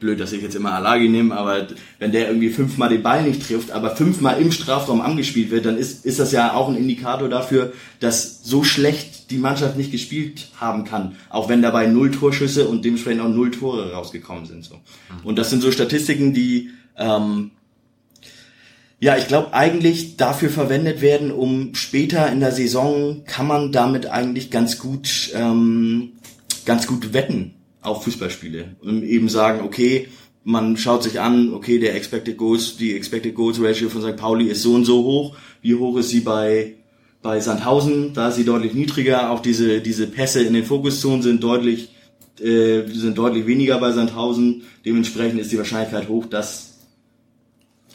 [0.00, 1.68] blöd, dass ich jetzt immer Alagi nehme, aber
[1.98, 5.76] wenn der irgendwie fünfmal den Ball nicht trifft, aber fünfmal im Strafraum angespielt wird, dann
[5.76, 10.48] ist, ist das ja auch ein Indikator dafür, dass so schlecht die Mannschaft nicht gespielt
[10.58, 11.16] haben kann.
[11.28, 14.64] Auch wenn dabei null Torschüsse und dementsprechend auch null Tore rausgekommen sind.
[14.64, 14.80] So.
[15.22, 17.52] Und das sind so Statistiken, die ähm,
[18.98, 24.06] ja, ich glaube eigentlich dafür verwendet werden, um später in der Saison kann man damit
[24.06, 26.12] eigentlich ganz gut ähm,
[26.66, 30.08] ganz gut wetten auf Fußballspiele und eben sagen, okay,
[30.44, 34.16] man schaut sich an, okay, der Expected Goals, die Expected Goals Ratio von St.
[34.16, 35.36] Pauli ist so und so hoch.
[35.62, 36.76] Wie hoch ist sie bei
[37.22, 38.14] bei Sandhausen?
[38.14, 39.30] Da ist sie deutlich niedriger.
[39.30, 41.90] Auch diese diese Pässe in den Fokuszonen sind deutlich
[42.40, 44.62] äh, sind deutlich weniger bei Sandhausen.
[44.84, 46.78] Dementsprechend ist die Wahrscheinlichkeit hoch, dass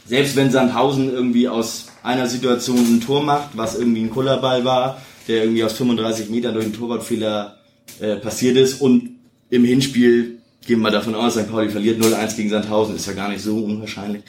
[0.05, 5.01] selbst wenn Sandhausen irgendwie aus einer Situation ein Tor macht, was irgendwie ein Kullerball war,
[5.27, 7.57] der irgendwie aus 35 Metern durch einen Torwartfehler
[7.99, 9.14] äh, passiert ist und
[9.49, 11.49] im Hinspiel gehen wir davon aus, St.
[11.49, 14.23] Pauli verliert 0-1 gegen Sandhausen, ist ja gar nicht so unwahrscheinlich,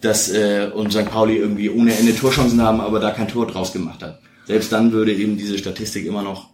[0.00, 1.06] dass äh, und St.
[1.06, 4.20] Pauli irgendwie ohne Ende Torchancen haben, aber da kein Tor draus gemacht hat.
[4.46, 6.50] Selbst dann würde eben diese Statistik immer noch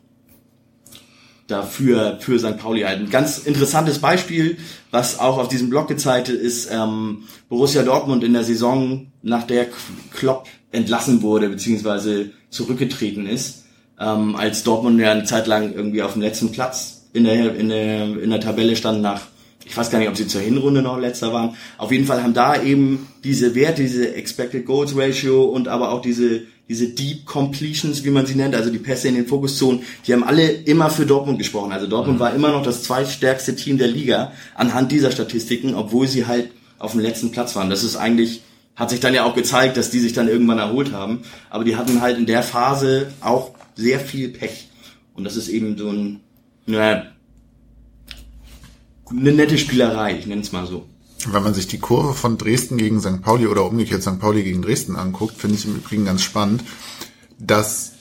[1.46, 2.58] dafür für St.
[2.58, 2.98] Pauli halt.
[2.98, 4.58] Ein ganz interessantes Beispiel,
[4.90, 9.66] was auch auf diesem Blog gezeigt ist, ähm, Borussia Dortmund in der Saison, nach der
[10.12, 13.64] Klopp entlassen wurde, beziehungsweise zurückgetreten ist,
[14.00, 17.68] ähm, als Dortmund ja eine Zeit lang irgendwie auf dem letzten Platz in der, in
[17.68, 19.22] der, in der Tabelle stand nach
[19.68, 21.56] ich weiß gar nicht, ob sie zur Hinrunde noch letzter waren.
[21.76, 26.00] Auf jeden Fall haben da eben diese Werte, diese Expected Goals Ratio und aber auch
[26.00, 30.12] diese diese Deep Completions, wie man sie nennt, also die Pässe in den Fokuszonen, die
[30.12, 31.72] haben alle immer für Dortmund gesprochen.
[31.72, 32.22] Also Dortmund mhm.
[32.22, 36.92] war immer noch das zweitstärkste Team der Liga anhand dieser Statistiken, obwohl sie halt auf
[36.92, 37.70] dem letzten Platz waren.
[37.70, 38.42] Das ist eigentlich,
[38.74, 41.22] hat sich dann ja auch gezeigt, dass die sich dann irgendwann erholt haben.
[41.50, 44.68] Aber die hatten halt in der Phase auch sehr viel Pech.
[45.14, 46.20] Und das ist eben so ein,
[46.66, 47.04] naja,
[49.10, 50.86] eine nette Spielerei, ich nenne es mal so.
[51.28, 53.22] Wenn man sich die Kurve von Dresden gegen St.
[53.22, 54.20] Pauli oder umgekehrt St.
[54.20, 56.62] Pauli gegen Dresden anguckt, finde ich im Übrigen ganz spannend,
[57.38, 57.92] dass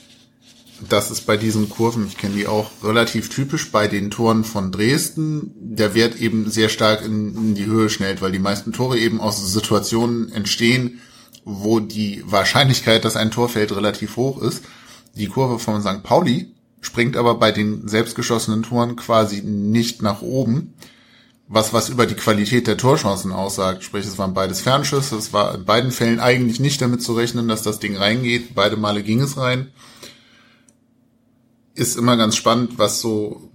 [0.88, 4.72] das ist bei diesen Kurven, ich kenne die auch relativ typisch bei den Toren von
[4.72, 8.98] Dresden, der Wert eben sehr stark in, in, die Höhe schnellt, weil die meisten Tore
[8.98, 11.00] eben aus Situationen entstehen,
[11.44, 14.64] wo die Wahrscheinlichkeit, dass ein Tor fällt, relativ hoch ist.
[15.14, 16.02] Die Kurve von St.
[16.02, 20.74] Pauli springt aber bei den selbstgeschossenen Toren quasi nicht nach oben,
[21.48, 23.84] was was über die Qualität der Torchancen aussagt.
[23.84, 25.16] Sprich, es waren beides Fernschüsse.
[25.16, 28.54] Es war in beiden Fällen eigentlich nicht damit zu rechnen, dass das Ding reingeht.
[28.54, 29.68] Beide Male ging es rein.
[31.74, 33.50] Ist immer ganz spannend, was so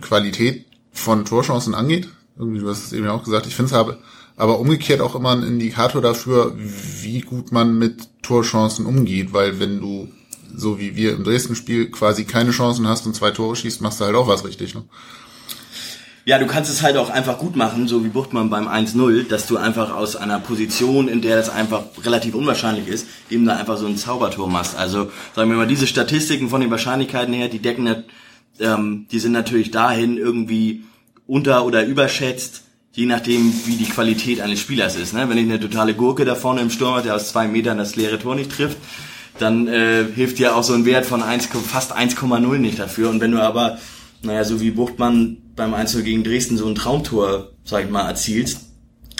[0.00, 2.08] Qualität von Torchancen angeht.
[2.38, 3.46] Irgendwie, du hast es eben auch gesagt.
[3.46, 3.98] Ich finde es aber,
[4.36, 9.80] aber umgekehrt auch immer ein Indikator dafür, wie gut man mit Torchancen umgeht, weil wenn
[9.80, 10.08] du
[10.56, 14.04] so wie wir im Dresden-Spiel quasi keine Chancen hast und zwei Tore schießt, machst du
[14.04, 14.74] halt auch was richtig.
[14.74, 14.84] Ne?
[16.24, 19.46] Ja, du kannst es halt auch einfach gut machen, so wie Buchtmann beim 1-0, dass
[19.46, 23.76] du einfach aus einer Position, in der das einfach relativ unwahrscheinlich ist, eben da einfach
[23.76, 24.76] so ein Zaubertor machst.
[24.76, 28.04] Also sagen wir mal, diese Statistiken von den Wahrscheinlichkeiten her, die decken,
[28.58, 30.82] ähm, die sind natürlich dahin irgendwie
[31.28, 32.62] unter- oder überschätzt,
[32.92, 35.12] je nachdem, wie die Qualität eines Spielers ist.
[35.12, 35.28] Ne?
[35.28, 38.18] Wenn ich eine totale Gurke da vorne im Sturm der aus zwei Metern das leere
[38.18, 38.78] Tor nicht trifft,
[39.38, 43.10] dann äh, hilft dir auch so ein Wert von 1, fast 1,0 nicht dafür.
[43.10, 43.78] Und wenn du aber,
[44.22, 48.60] naja, so wie Buchtmann beim Einzel gegen Dresden so ein Traumtor, sag ich mal, erzielst,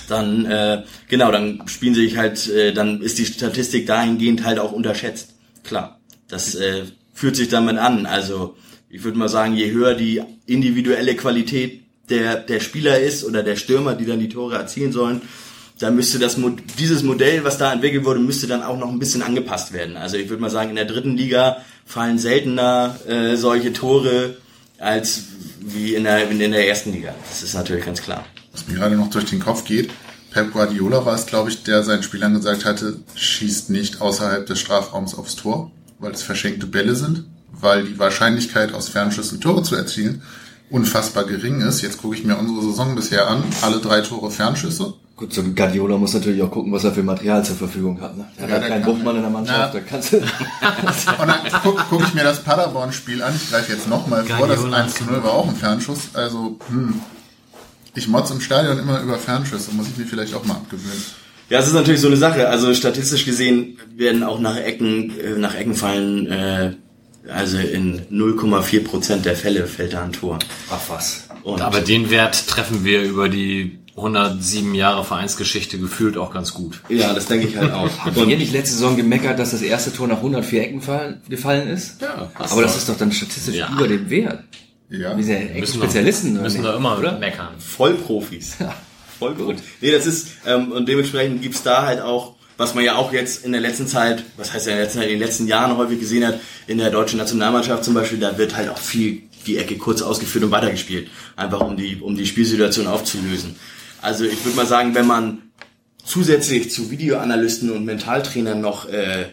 [0.08, 4.58] dann äh, genau, dann spielen sie sich halt, äh, dann ist die Statistik dahingehend halt
[4.58, 5.34] auch unterschätzt.
[5.64, 8.06] Klar, das äh, fühlt sich damit an.
[8.06, 8.56] Also
[8.88, 13.56] ich würde mal sagen, je höher die individuelle Qualität der der Spieler ist oder der
[13.56, 15.22] Stürmer, die dann die Tore erzielen sollen,
[15.78, 16.36] da müsste das
[16.78, 19.96] dieses Modell, was da entwickelt wurde, müsste dann auch noch ein bisschen angepasst werden.
[19.96, 24.36] Also ich würde mal sagen, in der dritten Liga fallen seltener äh, solche Tore
[24.78, 25.24] als
[25.60, 27.14] wie in der, in der ersten Liga.
[27.28, 28.24] Das ist natürlich ganz klar.
[28.52, 29.90] Was mir gerade noch durch den Kopf geht,
[30.30, 34.58] Pep Guardiola war es, glaube ich, der seinen Spielern gesagt hatte, schießt nicht außerhalb des
[34.60, 39.76] Strafraums aufs Tor, weil es verschenkte Bälle sind, weil die Wahrscheinlichkeit aus Fernschüssen Tore zu
[39.76, 40.22] erzielen
[40.70, 41.82] unfassbar gering ist.
[41.82, 44.94] Jetzt gucke ich mir unsere Saison bisher an, alle drei Tore Fernschüsse.
[45.16, 48.18] Gut, so ein Guardiola muss natürlich auch gucken, was er für Material zur Verfügung hat.
[48.18, 48.26] Ne?
[48.36, 49.80] Er ja, hat halt keinen Buchmann in der Mannschaft, ja.
[49.80, 50.16] da kannst du...
[50.18, 50.26] Und
[51.28, 54.94] dann gucke guck ich mir das Paderborn-Spiel an, ich greife jetzt nochmal vor, das 1
[54.94, 57.00] zu 0 war auch ein Fernschuss, also hm,
[57.94, 61.02] ich motz im Stadion immer über Fernschüsse, muss ich mir vielleicht auch mal abgewöhnen.
[61.48, 65.38] Ja, es ist natürlich so eine Sache, also statistisch gesehen werden auch nach Ecken, äh,
[65.38, 66.72] nach Ecken fallen, äh,
[67.28, 70.38] also in 0,4 Prozent der Fälle fällt da ein Tor.
[70.70, 71.26] Ach was.
[71.42, 76.82] Und Aber den Wert treffen wir über die 107 Jahre Vereinsgeschichte gefühlt auch ganz gut.
[76.90, 77.90] Ja, das denke ich halt auch.
[77.98, 81.68] Haben wir nicht letzte Saison gemeckert, dass das erste Tor nach 104 Ecken fallen, gefallen
[81.68, 82.02] ist?
[82.02, 82.30] Ja.
[82.36, 83.70] Aber das ist doch dann statistisch ja.
[83.72, 84.44] über dem Wert.
[84.90, 85.16] Ja.
[85.16, 86.32] Wir sind ja Spezialisten.
[86.34, 87.18] Müssen, müssen da immer oder?
[87.18, 87.54] meckern.
[87.58, 88.56] Vollprofis.
[88.60, 88.74] Ja.
[89.18, 89.56] Voll gut.
[89.80, 93.44] Nee, das ist, ähm, und dementsprechend gibt's da halt auch, was man ja auch jetzt
[93.44, 95.76] in der letzten Zeit, was heißt ja in der letzten Zeit, in den letzten Jahren
[95.76, 99.58] häufig gesehen hat, in der deutschen Nationalmannschaft zum Beispiel, da wird halt auch viel die
[99.58, 101.08] Ecke kurz ausgeführt und weitergespielt.
[101.36, 103.56] Einfach um die, um die Spielsituation aufzulösen.
[104.06, 105.42] Also ich würde mal sagen, wenn man
[106.04, 109.24] zusätzlich zu Videoanalysten und Mentaltrainern noch äh,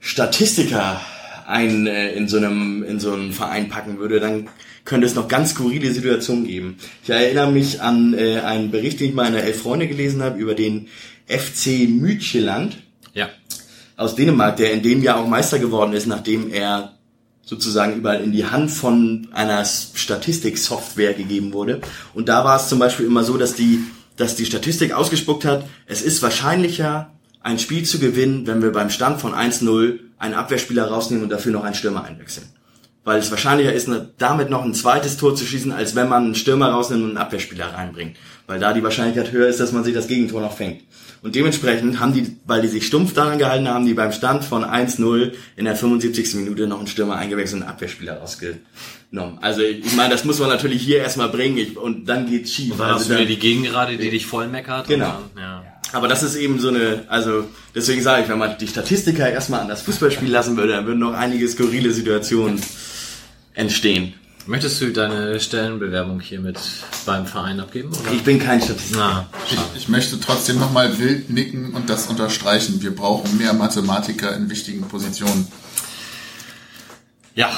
[0.00, 1.00] Statistiker
[1.46, 4.48] ein, äh, in, so einem, in so einen Verein packen würde, dann
[4.84, 6.78] könnte es noch ganz skurrile Situationen geben.
[7.04, 10.24] Ich erinnere mich an äh, einen Bericht, den ich mal in der Elf Freunde gelesen
[10.24, 10.88] habe, über den
[11.28, 12.78] FC Mütjeland
[13.14, 13.28] ja.
[13.96, 16.97] aus Dänemark, der in dem Jahr auch Meister geworden ist, nachdem er
[17.48, 21.80] sozusagen überall in die Hand von einer Statistiksoftware gegeben wurde.
[22.12, 23.84] Und da war es zum Beispiel immer so, dass die,
[24.18, 27.10] dass die Statistik ausgespuckt hat, es ist wahrscheinlicher,
[27.40, 31.52] ein Spiel zu gewinnen, wenn wir beim Stand von 1-0 einen Abwehrspieler rausnehmen und dafür
[31.52, 32.46] noch einen Stürmer einwechseln.
[33.04, 33.88] weil es wahrscheinlicher ist,
[34.18, 37.16] damit noch ein zweites Tor zu schießen, als wenn man einen Stürmer rausnimmt und einen
[37.16, 38.18] Abwehrspieler reinbringt.
[38.46, 40.82] Weil da die Wahrscheinlichkeit höher ist, dass man sich das Gegentor noch fängt.
[41.22, 44.64] Und dementsprechend haben die, weil die sich stumpf daran gehalten haben, die beim Stand von
[44.64, 46.34] 1-0 in der 75.
[46.34, 49.38] Minute noch einen Stürmer eingewechselt und einen Abwehrspieler rausgenommen.
[49.40, 52.72] Also ich meine, das muss man natürlich hier erstmal bringen ich, und dann geht's schief.
[52.72, 54.86] Und dann also hast du wieder die Gegengerade, die dich voll meckert.
[54.86, 55.22] Genau.
[55.34, 55.64] Dann, ja.
[55.92, 59.60] Aber das ist eben so eine, also deswegen sage ich, wenn man die Statistiker erstmal
[59.60, 62.60] an das Fußballspiel lassen würde, dann würden noch einige skurrile Situationen
[63.54, 64.14] entstehen.
[64.48, 66.58] Möchtest du deine Stellenbewerbung hier mit
[67.04, 67.90] beim Verein abgeben?
[67.90, 68.12] Oder?
[68.12, 68.98] Ich bin kein Statistiker.
[68.98, 72.80] Na, Ich, ich möchte trotzdem nochmal wild nicken und das unterstreichen.
[72.80, 75.46] Wir brauchen mehr Mathematiker in wichtigen Positionen.
[77.34, 77.50] ja.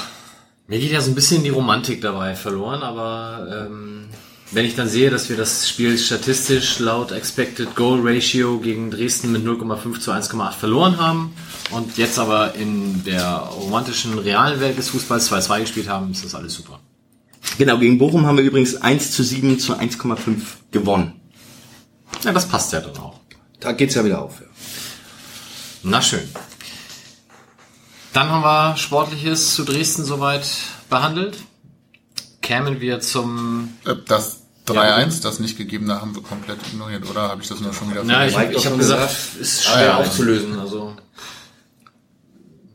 [0.67, 4.09] Mir geht ja so ein bisschen die Romantik dabei verloren, aber ähm,
[4.51, 9.31] wenn ich dann sehe, dass wir das Spiel statistisch laut Expected Goal Ratio gegen Dresden
[9.31, 11.33] mit 0,5 zu 1,8 verloren haben
[11.71, 16.35] und jetzt aber in der romantischen realen Welt des Fußballs 2-2 gespielt haben, ist das
[16.35, 16.79] alles super.
[17.57, 20.17] Genau, gegen Bochum haben wir übrigens 1 zu 7 zu 1,5
[20.71, 21.13] gewonnen.
[22.23, 23.19] Ja, das passt ja dann auch.
[23.59, 24.41] Da geht's ja wieder auf.
[24.41, 24.47] Ja.
[25.83, 26.27] Na schön.
[28.13, 30.45] Dann haben wir Sportliches zu Dresden soweit
[30.89, 31.37] behandelt.
[32.41, 33.69] Kämen wir zum...
[33.85, 37.73] Äh, Das 3-1, das nicht gegebene, haben wir komplett ignoriert, oder habe ich das nur
[37.73, 39.97] schon wieder Ja, ich, ich habe gesagt, ist Ah, schwer ja.
[39.97, 40.59] aufzulösen.
[40.59, 40.95] Also,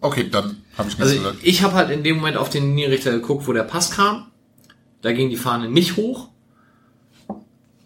[0.01, 1.39] Okay, dann habe ich nichts also gesagt.
[1.43, 4.27] ich habe halt in dem Moment auf den Linienrichter geguckt, wo der Pass kam.
[5.03, 6.29] Da ging die Fahne nicht hoch,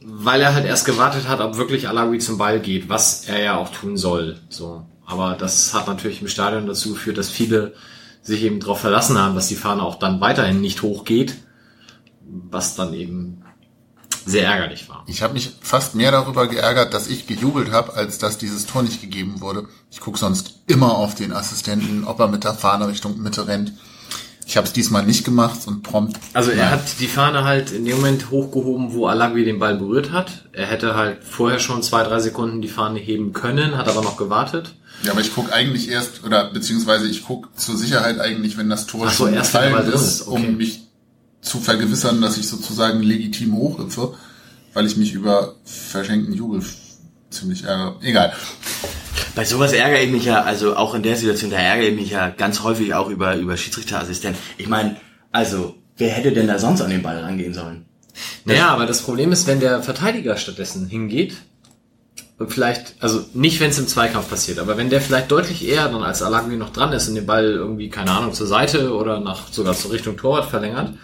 [0.02, 3.56] weil er halt erst gewartet hat, ob wirklich Alawi zum Ball geht, was er ja
[3.56, 4.38] auch tun soll.
[4.48, 7.74] So, aber das hat natürlich im Stadion dazu geführt, dass viele
[8.22, 11.36] sich eben darauf verlassen haben, dass die Fahne auch dann weiterhin nicht hochgeht,
[12.26, 13.42] was dann eben
[14.26, 15.04] sehr ärgerlich war.
[15.06, 18.82] Ich habe mich fast mehr darüber geärgert, dass ich gejubelt habe, als dass dieses Tor
[18.82, 19.66] nicht gegeben wurde.
[19.90, 23.72] Ich gucke sonst immer auf den Assistenten, ob er mit der Fahne Richtung Mitte rennt.
[24.46, 26.18] Ich habe es diesmal nicht gemacht und prompt.
[26.32, 26.70] Also er Nein.
[26.70, 30.48] hat die Fahne halt in dem Moment hochgehoben, wo Alagui den Ball berührt hat.
[30.52, 34.16] Er hätte halt vorher schon zwei, drei Sekunden die Fahne heben können, hat aber noch
[34.16, 34.74] gewartet.
[35.04, 38.86] Ja, aber ich gucke eigentlich erst, oder beziehungsweise ich gucke zur Sicherheit eigentlich, wenn das
[38.86, 40.46] Tor Ach so, schon gefallen ist, okay.
[40.48, 40.80] um mich
[41.40, 44.14] zu vergewissern, dass ich sozusagen legitim hochhüpfe,
[44.74, 46.62] weil ich mich über verschenkten Jubel
[47.30, 47.96] ziemlich ärgere.
[48.02, 48.32] Egal.
[49.34, 52.10] Bei sowas ärgere ich mich ja, also auch in der Situation, da ärgere ich mich
[52.10, 54.40] ja ganz häufig auch über, über Schiedsrichterassistenten.
[54.58, 54.96] Ich meine,
[55.30, 57.86] also, wer hätte denn da sonst an den Ball rangehen sollen?
[58.44, 61.36] Naja, aber das Problem ist, wenn der Verteidiger stattdessen hingeht,
[62.38, 65.88] und vielleicht, also nicht, wenn es im Zweikampf passiert, aber wenn der vielleicht deutlich eher
[65.90, 69.20] dann als Alagui noch dran ist und den Ball irgendwie, keine Ahnung, zur Seite oder
[69.20, 70.94] nach sogar zur Richtung Torwart verlängert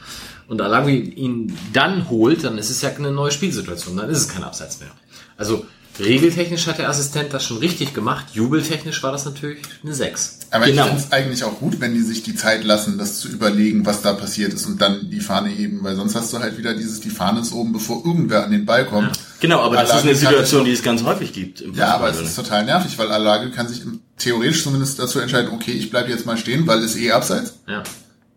[0.48, 4.28] und Alagui ihn dann holt, dann ist es ja eine neue Spielsituation, dann ist es
[4.28, 4.90] kein Abseits mehr.
[5.36, 5.66] Also
[5.98, 10.40] regeltechnisch hat der Assistent das schon richtig gemacht, jubeltechnisch war das natürlich eine 6.
[10.50, 10.82] Aber Genau.
[10.82, 13.86] ich finde es eigentlich auch gut, wenn die sich die Zeit lassen, das zu überlegen,
[13.86, 16.74] was da passiert ist und dann die Fahne heben, weil sonst hast du halt wieder
[16.74, 19.18] dieses, die Fahne ist oben, bevor irgendwer an den Ball kommt.
[19.40, 21.62] Genau, aber das ist eine Situation, die es ganz häufig gibt.
[21.62, 25.18] Im Ja, aber es ist total nervig, weil Alage kann sich im- theoretisch zumindest dazu
[25.18, 27.54] entscheiden, okay, ich bleibe jetzt mal stehen, weil ist eh abseits.
[27.66, 27.82] Ja.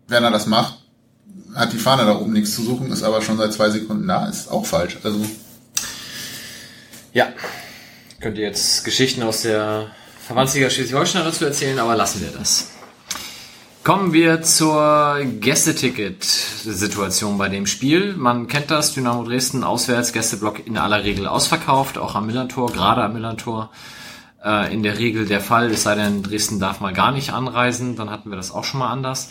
[0.08, 0.78] Wenn er das macht,
[1.54, 4.26] hat die Fahne da oben nichts zu suchen, ist aber schon seit zwei Sekunden da,
[4.26, 4.98] ist auch falsch.
[5.02, 5.20] Also
[7.12, 7.28] Ja.
[8.20, 9.90] Könnt ihr jetzt Geschichten aus der
[10.26, 12.68] Verbandsliga Schleswig-Holstein dazu erzählen, aber lassen wir das.
[13.82, 18.14] Kommen wir zur Gästeticket-Situation bei dem Spiel.
[18.14, 23.02] Man kennt das, Dynamo Dresden auswärts, Gästeblock in aller Regel ausverkauft, auch am Millantor, gerade
[23.02, 23.70] am Millantor.
[24.44, 27.96] Äh, in der Regel der Fall, es sei denn, Dresden darf mal gar nicht anreisen,
[27.96, 29.30] dann hatten wir das auch schon mal anders.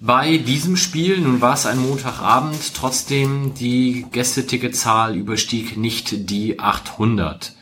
[0.00, 7.52] Bei diesem Spiel, nun war es ein Montagabend, trotzdem die Gästeticketzahl überstieg nicht die 800.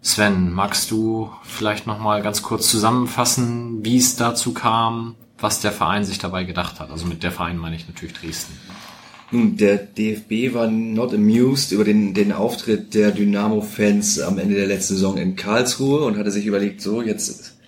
[0.00, 5.72] Sven, magst du vielleicht noch mal ganz kurz zusammenfassen, wie es dazu kam, was der
[5.72, 6.90] Verein sich dabei gedacht hat?
[6.90, 8.54] Also mit der Verein meine ich natürlich Dresden.
[9.30, 14.68] Nun, der DFB war not amused über den, den Auftritt der Dynamo-Fans am Ende der
[14.68, 17.58] letzten Saison in Karlsruhe und hatte sich überlegt, so jetzt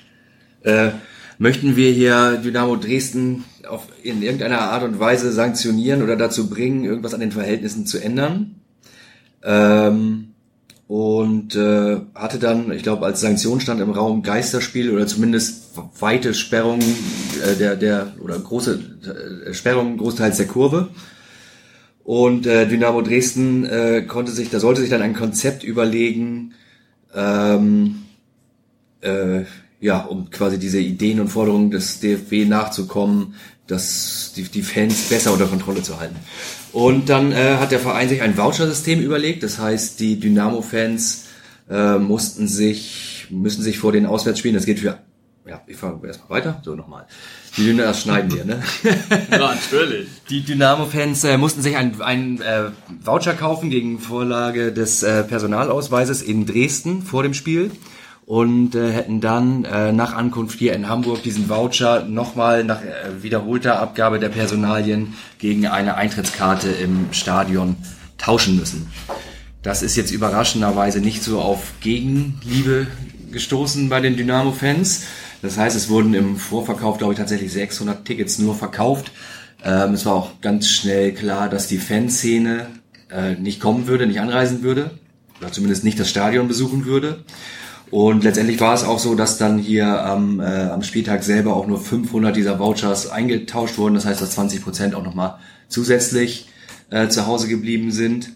[0.63, 0.93] äh,
[1.41, 6.85] möchten wir hier Dynamo Dresden auf, in irgendeiner Art und Weise sanktionieren oder dazu bringen,
[6.85, 8.57] irgendwas an den Verhältnissen zu ändern.
[9.43, 10.35] Ähm,
[10.87, 16.35] und äh, hatte dann, ich glaube, als Sanktion stand im Raum Geisterspiel oder zumindest weite
[16.35, 20.89] Sperrung äh, der der oder große äh, Sperrung großteils der Kurve.
[22.05, 26.53] Und äh, Dynamo Dresden äh, konnte sich, da sollte sich dann ein Konzept überlegen,
[27.15, 28.03] ähm,
[29.01, 29.45] äh,
[29.81, 33.35] ja, um quasi diese Ideen und Forderungen des DFB nachzukommen,
[33.67, 36.17] dass die, die Fans besser unter Kontrolle zu halten.
[36.73, 39.43] Und dann äh, hat der Verein sich ein Vouchersystem überlegt.
[39.43, 41.27] Das heißt, die Dynamo-Fans
[41.69, 44.99] äh, mussten sich, müssen sich vor den Auswärtsspielen, das gilt für
[45.47, 46.61] ja, ich fange erstmal weiter.
[46.63, 47.07] So nochmal.
[47.57, 48.63] Die Dynamo, das schneiden wir, ne?
[49.31, 50.07] ja, natürlich.
[50.29, 52.71] Die Dynamo-Fans äh, mussten sich einen, einen äh,
[53.03, 57.73] Voucher kaufen gegen Vorlage des äh, Personalausweises in Dresden vor dem Spiel
[58.31, 63.25] und äh, hätten dann äh, nach Ankunft hier in Hamburg diesen Voucher nochmal nach äh,
[63.25, 67.75] wiederholter Abgabe der Personalien gegen eine Eintrittskarte im Stadion
[68.19, 68.87] tauschen müssen.
[69.65, 72.87] Das ist jetzt überraschenderweise nicht so auf Gegenliebe
[73.33, 75.07] gestoßen bei den Dynamo-Fans.
[75.43, 79.11] Das heißt, es wurden im Vorverkauf, glaube ich, tatsächlich 600 Tickets nur verkauft.
[79.65, 82.69] Ähm, es war auch ganz schnell klar, dass die Fanszene
[83.11, 84.93] äh, nicht kommen würde, nicht anreisen würde.
[85.41, 87.25] Oder zumindest nicht das Stadion besuchen würde.
[87.91, 91.67] Und letztendlich war es auch so, dass dann hier am, äh, am Spieltag selber auch
[91.67, 93.95] nur 500 dieser Vouchers eingetauscht wurden.
[93.95, 95.39] Das heißt, dass 20 Prozent auch nochmal
[95.69, 96.49] zusätzlich
[96.91, 98.31] äh, zu Hause geblieben sind.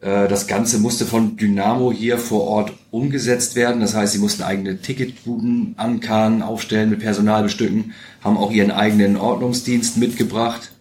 [0.00, 3.82] Äh, das Ganze musste von Dynamo hier vor Ort umgesetzt werden.
[3.82, 7.92] Das heißt, sie mussten eigene Ticketbuden ankarren, aufstellen, mit Personal bestücken,
[8.24, 10.72] haben auch ihren eigenen Ordnungsdienst mitgebracht.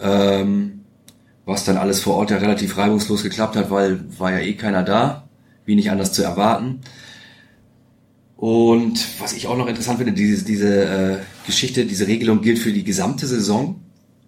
[0.00, 0.80] Ähm,
[1.44, 4.82] was dann alles vor Ort ja relativ reibungslos geklappt hat, weil war ja eh keiner
[4.82, 5.27] da,
[5.68, 6.80] wie nicht anders zu erwarten.
[8.36, 11.16] Und was ich auch noch interessant finde, diese, diese äh,
[11.46, 13.80] Geschichte, diese Regelung gilt für die gesamte Saison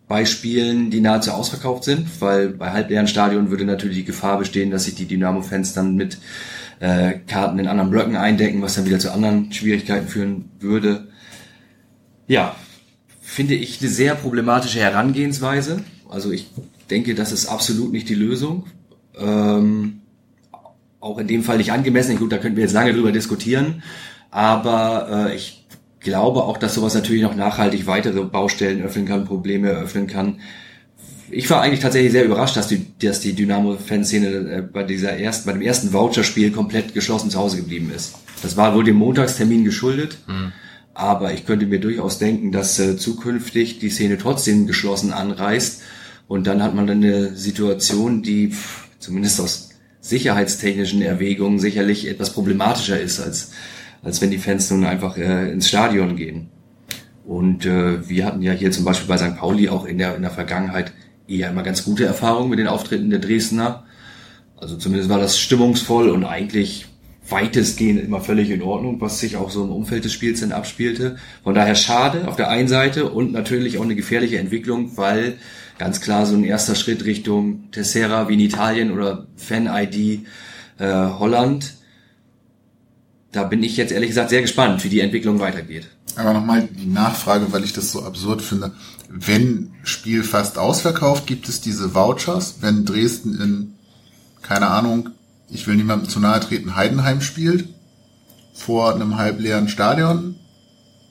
[0.06, 4.70] bei Spielen, die nahezu ausverkauft sind, weil bei halbleeren Stadion würde natürlich die Gefahr bestehen,
[4.70, 6.18] dass sich die Dynamo-Fans dann mit
[6.80, 11.08] äh, Karten in anderen Blöcken eindecken, was dann wieder zu anderen Schwierigkeiten führen würde.
[12.26, 12.56] Ja,
[13.22, 15.84] finde ich eine sehr problematische Herangehensweise.
[16.10, 16.50] Also ich
[16.90, 18.66] denke, das ist absolut nicht die Lösung.
[19.16, 19.99] Ähm,
[21.00, 22.18] auch in dem Fall nicht angemessen.
[22.18, 23.82] Gut, da könnten wir jetzt lange drüber diskutieren.
[24.30, 25.64] Aber äh, ich
[26.00, 30.40] glaube auch, dass sowas natürlich noch nachhaltig weitere Baustellen öffnen kann, Probleme eröffnen kann.
[31.30, 35.46] Ich war eigentlich tatsächlich sehr überrascht, dass die, dass die Dynamo-Fanszene äh, bei dieser ersten,
[35.46, 38.14] bei dem ersten Voucher-Spiel komplett geschlossen zu Hause geblieben ist.
[38.42, 40.18] Das war wohl dem Montagstermin geschuldet.
[40.26, 40.52] Mhm.
[40.92, 45.82] Aber ich könnte mir durchaus denken, dass äh, zukünftig die Szene trotzdem geschlossen anreist.
[46.28, 49.69] Und dann hat man dann eine Situation, die pff, zumindest aus
[50.00, 53.52] sicherheitstechnischen Erwägungen sicherlich etwas problematischer ist als
[54.02, 56.48] als wenn die Fans nun einfach äh, ins Stadion gehen.
[57.26, 59.36] Und äh, wir hatten ja hier zum Beispiel bei St.
[59.36, 60.92] Pauli auch in der, in der Vergangenheit
[61.28, 63.84] eher immer ganz gute Erfahrungen mit den Auftritten der Dresdner.
[64.56, 66.86] Also zumindest war das stimmungsvoll und eigentlich
[67.30, 71.16] weitestgehend immer völlig in Ordnung, was sich auch so im Umfeld des Spiels dann abspielte.
[71.42, 75.38] Von daher schade auf der einen Seite und natürlich auch eine gefährliche Entwicklung, weil
[75.78, 80.26] ganz klar so ein erster Schritt Richtung Tessera wie in Italien oder Fan-ID
[80.78, 80.86] äh,
[81.18, 81.74] Holland
[83.32, 85.88] da bin ich jetzt ehrlich gesagt sehr gespannt, wie die Entwicklung weitergeht.
[86.16, 88.72] Aber nochmal die Nachfrage, weil ich das so absurd finde.
[89.08, 93.74] Wenn Spiel fast ausverkauft, gibt es diese Vouchers, wenn Dresden in,
[94.42, 95.10] keine Ahnung,
[95.50, 97.68] ich will niemandem zu nahe treten, Heidenheim spielt,
[98.52, 100.36] vor einem halbleeren Stadion,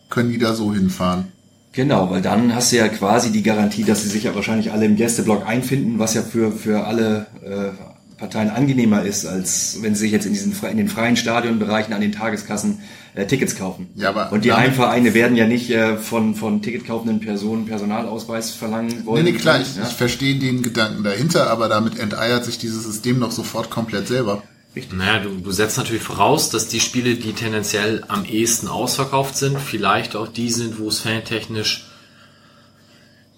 [0.10, 1.32] können die da so hinfahren.
[1.72, 4.86] Genau, weil dann hast du ja quasi die Garantie, dass sie sich ja wahrscheinlich alle
[4.86, 10.02] im Gästeblock einfinden, was ja für, für alle äh, Parteien angenehmer ist, als wenn sie
[10.02, 12.80] sich jetzt in diesen in den freien Stadionbereichen an den Tageskassen
[13.20, 13.90] äh, Tickets kaufen.
[13.96, 19.06] Ja, aber und die Heimvereine werden ja nicht äh, von von ticketkaufenden Personen Personalausweis verlangen
[19.06, 19.24] wollen.
[19.24, 19.84] Nee, nee klar, ich, ja?
[19.84, 24.44] ich verstehe den Gedanken dahinter, aber damit enteiert sich dieses System noch sofort komplett selber.
[24.76, 24.98] Richtig.
[24.98, 29.60] Naja, du, du setzt natürlich voraus, dass die Spiele, die tendenziell am ehesten ausverkauft sind,
[29.60, 31.89] vielleicht auch die sind, wo es fantechnisch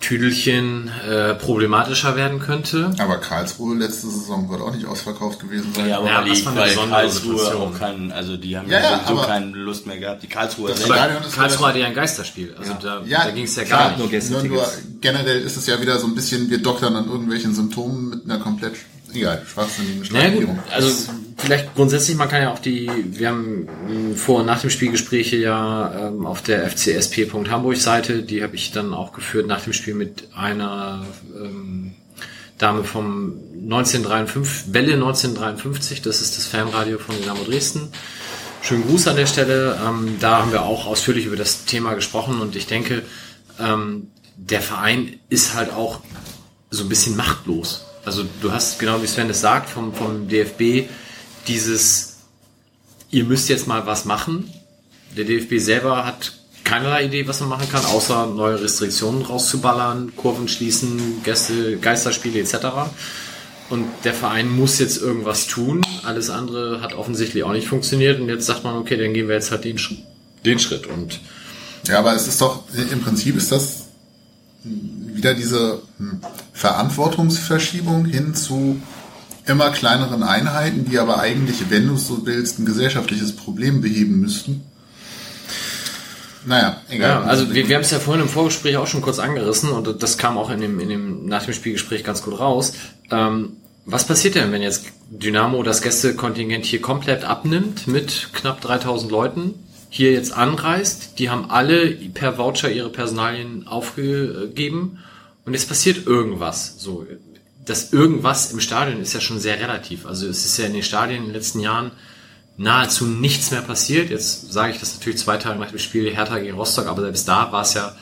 [0.02, 2.91] Tüdelchen äh, problematischer werden könnte.
[2.98, 5.88] Aber Karlsruhe letzte Saison wird auch nicht ausverkauft gewesen sein.
[5.90, 9.45] Ja, aber ja, die, weil Karlsruhe auch keinen, also die haben ja, ja sowieso keine
[9.52, 10.23] Lust mehr gehabt.
[10.23, 12.56] Die Karlsruhe Karlsruhe hatte ja ein Geisterspiel.
[12.57, 12.80] Also ja.
[12.82, 14.32] da, ja, da ging es ja gar nicht.
[14.32, 14.68] Nur, nur
[14.99, 18.40] generell ist es ja wieder so ein bisschen, wir doktern an irgendwelchen Symptomen mit einer
[18.40, 18.76] komplett
[19.14, 20.56] egal, Strategierung.
[20.56, 23.68] Naja, also vielleicht grundsätzlich, man kann ja auch die, wir haben
[24.16, 28.94] vor und nach dem Spielgespräche ja ähm, auf der fcsp.hamburg Seite, die habe ich dann
[28.94, 31.06] auch geführt nach dem Spiel mit einer
[31.36, 31.94] ähm,
[32.58, 37.90] Dame vom 1953, Welle 1953, das ist das Fanradio von Dynamo Dresden.
[38.62, 39.80] Schönen Gruß an der Stelle.
[39.84, 43.02] Ähm, da haben wir auch ausführlich über das Thema gesprochen und ich denke,
[43.60, 46.02] ähm, der Verein ist halt auch
[46.70, 50.90] so ein bisschen machtlos also du hast, genau wie Sven es sagt, vom, vom DFB
[51.48, 52.18] dieses,
[53.10, 54.52] ihr müsst jetzt mal was machen.
[55.15, 56.34] Der DFB selber hat
[56.64, 62.56] keinerlei Idee, was man machen kann, außer neue Restriktionen rauszuballern, Kurven schließen, Gäste, Geisterspiele etc.
[63.69, 65.82] Und der Verein muss jetzt irgendwas tun.
[66.03, 68.19] Alles andere hat offensichtlich auch nicht funktioniert.
[68.19, 69.80] Und jetzt sagt man, okay, dann gehen wir jetzt halt den,
[70.45, 70.88] den Schritt.
[70.88, 71.19] Und
[71.88, 73.88] ja, aber es ist doch, im Prinzip ist das
[75.22, 76.19] wieder diese hm,
[76.52, 78.81] Verantwortungsverschiebung hin zu
[79.45, 84.64] immer kleineren Einheiten, die aber eigentlich, wenn du so willst, ein gesellschaftliches Problem beheben müssten.
[86.45, 87.10] Naja, egal.
[87.10, 90.02] Ja, also wir, wir haben es ja vorhin im Vorgespräch auch schon kurz angerissen und
[90.02, 92.73] das kam auch in dem, in dem nach dem Spielgespräch ganz gut raus.
[93.11, 99.11] Ähm, was passiert denn, wenn jetzt Dynamo das Gästekontingent hier komplett abnimmt mit knapp 3000
[99.11, 99.53] Leuten?
[99.91, 101.19] hier jetzt anreist.
[101.19, 104.99] Die haben alle per Voucher ihre Personalien aufgegeben
[105.46, 106.76] und es passiert irgendwas.
[106.78, 107.06] So,
[107.66, 110.06] das irgendwas im Stadion ist ja schon sehr relativ.
[110.06, 111.92] Also es ist ja in den Stadien in den letzten Jahren
[112.58, 114.10] nahezu nichts mehr passiert.
[114.10, 117.28] Jetzt sage ich das natürlich zwei Tage nach dem Spiel Hertha gegen Rostock, aber selbst
[117.28, 117.96] da war es ja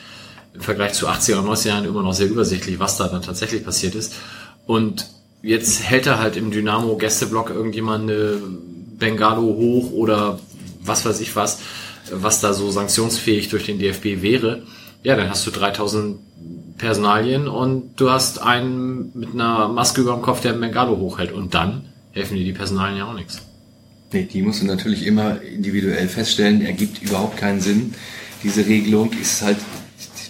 [0.54, 3.64] im Vergleich zu 80er und 90er Jahren immer noch sehr übersichtlich, was da dann tatsächlich
[3.64, 4.14] passiert ist.
[4.66, 5.08] Und
[5.42, 8.42] jetzt hält er halt im Dynamo Gästeblock irgendjemand eine
[8.98, 10.40] Bengalo hoch oder
[10.82, 11.60] was weiß ich was,
[12.12, 14.64] was da so sanktionsfähig durch den DFB wäre,
[15.04, 16.20] ja, dann hast du 3000
[16.80, 21.54] Personalien und du hast einen mit einer Maske über dem Kopf, der Bengalo hochhält und
[21.54, 23.42] dann helfen dir die Personalien ja auch nichts.
[24.12, 27.94] Nee, die musst du natürlich immer individuell feststellen, ergibt überhaupt keinen Sinn.
[28.44, 29.58] Diese Regelung ist halt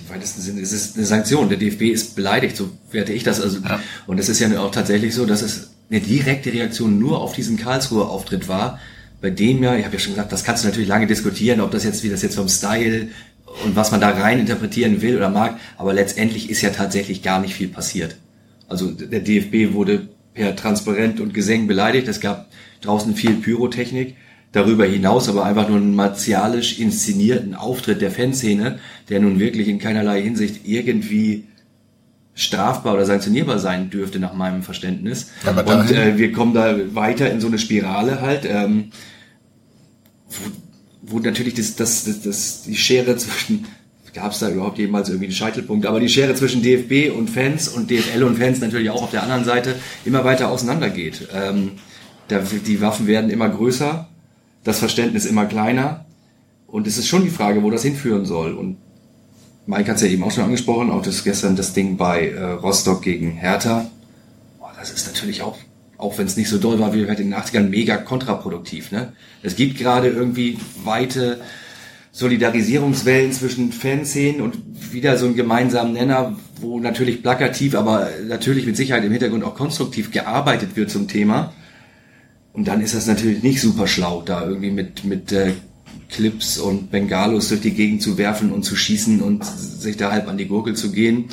[0.10, 1.48] im weitesten Sinne, es ist eine Sanktion.
[1.48, 3.40] Der DFB ist beleidigt, so werte ich das.
[3.40, 3.80] Also, ja.
[4.08, 7.58] Und es ist ja auch tatsächlich so, dass es eine direkte Reaktion nur auf diesen
[7.58, 8.80] Karlsruher Auftritt war,
[9.22, 11.72] bei dem ja, ich habe ja schon gesagt, das kannst du natürlich lange diskutieren, ob
[11.72, 13.10] das jetzt, wie das jetzt vom Style
[13.64, 17.42] und was man da rein interpretieren will oder mag, aber letztendlich ist ja tatsächlich gar
[17.42, 18.18] nicht viel passiert.
[18.68, 22.48] Also der DFB wurde per Transparent und Gesang beleidigt, es gab
[22.82, 24.16] draußen viel Pyrotechnik,
[24.52, 29.80] darüber hinaus aber einfach nur einen martialisch inszenierten Auftritt der Fanszene, der nun wirklich in
[29.80, 31.46] keinerlei Hinsicht irgendwie
[32.36, 35.32] strafbar oder sanktionierbar sein dürfte nach meinem Verständnis.
[35.46, 38.92] Aber und äh, wir kommen da weiter in so eine Spirale halt, ähm,
[41.10, 43.66] wo, natürlich das, das, das, das, die Schere zwischen
[44.14, 47.68] gab es da überhaupt jemals irgendwie einen Scheitelpunkt, aber die Schere zwischen DFB und Fans
[47.68, 51.28] und DFL und Fans natürlich auch auf der anderen Seite immer weiter auseinandergeht.
[51.34, 51.74] Ähm,
[52.28, 54.10] da, die Waffen werden immer größer,
[54.64, 56.06] das Verständnis immer kleiner
[56.68, 58.54] und es ist schon die Frage, wo das hinführen soll.
[58.54, 58.78] Und
[59.66, 62.44] Mike hat es ja eben auch schon angesprochen, auch das gestern das Ding bei äh,
[62.44, 63.90] Rostock gegen Hertha.
[64.60, 65.58] Boah, das ist natürlich auch,
[66.00, 68.92] auch wenn es nicht so doll war wie in den 80ern, mega kontraproduktiv.
[68.92, 69.14] Ne?
[69.44, 71.42] Es gibt gerade irgendwie weite
[72.12, 74.58] Solidarisierungswellen zwischen Fanszenen und
[74.94, 79.56] wieder so einen gemeinsamen Nenner, wo natürlich plakativ, aber natürlich mit Sicherheit im Hintergrund auch
[79.56, 81.54] konstruktiv gearbeitet wird zum Thema.
[82.54, 85.54] Und dann ist das natürlich nicht super schlau, da irgendwie mit, mit äh,
[86.10, 90.28] Clips und Bengalos durch die Gegend zu werfen und zu schießen und sich da halb
[90.28, 91.26] an die Gurgel zu gehen.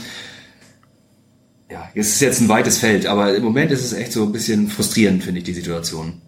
[1.70, 4.32] Ja, es ist jetzt ein weites Feld, aber im Moment ist es echt so ein
[4.32, 6.20] bisschen frustrierend, finde ich, die Situation.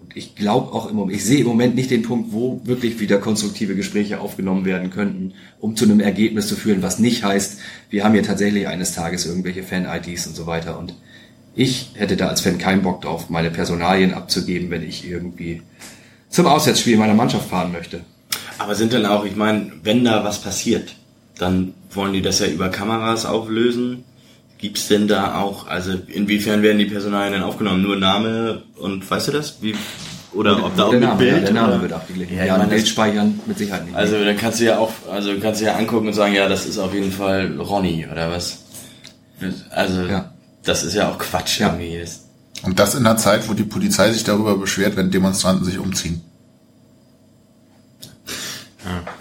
[0.00, 3.00] Und ich glaube auch im Moment, ich sehe im Moment nicht den Punkt, wo wirklich
[3.00, 7.60] wieder konstruktive Gespräche aufgenommen werden könnten, um zu einem Ergebnis zu führen, was nicht heißt,
[7.88, 10.78] wir haben hier tatsächlich eines Tages irgendwelche Fan-IDs und so weiter.
[10.78, 10.94] Und
[11.54, 15.62] ich hätte da als Fan keinen Bock drauf, meine Personalien abzugeben, wenn ich irgendwie
[16.28, 18.02] zum Auswärtsspiel meiner Mannschaft fahren möchte.
[18.58, 20.94] Aber sind denn auch, ich meine, wenn da was passiert,
[21.38, 24.04] dann wollen die das ja über Kameras auflösen.
[24.60, 27.82] Gibt's denn da auch, also inwiefern werden die Personalien denn aufgenommen?
[27.82, 29.62] Nur Name und weißt du das?
[29.62, 29.74] Wie,
[30.34, 31.32] oder ob da auch der mit Name, Bild?
[31.32, 31.82] Ja, der Name oder?
[31.82, 32.36] wird abgeglichen.
[32.36, 33.96] Ja, ja meine, Bild speichern mit Sicherheit nicht.
[33.96, 36.66] Also dann kannst du ja auch, also kannst du ja angucken und sagen, ja, das
[36.66, 38.64] ist auf jeden Fall Ronny oder was?
[39.70, 40.30] Also ja.
[40.62, 41.68] das ist ja auch Quatsch ja.
[41.68, 42.04] irgendwie.
[42.62, 46.20] Und das in einer Zeit, wo die Polizei sich darüber beschwert, wenn Demonstranten sich umziehen.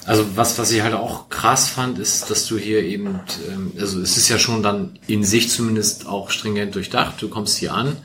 [0.06, 3.20] Also was, was ich halt auch krass fand, ist, dass du hier eben,
[3.50, 7.22] ähm, also es ist ja schon dann in sich zumindest auch stringent durchdacht.
[7.22, 7.98] Du kommst hier an,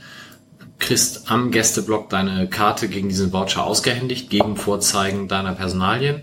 [0.79, 6.23] kriegst am Gästeblock deine Karte gegen diesen Voucher ausgehändigt, gegen Vorzeigen deiner Personalien.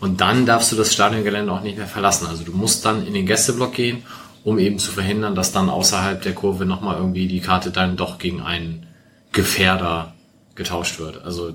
[0.00, 2.26] Und dann darfst du das Stadiongelände auch nicht mehr verlassen.
[2.26, 4.02] Also du musst dann in den Gästeblock gehen
[4.44, 8.18] um eben zu verhindern, dass dann außerhalb der Kurve nochmal irgendwie die Karte dann doch
[8.18, 8.86] gegen einen
[9.32, 10.14] Gefährder
[10.54, 11.24] getauscht wird.
[11.24, 11.54] Also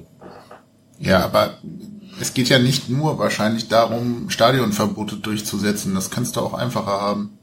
[0.99, 1.57] ja, aber
[2.19, 5.95] es geht ja nicht nur wahrscheinlich darum, Stadionverbote durchzusetzen.
[5.95, 7.37] Das kannst du auch einfacher haben.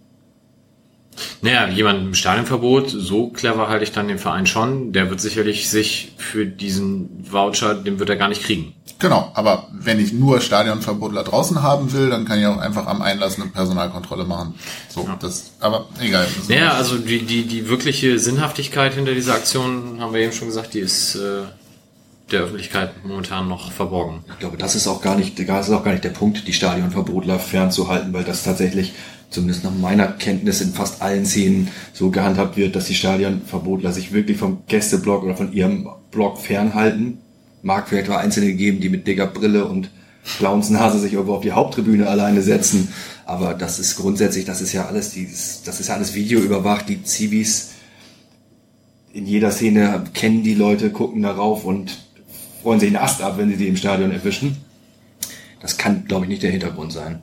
[1.42, 4.92] Naja, jemand im Stadionverbot, so clever halte ich dann den Verein schon.
[4.92, 8.74] Der wird sicherlich sich für diesen Voucher, den wird er gar nicht kriegen.
[8.98, 13.02] Genau, aber wenn ich nur Stadionverbotler draußen haben will, dann kann ich auch einfach am
[13.02, 14.54] Einlass eine Personalkontrolle machen.
[14.88, 15.16] So, ja.
[15.20, 16.26] das, aber egal.
[16.48, 20.74] Naja, also die, die, die wirkliche Sinnhaftigkeit hinter dieser Aktion, haben wir eben schon gesagt,
[20.74, 21.42] die ist äh,
[22.34, 24.24] der Öffentlichkeit momentan noch verborgen.
[24.28, 26.52] Ich glaube, das ist auch gar nicht, das ist auch gar nicht der Punkt, die
[26.52, 28.92] Stadionverbotler fernzuhalten, weil das tatsächlich
[29.30, 34.12] zumindest nach meiner Kenntnis in fast allen Szenen so gehandhabt wird, dass die Stadionverbotler sich
[34.12, 37.18] wirklich vom Gästeblock oder von ihrem Block fernhalten
[37.64, 39.90] mag vielleicht mal Einzelne geben, die mit dicker Brille und
[40.36, 42.88] Clownsnase sich irgendwo auf die Haupttribüne alleine setzen.
[43.24, 46.88] Aber das ist grundsätzlich, das ist ja alles, dieses, das ist ja alles Video überwacht.
[46.88, 47.70] Die Zivis
[49.12, 52.03] in jeder Szene kennen die Leute, gucken darauf und
[52.64, 54.56] freuen sich einen Ast ab, wenn sie die im Stadion erwischen.
[55.60, 57.20] Das kann, glaube ich, nicht der Hintergrund sein.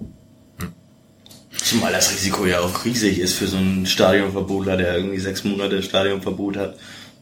[1.57, 5.81] Zumal das Risiko ja auch riesig ist für so einen Stadionverbotler, der irgendwie sechs Monate
[5.81, 6.77] Stadionverbot hat.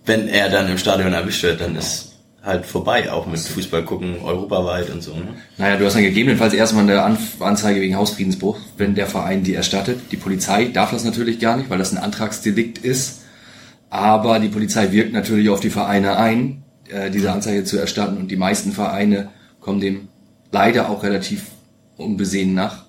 [0.06, 4.18] Wenn er dann im Stadion erwischt wird, dann ist halt vorbei, auch mit Fußball gucken,
[4.22, 5.14] europaweit und so.
[5.14, 5.36] Ne?
[5.58, 10.12] Naja, du hast dann gegebenenfalls erstmal eine Anzeige wegen Hausfriedensbruch, wenn der Verein die erstattet.
[10.12, 13.22] Die Polizei darf das natürlich gar nicht, weil das ein Antragsdelikt ist.
[13.90, 18.18] Aber die Polizei wirkt natürlich auf die Vereine ein, äh, diese Anzeige zu erstatten.
[18.18, 19.30] Und die meisten Vereine
[19.60, 20.08] kommen dem
[20.52, 21.46] leider auch relativ
[21.98, 22.86] unbesehen nach.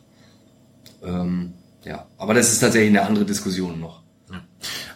[1.03, 1.53] Ähm,
[1.85, 4.01] ja, aber das ist tatsächlich eine andere Diskussion noch.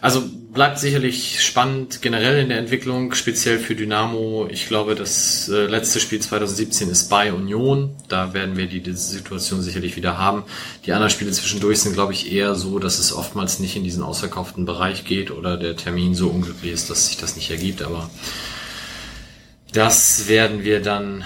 [0.01, 0.23] Also
[0.53, 4.47] bleibt sicherlich spannend generell in der Entwicklung, speziell für Dynamo.
[4.49, 7.95] Ich glaube, das äh, letzte Spiel 2017 ist bei Union.
[8.07, 10.43] Da werden wir die, die Situation sicherlich wieder haben.
[10.85, 14.03] Die anderen Spiele zwischendurch sind, glaube ich, eher so, dass es oftmals nicht in diesen
[14.03, 17.81] ausverkauften Bereich geht oder der Termin so unglücklich ist, dass sich das nicht ergibt.
[17.81, 18.09] Aber
[19.75, 21.25] das werden wir dann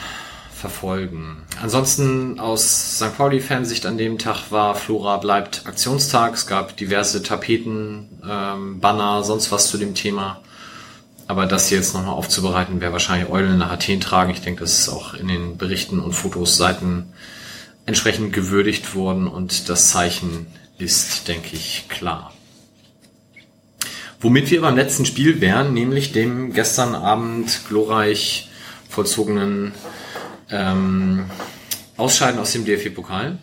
[0.54, 1.44] verfolgen.
[1.62, 3.16] Ansonsten aus St.
[3.16, 6.34] Pauli-Fansicht an dem Tag war Flora bleibt Aktionstag.
[6.34, 10.42] Es gab diverse Tapeten, ähm, Banner, sonst was zu dem Thema.
[11.28, 14.32] Aber das hier jetzt nochmal aufzubereiten, wäre wahrscheinlich Eulen nach Athen tragen.
[14.32, 17.14] Ich denke, das ist auch in den Berichten und Fotos Seiten
[17.86, 20.48] entsprechend gewürdigt worden und das Zeichen
[20.80, 22.34] ist, denke ich, klar.
[24.22, 28.50] Womit wir beim letzten Spiel wären, nämlich dem gestern Abend glorreich
[28.90, 29.72] vollzogenen
[30.52, 31.26] ähm,
[31.96, 33.38] Ausscheiden aus dem DFB-Pokal.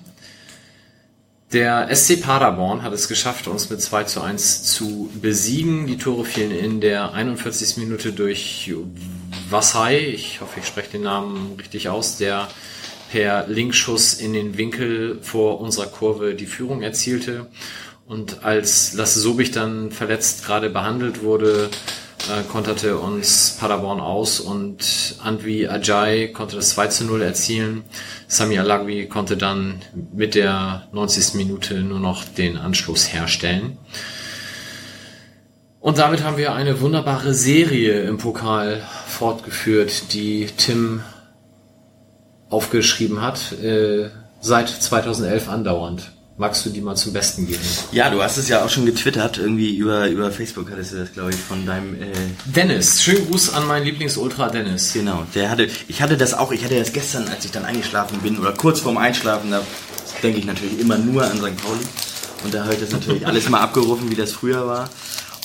[1.55, 5.87] Der SC Paderborn hat es geschafft, uns mit 2 zu 1 zu besiegen.
[5.87, 7.79] Die Tore fielen in der 41.
[7.79, 8.71] Minute durch
[9.49, 12.49] Wassai, ich hoffe, ich spreche den Namen richtig aus, der
[13.11, 17.47] per Linkschuss in den Winkel vor unserer Kurve die Führung erzielte.
[18.07, 21.71] Und als Lasse Sobich dann verletzt gerade behandelt wurde,
[22.29, 27.85] äh, konterte uns Paderborn aus und Andvi Ajay konnte das 2 zu 0 erzielen.
[28.29, 31.35] Sami Alagui konnte dann mit der 90.
[31.35, 33.79] Minute nur noch den Anschluss herstellen.
[35.81, 41.03] Und damit haben wir eine wunderbare Serie im Pokal fortgeführt, die Tim
[42.51, 44.11] aufgeschrieben hat, äh,
[44.41, 46.16] seit 2011 andauernd.
[46.39, 47.63] Magst du die mal zum Besten geben?
[47.93, 51.13] Ja, du hast es ja auch schon getwittert, irgendwie über, über Facebook hattest du das,
[51.15, 51.95] glaube ich, von deinem...
[51.95, 52.13] Äh
[52.45, 54.93] Dennis, schönen Gruß an meinen Lieblingsultra Dennis.
[54.93, 58.19] Genau, der hatte, ich hatte das auch, ich hatte das gestern, als ich dann eingeschlafen
[58.19, 59.63] bin, oder kurz vorm Einschlafen, da
[60.23, 61.57] denke ich natürlich immer nur an St.
[61.57, 61.87] Pauli.
[62.45, 64.91] Und da habe ich das natürlich alles mal abgerufen, wie das früher war.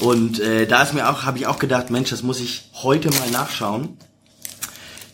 [0.01, 3.09] Und äh, da ist mir auch, habe ich auch gedacht, Mensch, das muss ich heute
[3.11, 3.97] mal nachschauen,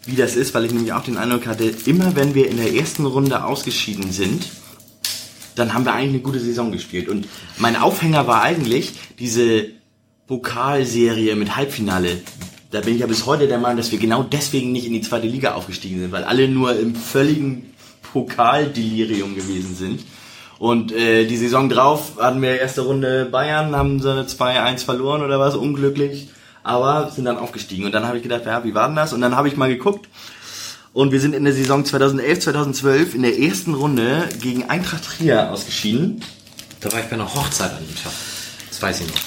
[0.06, 2.74] wie das ist, weil ich nämlich auch den Eindruck hatte, immer wenn wir in der
[2.74, 4.48] ersten Runde ausgeschieden sind,
[5.58, 7.10] dann haben wir eigentlich eine gute Saison gespielt.
[7.10, 7.28] Und
[7.58, 9.66] mein Aufhänger war eigentlich diese
[10.28, 12.22] Pokalserie mit Halbfinale.
[12.72, 15.02] Da bin ich ja bis heute der Meinung, dass wir genau deswegen nicht in die
[15.02, 17.74] zweite Liga aufgestiegen sind, weil alle nur im völligen
[18.12, 20.04] Pokaldelirium gewesen sind.
[20.60, 25.40] Und äh, die Saison drauf hatten wir erste Runde Bayern, haben sie 2-1 verloren oder
[25.40, 26.30] was, unglücklich,
[26.64, 27.86] aber sind dann aufgestiegen.
[27.86, 29.14] Und dann habe ich gedacht, ja, wie war denn das?
[29.14, 30.10] Und dann habe ich mal geguckt
[30.98, 35.52] und wir sind in der Saison 2011, 2012 in der ersten Runde gegen Eintracht Trier
[35.52, 36.24] ausgeschieden.
[36.80, 38.12] Da war ich bei einer Hochzeit an dem Tag.
[38.68, 39.22] Das weiß ich noch.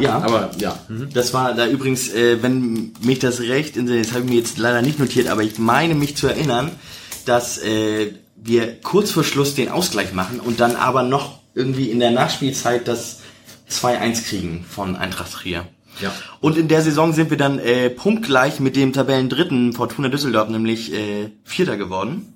[0.00, 1.10] Ja, aber ja, mhm.
[1.14, 4.82] das war da übrigens, äh, wenn mich das recht, das habe ich mir jetzt leider
[4.82, 6.72] nicht notiert, aber ich meine mich zu erinnern,
[7.24, 12.00] dass äh, wir kurz vor Schluss den Ausgleich machen und dann aber noch irgendwie in
[12.00, 13.20] der Nachspielzeit das
[13.70, 15.68] 2-1 kriegen von Eintracht Trier.
[16.00, 16.12] Ja.
[16.40, 20.92] Und in der Saison sind wir dann äh, punktgleich mit dem Tabellendritten Fortuna Düsseldorf, nämlich
[20.92, 22.34] äh, Vierter geworden.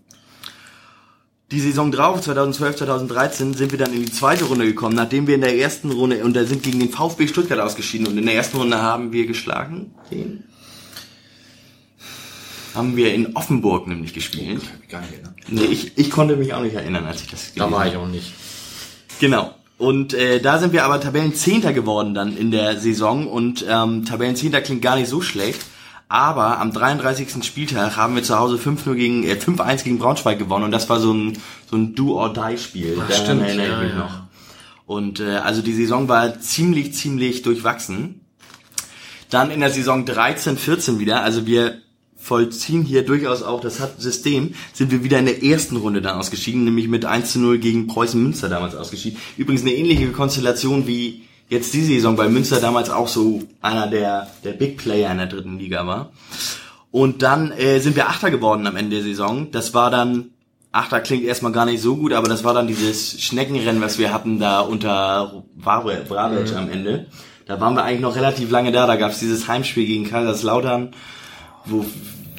[1.51, 5.35] Die Saison drauf, 2012, 2013, sind wir dann in die zweite Runde gekommen, nachdem wir
[5.35, 8.35] in der ersten Runde, und da sind gegen den VfB Stuttgart ausgeschieden, und in der
[8.35, 10.45] ersten Runde haben wir geschlagen, den
[12.75, 14.63] haben wir in Offenburg nämlich gespielt.
[14.65, 15.35] Oh, gar nicht erinnern.
[15.49, 18.09] Nee, ich, ich konnte mich auch nicht erinnern, als ich das Da war ich auch
[18.09, 18.33] nicht.
[19.21, 19.55] Genau.
[19.77, 24.61] Und äh, da sind wir aber Tabellenzehnter geworden dann in der Saison und ähm, Tabellenzehnter
[24.61, 25.61] klingt gar nicht so schlecht.
[26.09, 27.45] Aber am 33.
[27.45, 31.01] Spieltag haben wir zu Hause 5-0 gegen, äh, 5-1 gegen Braunschweig gewonnen und das war
[31.01, 31.39] so ein,
[31.69, 33.03] so ein Do-or-Die-Spiel.
[33.09, 33.99] Da stimmt, erinnere ich mich ja.
[33.99, 34.21] noch.
[34.87, 38.21] Und äh, also die Saison war ziemlich, ziemlich durchwachsen.
[39.31, 41.81] Dann in der Saison 13, 14 wieder, also wir
[42.25, 46.65] vollziehen hier durchaus auch das System, sind wir wieder in der ersten Runde dann ausgeschieden,
[46.65, 49.19] nämlich mit 1 zu 0 gegen Preußen Münster damals ausgeschieden.
[49.37, 54.29] Übrigens eine ähnliche Konstellation wie jetzt die Saison, weil Münster damals auch so einer der,
[54.43, 56.13] der Big Player in der dritten Liga war.
[56.91, 59.51] Und dann äh, sind wir Achter geworden am Ende der Saison.
[59.51, 60.31] Das war dann,
[60.73, 64.15] Achter klingt erstmal gar nicht so gut, aber das war dann dieses Schneckenrennen, was wir
[64.15, 66.57] hatten da unter Vrabec mhm.
[66.57, 67.07] am Ende.
[67.45, 68.87] Da waren wir eigentlich noch relativ lange da.
[68.87, 70.93] Da gab es dieses Heimspiel gegen Kaiserslautern,
[71.67, 71.85] wo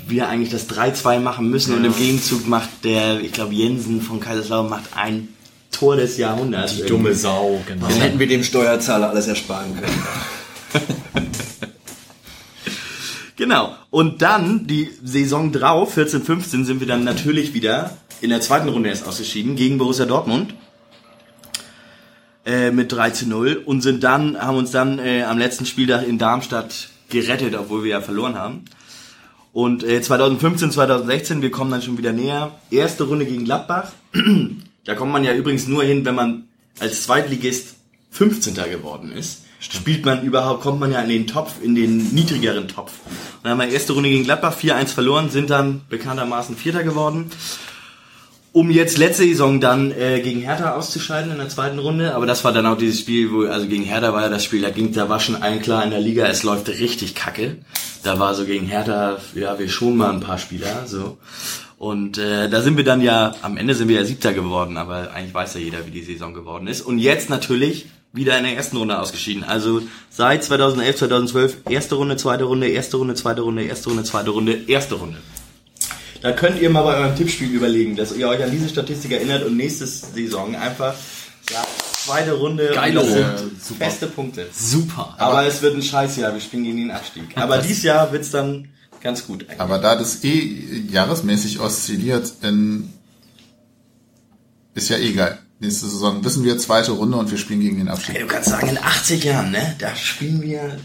[0.08, 1.78] wir eigentlich das 3-2 machen müssen ja.
[1.78, 5.30] und im Gegenzug macht der, ich glaube Jensen von Kaiserslautern macht ein
[5.72, 6.74] Tor des Jahrhunderts.
[6.74, 6.98] Die irgendwie.
[6.98, 7.88] dumme Sau, genau.
[7.88, 10.04] Dann hätten wir dem Steuerzahler alles ersparen können.
[13.36, 13.76] genau.
[13.90, 18.70] Und dann, die Saison drauf, 14, 15, sind wir dann natürlich wieder in der zweiten
[18.70, 20.54] Runde erst ausgeschieden gegen Borussia Dortmund.
[22.46, 26.08] Äh, mit 3 zu 0 und sind dann, haben uns dann äh, am letzten Spieltag
[26.08, 28.66] in Darmstadt gerettet, obwohl wir ja verloren haben.
[29.56, 32.52] Und äh, 2015, 2016, wir kommen dann schon wieder näher.
[32.72, 33.94] Erste Runde gegen Gladbach.
[34.84, 36.44] Da kommt man ja übrigens nur hin, wenn man
[36.80, 37.78] als Zweitligist
[38.12, 38.54] 15.
[38.70, 39.46] geworden ist.
[39.62, 42.92] Spielt man überhaupt, kommt man ja in den Topf, in den niedrigeren Topf.
[43.06, 47.32] Und dann haben wir erste Runde gegen Gladbach 4-1 verloren, sind dann bekanntermaßen Vierter geworden.
[48.56, 52.16] Um jetzt letzte Saison dann äh, gegen Hertha auszuscheiden in der zweiten Runde.
[52.16, 54.62] Aber das war dann auch dieses Spiel, wo, also gegen Hertha war ja das Spiel,
[54.62, 57.58] da ging, da war schon allen klar in der Liga, es läuft richtig kacke.
[58.04, 61.18] Da war so gegen Hertha, ja, wir schon mal ein paar Spieler, so.
[61.78, 65.12] Und äh, da sind wir dann ja, am Ende sind wir ja Siebter geworden, aber
[65.12, 66.80] eigentlich weiß ja jeder, wie die Saison geworden ist.
[66.80, 69.44] Und jetzt natürlich wieder in der ersten Runde ausgeschieden.
[69.44, 74.30] Also seit 2011, 2012 erste Runde, zweite Runde, erste Runde, zweite Runde, erste Runde, zweite
[74.30, 75.18] Runde, erste Runde.
[76.26, 79.44] Da könnt ihr mal bei eurem Tippspiel überlegen, dass ihr euch an diese Statistik erinnert
[79.46, 80.96] und nächste Saison einfach
[81.48, 81.68] sagt,
[82.04, 83.86] zweite Runde Geil, und das sind super.
[83.86, 84.48] feste Punkte.
[84.52, 85.14] Super.
[85.20, 87.26] Aber, aber es wird ein Scheißjahr, wir spielen gegen den Abstieg.
[87.36, 88.70] Aber dieses Jahr wird's dann
[89.02, 89.60] ganz gut eigentlich.
[89.60, 92.92] Aber da das eh jahresmäßig oszilliert, in,
[94.74, 95.38] ist ja eh geil.
[95.60, 98.16] Nächste Saison wissen wir zweite Runde und wir spielen gegen den Abstieg.
[98.16, 99.76] Hey, du kannst sagen, in 80 Jahren, ne?
[99.78, 100.80] Da spielen wir.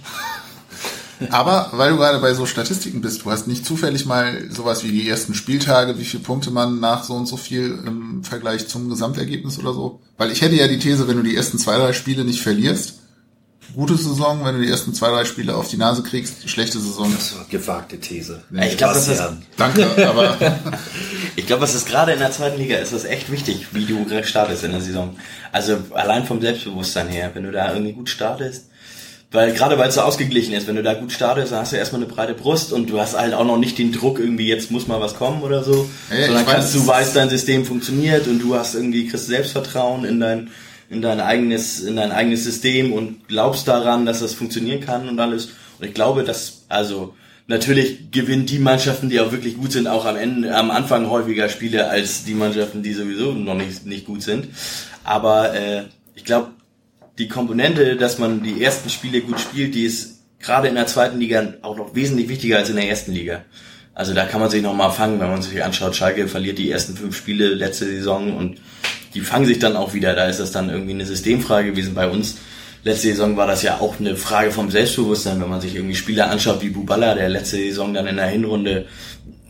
[1.30, 4.90] Aber weil du gerade bei so Statistiken bist, du hast nicht zufällig mal sowas wie
[4.90, 8.88] die ersten Spieltage, wie viele Punkte man nach so und so viel im Vergleich zum
[8.88, 10.00] Gesamtergebnis oder so?
[10.16, 12.94] Weil ich hätte ja die These, wenn du die ersten zwei, drei Spiele nicht verlierst,
[13.74, 17.12] gute Saison, wenn du die ersten zwei, drei Spiele auf die Nase kriegst, schlechte Saison.
[17.12, 18.42] Das ist eine gewagte These.
[18.50, 19.22] Nee, ich glaube, das ist,
[19.56, 20.36] danke, aber
[21.36, 24.06] ich glaube, was ist gerade in der zweiten Liga ist das echt wichtig, wie du
[24.24, 25.16] startest in der Saison.
[25.52, 28.69] Also allein vom Selbstbewusstsein her, wenn du da irgendwie gut startest,
[29.30, 31.76] weil gerade weil es so ausgeglichen ist, wenn du da gut startest, dann hast du
[31.76, 34.70] erstmal eine breite Brust und du hast halt auch noch nicht den Druck irgendwie jetzt
[34.70, 38.40] muss mal was kommen oder so, ja, sondern kannst du weißt dein System funktioniert und
[38.40, 40.50] du hast irgendwie kriegst Selbstvertrauen in dein
[40.90, 45.20] in dein eigenes, in dein eigenes System und glaubst daran, dass das funktionieren kann und
[45.20, 45.50] alles.
[45.78, 47.14] Und ich glaube, dass, also,
[47.46, 51.48] natürlich gewinnen die Mannschaften, die auch wirklich gut sind, auch am Ende, am Anfang häufiger
[51.48, 54.48] Spiele als die Mannschaften, die sowieso noch nicht, nicht gut sind.
[55.04, 55.84] Aber, äh,
[56.16, 56.48] ich glaube,
[57.20, 61.20] die Komponente, dass man die ersten Spiele gut spielt, die ist gerade in der zweiten
[61.20, 63.44] Liga auch noch wesentlich wichtiger als in der ersten Liga.
[63.94, 66.70] Also da kann man sich noch mal fangen, wenn man sich anschaut, Schalke verliert die
[66.70, 68.56] ersten fünf Spiele letzte Saison und
[69.12, 70.14] die fangen sich dann auch wieder.
[70.14, 71.94] Da ist das dann irgendwie eine Systemfrage gewesen.
[71.94, 72.38] Bei uns
[72.84, 76.30] letzte Saison war das ja auch eine Frage vom Selbstbewusstsein, wenn man sich irgendwie Spieler
[76.30, 78.86] anschaut wie Buballa, der letzte Saison dann in der Hinrunde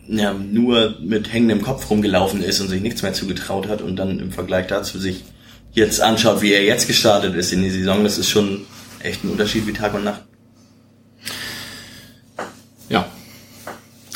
[0.08, 4.18] ja, nur mit hängendem Kopf rumgelaufen ist und sich nichts mehr zugetraut hat und dann
[4.18, 5.22] im Vergleich dazu sich
[5.72, 8.66] jetzt anschaut, wie er jetzt gestartet ist in die Saison, das ist schon
[9.00, 10.22] echt ein Unterschied wie Tag und Nacht.
[12.88, 13.08] Ja.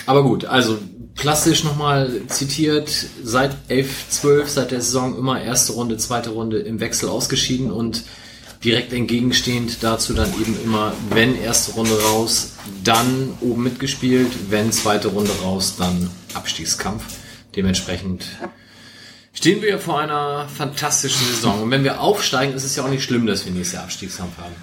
[0.07, 0.79] Aber gut, also
[1.15, 2.91] plastisch nochmal zitiert,
[3.23, 8.03] seit 11, 12, seit der Saison immer erste Runde, zweite Runde im Wechsel ausgeschieden und
[8.65, 12.53] direkt entgegenstehend dazu dann eben immer, wenn erste Runde raus,
[12.83, 17.05] dann oben mitgespielt, wenn zweite Runde raus, dann Abstiegskampf.
[17.55, 18.25] Dementsprechend
[19.35, 21.63] stehen wir vor einer fantastischen Saison.
[21.63, 24.39] Und wenn wir aufsteigen, ist es ja auch nicht schlimm, dass wir nächstes Jahr Abstiegskampf
[24.39, 24.55] haben.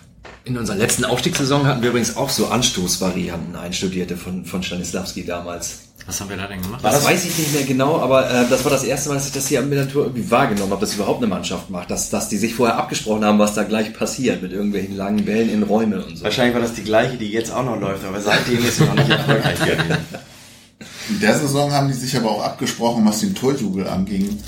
[0.44, 5.82] In unserer letzten Aufstiegssaison hatten wir übrigens auch so Anstoßvarianten einstudierte von, von Stanislavski damals.
[6.08, 6.84] Was haben wir da denn gemacht?
[6.84, 9.28] Das, das weiß ich nicht mehr genau, aber äh, das war das erste Mal, dass
[9.28, 12.28] ich das hier am Millantor irgendwie wahrgenommen habe, dass überhaupt eine Mannschaft macht, dass, dass
[12.28, 16.04] die sich vorher abgesprochen haben, was da gleich passiert mit irgendwelchen langen Bällen in Räume
[16.04, 16.24] und so.
[16.24, 18.96] Wahrscheinlich war das die gleiche, die jetzt auch noch läuft, aber seitdem ist sie noch
[18.96, 19.98] nicht erfolgreich gewesen.
[21.10, 24.40] In der Saison haben die sich aber auch abgesprochen, was den Torjubel anging.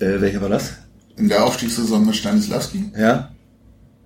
[0.00, 0.72] Äh, welcher war das?
[1.16, 2.92] In der Aufstiegssaison mit Stanislavski.
[2.96, 3.30] Ja.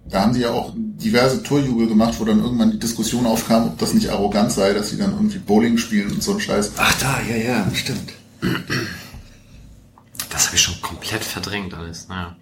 [0.07, 3.79] Da haben sie ja auch diverse Torjubel gemacht, wo dann irgendwann die Diskussion aufkam, ob
[3.79, 6.73] das nicht arrogant sei, dass sie dann irgendwie Bowling spielen und so ein Scheiß.
[6.77, 8.13] Ach da, ja, ja, stimmt.
[10.31, 12.09] Das habe ich schon komplett verdrängt alles.
[12.09, 12.37] Naja.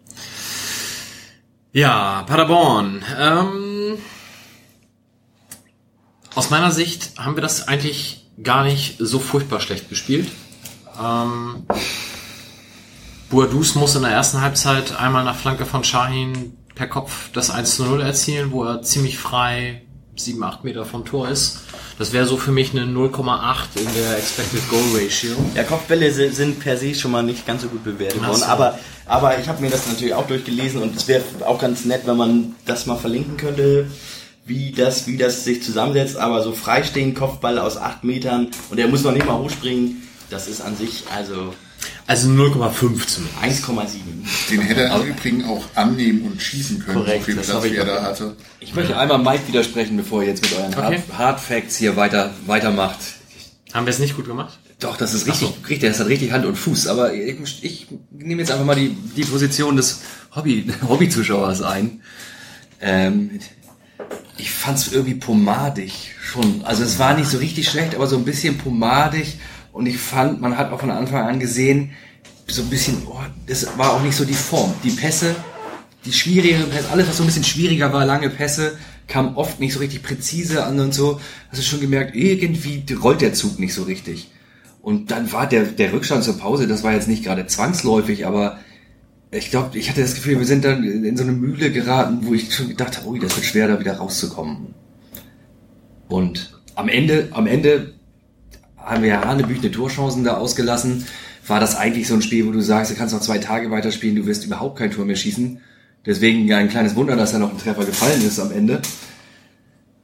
[1.73, 3.05] Ja, Paderborn.
[3.19, 3.99] Ähm,
[6.35, 10.29] aus meiner Sicht haben wir das eigentlich gar nicht so furchtbar schlecht gespielt.
[11.01, 11.67] Ähm,
[13.33, 17.77] Boadus muss in der ersten Halbzeit einmal nach Flanke von Shahin per Kopf das 1
[17.77, 19.81] zu 0 erzielen, wo er ziemlich frei
[20.17, 21.61] 7, 8 Meter vom Tor ist.
[21.99, 25.35] Das wäre so für mich eine 0,8 in der Expected Goal Ratio.
[25.55, 28.45] Ja, Kopfbälle sind per se schon mal nicht ganz so gut bewertet worden, so.
[28.45, 32.03] aber, aber ich habe mir das natürlich auch durchgelesen und es wäre auch ganz nett,
[32.05, 33.87] wenn man das mal verlinken könnte.
[34.45, 38.89] wie das, wie das sich zusammensetzt, aber so freistehend Kopfball aus acht Metern und der
[38.89, 41.55] muss noch nicht mal hochspringen, das ist an sich also
[42.07, 44.51] also 0,5 zum 1,7.
[44.51, 47.65] Den hätte er im Übrigen auch annehmen und schießen können, Korrekt, so viel das Platz,
[47.65, 48.37] wie er da hatte.
[48.61, 51.03] Ich möchte einmal Mike widersprechen, bevor ihr jetzt mit euren Okay.
[51.17, 52.99] Hard, Facts hier weiter, weitermacht.
[53.73, 54.59] Haben wir es nicht gut gemacht?
[54.81, 56.89] Doch, das ist richtig, richtig, das hat richtig Hand und Fuß.
[56.89, 60.01] Aber ich, ich nehme jetzt einfach mal die, die Position des
[60.35, 62.03] Hobby, Hobbyzuschauers ein.
[62.81, 63.39] Ähm,
[64.39, 66.65] ich fand es irgendwie pomadig schon.
[66.65, 69.39] Also es war nicht so richtig schlecht, aber so ein bisschen pomadig.
[69.73, 71.93] Und ich fand, man hat auch von Anfang an gesehen,
[72.47, 74.75] so ein bisschen, oh, das war auch nicht so die Form.
[74.85, 75.35] Die Pässe,
[76.05, 78.77] die schwierigen Pässe, alles was so ein bisschen schwieriger war, lange Pässe,
[79.09, 81.21] kam oft nicht so richtig präzise an und so.
[81.49, 84.31] Hast du schon gemerkt, irgendwie rollt der Zug nicht so richtig.
[84.83, 88.59] Und dann war der, der Rückstand zur Pause, das war jetzt nicht gerade zwangsläufig, aber
[89.31, 92.35] ich glaube, ich hatte das Gefühl, wir sind dann in so eine Mühle geraten, wo
[92.35, 94.75] ich schon gedacht habe, ui, das wird schwer, da wieder rauszukommen.
[96.09, 97.92] Und am Ende, am Ende
[98.85, 101.07] haben wir ja hanebüchene Torchancen da ausgelassen.
[101.47, 104.17] War das eigentlich so ein Spiel, wo du sagst, du kannst noch zwei Tage weiterspielen,
[104.17, 105.61] du wirst überhaupt kein Tor mehr schießen.
[106.07, 108.83] Deswegen ja ein kleines Wunder, dass da noch ein Treffer gefallen ist am Ende.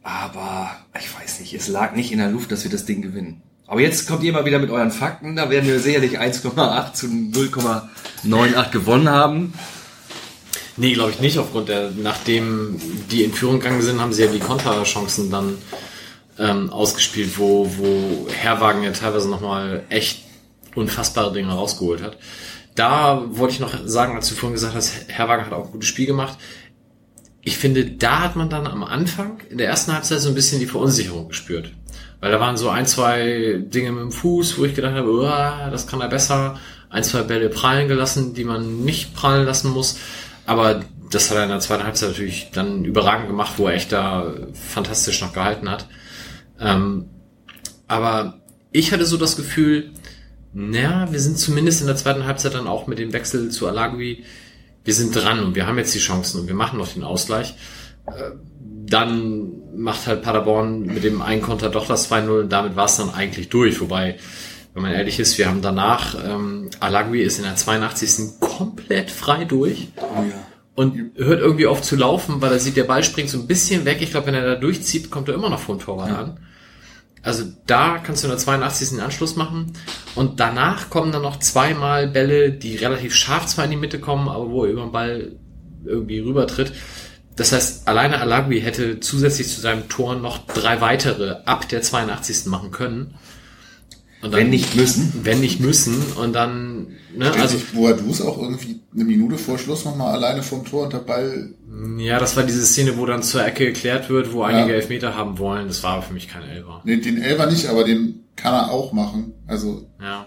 [0.02, 3.42] Aber ich weiß nicht, es lag nicht in der Luft, dass wir das Ding gewinnen.
[3.66, 5.36] Aber jetzt kommt ihr mal wieder mit euren Fakten.
[5.36, 9.52] Da werden wir sicherlich 1,8 zu 0,98 gewonnen haben.
[10.78, 11.38] Nee, glaube ich nicht.
[11.38, 12.80] Aufgrund der, nachdem
[13.10, 15.58] die in Führung gegangen sind, haben sie ja die Konterchancen dann
[16.38, 20.24] ähm, ausgespielt, wo, wo Herwagen ja teilweise nochmal echt
[20.74, 22.16] unfassbare Dinge rausgeholt hat.
[22.74, 25.88] Da wollte ich noch sagen, als du vorhin gesagt hast, Herwagen hat auch ein gutes
[25.88, 26.38] Spiel gemacht.
[27.42, 30.60] Ich finde, da hat man dann am Anfang, in der ersten Halbzeit, so ein bisschen
[30.60, 31.72] die Verunsicherung gespürt.
[32.20, 35.70] Weil da waren so ein, zwei Dinge mit dem Fuß, wo ich gedacht habe, uah,
[35.70, 36.58] das kann er besser.
[36.90, 39.98] Ein, zwei Bälle prallen gelassen, die man nicht prallen lassen muss.
[40.46, 43.92] Aber das hat er in der zweiten Halbzeit natürlich dann überragend gemacht, wo er echt
[43.92, 45.86] da fantastisch noch gehalten hat.
[46.60, 47.06] Ähm,
[47.86, 48.40] aber
[48.72, 49.90] ich hatte so das Gefühl,
[50.52, 54.24] naja, wir sind zumindest in der zweiten Halbzeit dann auch mit dem Wechsel zu Alagui,
[54.84, 57.54] wir sind dran und wir haben jetzt die Chancen und wir machen noch den Ausgleich.
[58.06, 58.30] Äh,
[58.86, 62.96] Dann macht halt Paderborn mit dem einen Konter doch das 2-0 und damit war es
[62.96, 63.80] dann eigentlich durch.
[63.82, 64.16] Wobei,
[64.72, 68.40] wenn man ehrlich ist, wir haben danach, ähm, Alagui ist in der 82.
[68.40, 70.47] komplett frei durch Oh ja.
[70.78, 73.84] Und hört irgendwie auf zu laufen, weil er sieht, der Ball springt so ein bisschen
[73.84, 73.98] weg.
[74.00, 76.38] Ich glaube, wenn er da durchzieht, kommt er immer noch vor dem Torwart an.
[77.20, 78.92] Also da kannst du in der 82.
[78.92, 79.72] einen Anschluss machen.
[80.14, 84.28] Und danach kommen dann noch zweimal Bälle, die relativ scharf zwar in die Mitte kommen,
[84.28, 85.32] aber wo er über den Ball
[85.84, 86.72] irgendwie rübertritt.
[87.34, 92.46] Das heißt, alleine Alagui hätte zusätzlich zu seinem Tor noch drei weitere ab der 82.
[92.46, 93.14] machen können.
[94.20, 95.12] Und dann, Wenn nicht müssen.
[95.22, 95.94] Wenn nicht müssen.
[96.20, 100.42] Und dann, ne, Also, also, sich Boadus auch irgendwie eine Minute vor Schluss nochmal alleine
[100.42, 101.50] vom Tor und der Ball.
[101.98, 104.74] ja, das war diese Szene, wo dann zur Ecke geklärt wird, wo einige Ja.
[104.76, 105.68] Elfmeter haben wollen.
[105.68, 106.80] Das war aber für mich kein Elfer.
[106.84, 109.34] Nee, den Elfer nicht, aber den kann er auch machen.
[109.46, 110.26] Also, Ja.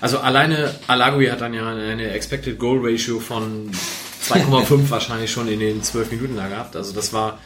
[0.00, 3.70] Also alleine Alagui hat dann ja eine Expected Goal Ratio von
[4.28, 6.74] 2,5 wahrscheinlich schon in den 12 Minuten da gehabt.
[6.76, 7.38] Also das war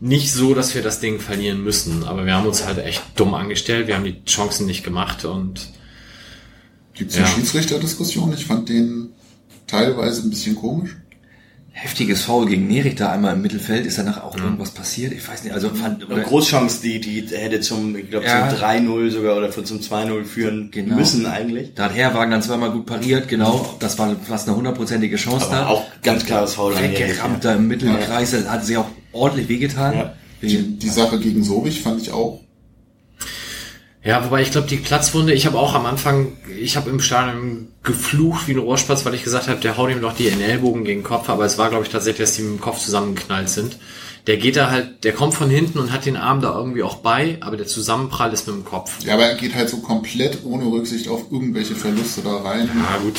[0.00, 2.04] nicht so, dass wir das Ding verlieren müssen.
[2.04, 3.86] Aber wir haben uns halt echt dumm angestellt.
[3.88, 5.68] Wir haben die Chancen nicht gemacht und
[6.94, 7.24] gibt's Ja.
[7.24, 8.32] eine Schiedsrichterdiskussion?
[8.32, 9.10] Ich fand den
[9.66, 10.96] teilweise ein bisschen komisch.
[11.80, 13.86] Heftiges Foul gegen Nerich da einmal im Mittelfeld.
[13.86, 15.12] Ist danach auch irgendwas passiert?
[15.12, 15.52] Ich weiß nicht.
[15.54, 18.48] Also fand, Eine Großchance, die, die hätte zum, ich glaube, Ja.
[18.48, 20.96] zum 3-0 sogar oder zum 2-0 führen Genau.
[20.96, 21.74] müssen eigentlich.
[21.74, 23.76] Da hat Herwagen dann zweimal gut pariert, genau.
[23.78, 25.66] Das war fast eine hundertprozentige Chance Aber da.
[25.68, 27.52] auch ganz klares Foul Weggerammt ja.
[27.52, 28.32] da im Mittelkreis.
[28.32, 29.94] Das hat sich auch ordentlich wehgetan.
[29.94, 30.14] Ja.
[30.42, 32.40] Die, die Sache gegen Sobich fand ich auch.
[34.04, 37.68] Ja, wobei ich glaube, die Platzwunde, ich habe auch am Anfang, ich habe im Stadion
[37.82, 41.00] geflucht wie ein Rohrspatz, weil ich gesagt habe, der haut ihm doch die Ellbogen gegen
[41.00, 43.76] den Kopf, aber es war, glaube ich, tatsächlich, dass die mit dem Kopf zusammengeknallt sind.
[44.26, 46.96] Der geht da halt, der kommt von hinten und hat den Arm da irgendwie auch
[46.96, 49.02] bei, aber der Zusammenprall ist mit dem Kopf.
[49.04, 52.68] Ja, aber er geht halt so komplett ohne Rücksicht auf irgendwelche Verluste da rein.
[52.74, 53.16] Ja, gut.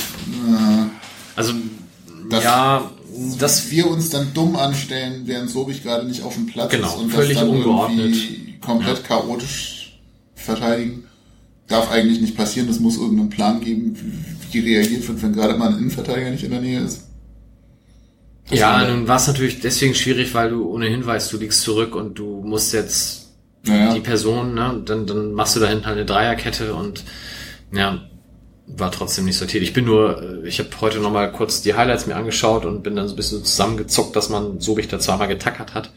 [1.35, 1.53] Also,
[2.30, 2.91] Das- ja,
[3.27, 6.88] das, Dass wir uns dann dumm anstellen, während Sobich gerade nicht auf dem Platz Genau,
[6.88, 7.99] ist und völlig das dann ungeordnet.
[8.06, 9.78] irgendwie komplett chaotisch
[10.40, 11.03] verteidigen,
[11.68, 12.70] darf eigentlich nicht passieren.
[12.70, 13.95] Es muss irgendeinen Plan geben,
[14.52, 17.07] wie reagiert wird, wenn gerade mal ein Innenverteidiger nicht in der Nähe ist.
[18.49, 22.18] ja, nun war es natürlich deswegen schwierig, weil du ohnehin weißt, du liegst zurück und
[22.18, 23.30] du musst jetzt
[23.64, 27.03] Naja, die Person, ne, dann, dann machst du da hinten halt eine Dreierkette und
[27.72, 28.10] ja,
[28.78, 29.64] war trotzdem nicht sortiert.
[29.64, 32.95] Ich bin nur, äh, ich habe heute nochmal kurz die Highlights mir angeschaut und bin
[32.95, 35.91] dann so ein bisschen zusammengezuckt, dass man so da zweimal getackert hat.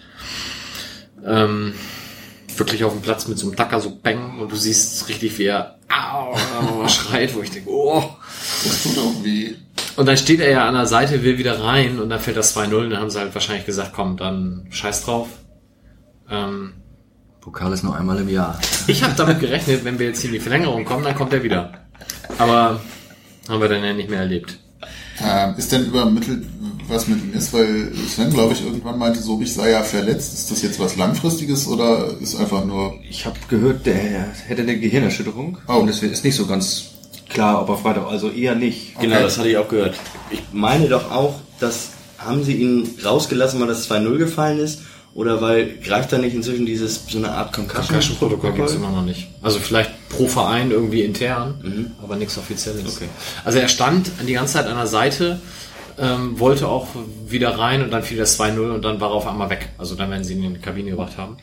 [1.24, 1.74] Ähm,
[2.58, 5.46] wirklich auf dem Platz mit so einem Tacker so bang und du siehst richtig, wie
[5.46, 6.36] er au,
[6.88, 8.02] schreit, wo ich denke, oh.
[8.64, 9.54] das tut auch weh.
[9.96, 12.56] Und dann steht er ja an der Seite, will wieder rein und dann fällt das
[12.56, 15.28] 2-0 und dann haben sie halt wahrscheinlich gesagt, komm, dann scheiß drauf.
[16.30, 16.74] Ähm,
[17.40, 18.58] Pokal ist nur einmal im Jahr.
[18.86, 21.42] Ich habe damit gerechnet, wenn wir jetzt hier in die Verlängerung kommen, dann kommt er
[21.42, 21.72] wieder.
[22.38, 22.80] Aber
[23.48, 24.58] haben wir dann ja nicht mehr erlebt.
[25.20, 26.44] Ähm, ist denn übermittelt,
[26.88, 27.52] was mit ihm ist?
[27.52, 30.34] Weil Sven, glaube ich, irgendwann meinte, so ich sei ja verletzt.
[30.34, 32.94] Ist das jetzt was Langfristiges oder ist einfach nur...
[33.08, 35.58] Ich habe gehört, der hätte eine Gehirnerschütterung.
[35.68, 35.74] Oh.
[35.74, 36.84] Und es ist nicht so ganz
[37.28, 38.98] klar, ob er Freitag, also eher nicht.
[39.00, 39.24] Genau, okay.
[39.24, 39.96] das hatte ich auch gehört.
[40.30, 44.80] Ich meine doch auch, dass haben sie ihn rausgelassen, weil das 2-0 gefallen ist
[45.14, 49.04] oder weil greift da nicht inzwischen dieses so eine Art Concussion-Protokoll gibt es immer noch
[49.04, 49.28] nicht.
[49.42, 51.90] Also vielleicht pro Verein irgendwie intern, mhm.
[52.02, 52.96] aber nichts Offizielles.
[52.96, 53.08] Okay.
[53.44, 55.40] Also er stand die ganze Zeit an der Seite,
[55.98, 56.88] ähm, wollte auch
[57.26, 59.68] wieder rein und dann fiel das 2-0 und dann war er auf einmal weg.
[59.76, 61.36] Also dann werden sie ihn in die Kabine gebracht haben.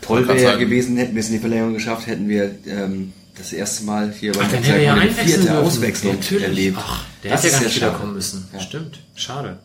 [0.00, 3.52] Toll wäre ja gewesen, hätten wir es in die Verlängerung geschafft, hätten wir ähm, das
[3.52, 6.78] erste Mal hier beim Ach, ja eine vierte Auswechslung ja, erlebt.
[6.80, 8.48] Ach, der das hätte ja gar nicht wiederkommen müssen.
[8.52, 8.60] Ja.
[8.60, 9.58] Stimmt, schade.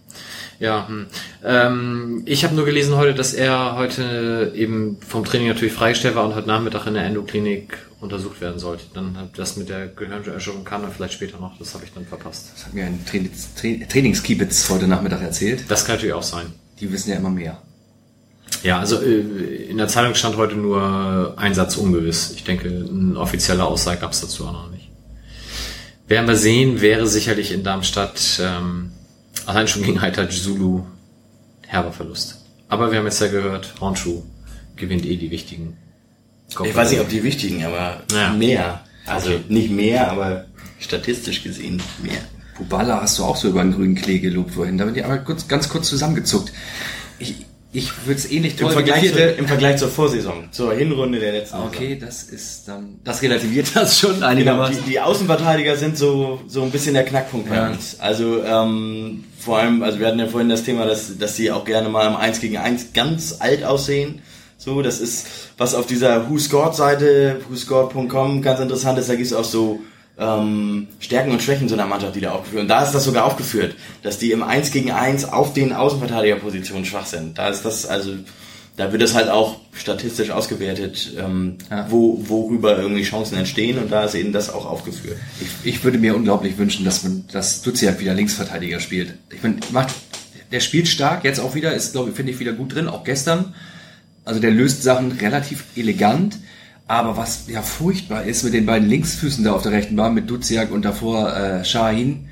[0.59, 1.05] Ja, hm.
[1.43, 6.25] ähm, ich habe nur gelesen heute, dass er heute eben vom Training natürlich freigestellt war
[6.25, 8.85] und heute Nachmittag in der Endoklinik untersucht werden sollte.
[8.93, 11.57] Dann hat das mit der Gehirnerschütterung kann er vielleicht später noch.
[11.59, 12.51] Das habe ich dann verpasst.
[12.55, 13.53] Das hat mir ein Trainings
[13.89, 15.65] Trainingskiebitz heute Nachmittag erzählt.
[15.69, 16.47] Das kann natürlich auch sein.
[16.79, 17.61] Die wissen ja immer mehr.
[18.63, 19.19] Ja, also äh,
[19.69, 22.31] in der Zeitung stand heute nur Einsatz ungewiss.
[22.35, 24.89] Ich denke, eine offizielle Aussage gab es dazu auch noch nicht.
[26.07, 28.91] Werden wir sehen, wäre sicherlich in Darmstadt ähm,
[29.47, 30.83] Allein schon gegen Haita Zulu
[31.65, 32.45] herber Verlust.
[32.67, 34.23] Aber wir haben jetzt ja gehört, Hornschuh
[34.75, 35.77] gewinnt eh die wichtigen.
[36.49, 38.33] Ich weiß nicht, ob die wichtigen, aber ja.
[38.33, 38.81] mehr.
[39.05, 39.43] Also okay.
[39.47, 40.45] nicht mehr, aber
[40.79, 42.19] statistisch gesehen mehr.
[42.57, 44.77] Bubala hast du auch so über den grünen Klee gelobt vorhin.
[44.77, 46.51] Da bin ich aber kurz, ganz kurz zusammengezuckt.
[47.19, 51.19] Ich, ich würde es ähnlich toll Im Vergleich, zu, Im Vergleich zur Vorsaison, zur Hinrunde
[51.19, 51.99] der letzten Okay, Saison.
[51.99, 54.75] das ist dann, das relativiert das schon einigermaßen.
[54.75, 57.69] Genau, die, die Außenverteidiger sind so, so ein bisschen der Knackpunkt bei ja.
[57.69, 57.99] uns.
[57.99, 61.63] Also, ähm, vor allem, also wir hatten ja vorhin das Thema, dass, dass sie auch
[61.63, 64.21] gerne mal im 1 gegen 1 ganz alt aussehen.
[64.57, 65.25] So, das ist,
[65.57, 69.79] was auf dieser Who Scored Seite, whoscored.com ganz interessant ist, da gibt es auch so,
[70.19, 72.63] ähm, Stärken und Schwächen so einer Mannschaft, die da aufgeführt.
[72.63, 76.83] Und da ist das sogar aufgeführt, dass die im 1 gegen 1 auf den Außenverteidigerpositionen
[76.83, 77.37] schwach sind.
[77.37, 78.15] Da ist das, also,
[78.77, 81.87] da wird das halt auch statistisch ausgewertet, ähm, ja.
[81.89, 85.17] wo, worüber irgendwie Chancen entstehen und da ist eben das auch aufgeführt.
[85.41, 89.15] Ich, ich würde mir unglaublich wünschen, dass man, dass Duziak wieder Linksverteidiger spielt.
[89.33, 89.93] Ich meine, macht,
[90.51, 93.03] der spielt stark, jetzt auch wieder, ist, glaube ich, finde ich wieder gut drin, auch
[93.03, 93.53] gestern.
[94.23, 96.37] Also der löst Sachen relativ elegant
[96.87, 100.29] aber was ja furchtbar ist mit den beiden Linksfüßen da auf der rechten Bahn, mit
[100.29, 102.29] Duziak und davor äh, Shahin,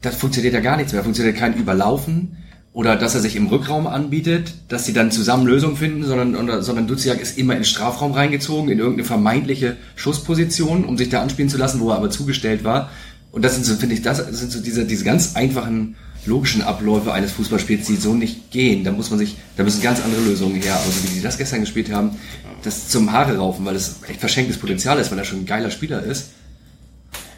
[0.00, 1.00] das funktioniert ja gar nichts mehr.
[1.00, 2.36] Da funktioniert kein Überlaufen
[2.74, 6.60] oder dass er sich im Rückraum anbietet, dass sie dann zusammen Lösungen finden, sondern, oder,
[6.60, 11.22] sondern Duziak ist immer in den Strafraum reingezogen, in irgendeine vermeintliche Schussposition, um sich da
[11.22, 12.90] anspielen zu lassen, wo er aber zugestellt war.
[13.30, 15.94] Und das sind so, finde ich, das sind so diese, diese ganz einfachen
[16.26, 18.82] logischen Abläufe eines Fußballspiels, die so nicht gehen.
[18.82, 20.74] Da muss man sich, da müssen ganz andere Lösungen her.
[20.74, 22.18] Also wie die das gestern gespielt haben,
[22.64, 25.70] das zum Haare raufen, weil das echt verschenktes Potenzial ist, weil er schon ein geiler
[25.70, 26.30] Spieler ist.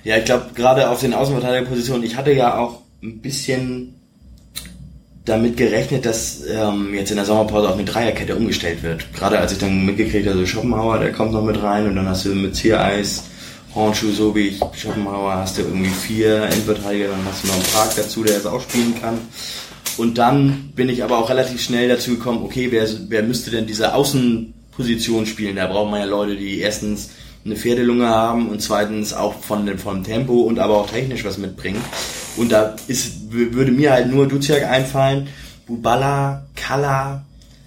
[0.02, 3.96] Ja, ich glaube, gerade auf den Außenverteidigerpositionen, ich hatte ja auch ein bisschen
[5.26, 9.12] damit gerechnet, dass ähm, jetzt in der Sommerpause auch eine Dreierkette umgestellt wird.
[9.12, 12.08] Gerade als ich dann mitgekriegt habe, so Schopenhauer, der kommt noch mit rein und dann
[12.08, 13.24] hast du mit Ziereis,
[13.74, 17.64] Hornschuh, so wie ich, Schopenhauer, hast du irgendwie vier Endverteidiger, dann hast du noch einen
[17.64, 19.18] Prag dazu, der es auch spielen kann.
[19.96, 23.66] Und dann bin ich aber auch relativ schnell dazu gekommen, okay, wer, wer müsste denn
[23.66, 25.56] diese Außen Position spielen.
[25.56, 27.10] Da braucht man ja Leute, die erstens
[27.46, 31.38] eine Pferdelunge haben und zweitens auch von dem, vom Tempo und aber auch technisch was
[31.38, 31.82] mitbringen.
[32.36, 35.28] Und da ist, würde mir halt nur Duziak einfallen,
[35.66, 37.24] Bubala, Kalla,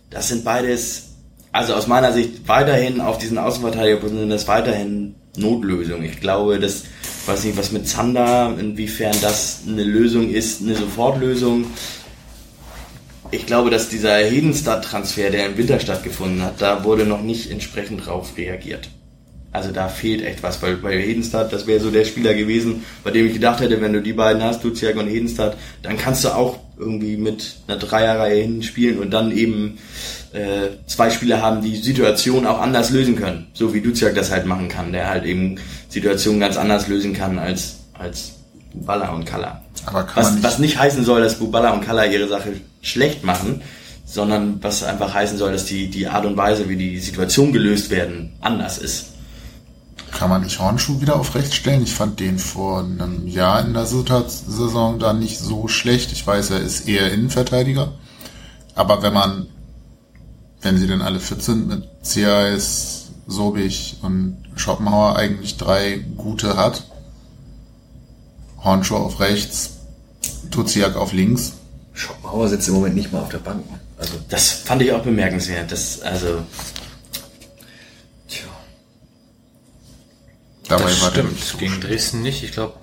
[0.10, 1.16] das sind beides,
[1.52, 6.04] also aus meiner Sicht weiterhin auf diesen Außenverteidigerpositionen das weiterhin Notlösung.
[6.04, 6.84] Ich glaube, das,
[7.26, 11.66] weiß nicht, was mit Zander, inwiefern das eine Lösung ist, eine Sofortlösung
[13.32, 18.06] ich glaube, dass dieser Hedenstadt-Transfer, der im Winter stattgefunden hat, da wurde noch nicht entsprechend
[18.06, 18.90] drauf reagiert.
[19.52, 23.10] Also da fehlt echt was, weil bei Hedenstadt, das wäre so der Spieler gewesen, bei
[23.10, 26.30] dem ich gedacht hätte, wenn du die beiden hast, Duziak und Hedenstadt, dann kannst du
[26.30, 29.80] auch irgendwie mit einer Dreierreihe hinten spielen und dann eben
[30.34, 33.48] äh, zwei Spieler haben, die Situation auch anders lösen können.
[33.54, 35.56] So wie Duziak das halt machen kann, der halt eben
[35.90, 38.34] Situationen ganz anders lösen kann als, als
[38.74, 39.64] Baller und Kalla.
[39.86, 43.24] Aber kann was, nicht was nicht heißen soll, dass Bubala und Kalla ihre Sache schlecht
[43.24, 43.62] machen,
[44.06, 47.90] sondern was einfach heißen soll, dass die, die Art und Weise, wie die Situation gelöst
[47.90, 49.14] werden, anders ist.
[50.12, 51.84] Kann man nicht Hornschuh wieder auf rechts stellen?
[51.84, 56.12] Ich fand den vor einem Jahr in der Saison da nicht so schlecht.
[56.12, 57.94] Ich weiß, er ist eher Innenverteidiger.
[58.76, 59.48] Aber wenn man,
[60.62, 66.84] wenn sie denn alle fit sind, mit CAS, Sobich und Schopenhauer eigentlich drei gute hat,
[68.64, 69.78] Hornschuh auf rechts,
[70.52, 71.54] Tuziak auf links.
[71.94, 73.64] Schopenhauer sitzt im Moment nicht mal auf der Bank.
[73.98, 75.72] Also das fand ich auch bemerkenswert.
[75.72, 76.44] Das, also,
[80.70, 81.40] Dabei das war stimmt.
[81.40, 82.44] So Gegen Dresden nicht.
[82.44, 82.76] Ich glaube,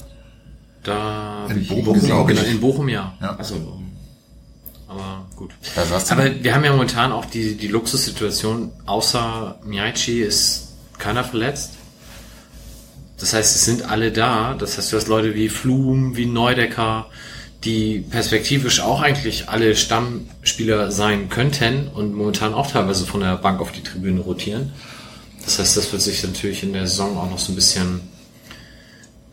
[0.82, 3.16] da in Bochum, Bochum genau, in Bochum ja.
[3.20, 3.36] ja.
[3.36, 3.80] Also,
[4.88, 5.52] aber gut.
[5.76, 11.72] Aber wir haben ja momentan auch die, die Luxussituation, außer Miyachi ist keiner verletzt.
[13.18, 14.54] Das heißt, es sind alle da.
[14.54, 17.06] Das heißt, du hast Leute wie Flum, wie Neudecker,
[17.64, 23.60] die perspektivisch auch eigentlich alle Stammspieler sein könnten und momentan auch teilweise von der Bank
[23.60, 24.72] auf die Tribüne rotieren.
[25.46, 28.00] Das heißt, das wird sich natürlich in der Saison auch noch so ein bisschen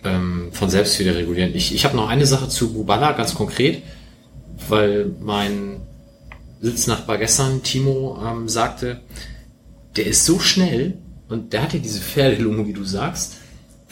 [0.05, 1.53] ähm, von selbst wieder regulieren.
[1.53, 3.83] Ich, ich habe noch eine Sache zu Bubala, ganz konkret,
[4.69, 5.81] weil mein
[6.61, 9.01] Sitznachbar gestern, Timo, ähm, sagte,
[9.97, 13.33] der ist so schnell und der hat ja diese Pferdelunge, wie du sagst,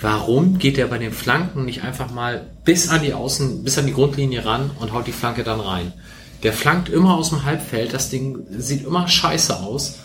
[0.02, 3.86] Warum geht er bei den Flanken nicht einfach mal bis an die Außen, bis an
[3.86, 5.94] die Grundlinie ran und haut die Flanke dann rein?
[6.42, 10.00] Der flankt immer aus dem Halbfeld, das Ding sieht immer scheiße aus.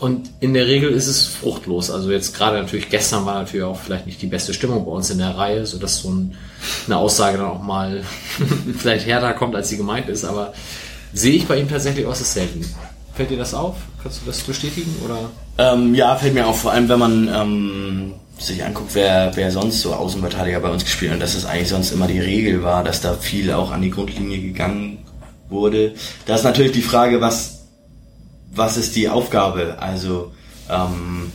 [0.00, 1.90] Und in der Regel ist es fruchtlos.
[1.90, 5.10] Also jetzt gerade natürlich gestern war natürlich auch vielleicht nicht die beste Stimmung bei uns
[5.10, 6.34] in der Reihe, so dass so ein,
[6.86, 8.02] eine Aussage dann auch mal
[8.78, 10.24] vielleicht härter kommt, als sie gemeint ist.
[10.24, 10.54] Aber
[11.12, 12.64] sehe ich bei ihm tatsächlich äußerst selten.
[13.14, 13.76] Fällt dir das auf?
[14.02, 15.18] Kannst du das bestätigen oder?
[15.58, 16.62] Ähm, ja, fällt mir auf.
[16.62, 21.12] Vor allem, wenn man ähm, sich anguckt, wer, wer sonst so Außenverteidiger bei uns gespielt
[21.12, 23.90] hat, dass es eigentlich sonst immer die Regel war, dass da viel auch an die
[23.90, 25.04] Grundlinie gegangen
[25.50, 25.92] wurde.
[26.24, 27.59] Da ist natürlich die Frage, was,
[28.50, 29.76] was ist die Aufgabe?
[29.78, 30.32] Also
[30.68, 31.32] ähm,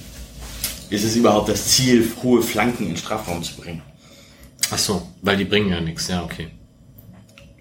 [0.90, 3.82] ist es überhaupt das Ziel, hohe Flanken in den Strafraum zu bringen?
[4.72, 6.48] Ach so, weil die bringen ja nichts, ja, okay.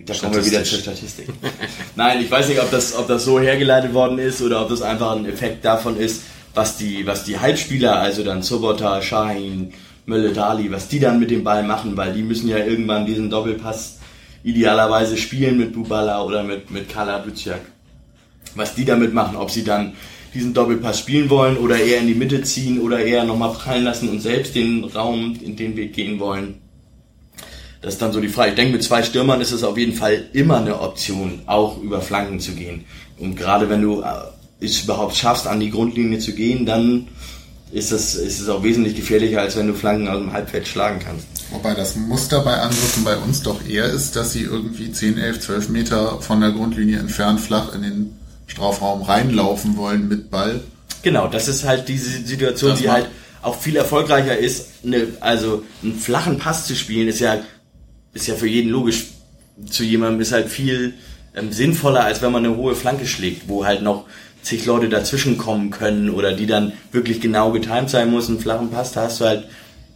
[0.07, 1.29] Da kommen wir wieder zur Statistik.
[1.97, 4.83] Nein, ich weiß nicht, ob das, ob das so hergeleitet worden ist oder ob das
[4.83, 6.23] einfach ein Effekt davon ist,
[6.53, 9.73] was die, was die Halbspieler, also dann Sobota, Shahin,
[10.07, 13.31] Mölle, Dali, was die dann mit dem Ball machen, weil die müssen ja irgendwann diesen
[13.31, 13.99] Doppelpass
[14.43, 17.63] idealerweise spielen mit Bubala oder mit, mit Kala Duciak.
[18.55, 19.95] Was die damit machen, ob sie dann
[20.35, 24.09] diesen Doppelpass spielen wollen oder eher in die Mitte ziehen oder eher nochmal prallen lassen
[24.09, 26.57] und selbst den Raum in den Weg gehen wollen.
[27.81, 28.51] Das ist dann so die Frage.
[28.51, 32.01] Ich denke, mit zwei Stürmern ist es auf jeden Fall immer eine Option, auch über
[32.01, 32.87] Flanken zu gehen.
[33.19, 34.07] Und gerade wenn du äh,
[34.65, 37.09] es überhaupt schaffst, an die Grundlinie zu gehen, dann
[37.73, 40.99] ist es, ist es auch wesentlich gefährlicher, als wenn du Flanken aus dem Halbfeld schlagen
[41.05, 41.27] kannst.
[41.51, 45.41] Wobei das Muster bei Angriffen bei uns doch eher ist, dass sie irgendwie 10, 11,
[45.41, 48.11] 12 Meter von der Grundlinie entfernt flach in den
[48.55, 50.61] Strafraum reinlaufen wollen mit Ball.
[51.03, 53.09] Genau, das ist halt diese Situation, das die halt
[53.43, 54.69] auch viel erfolgreicher ist.
[54.85, 57.39] Eine, also einen flachen Pass zu spielen ist ja,
[58.13, 59.07] ist ja für jeden logisch.
[59.69, 60.95] Zu jemandem ist halt viel
[61.35, 64.05] ähm, sinnvoller, als wenn man eine hohe Flanke schlägt, wo halt noch
[64.43, 68.71] zig Leute dazwischen kommen können oder die dann wirklich genau getimt sein muss, einen flachen
[68.71, 69.45] Pass, da hast du halt,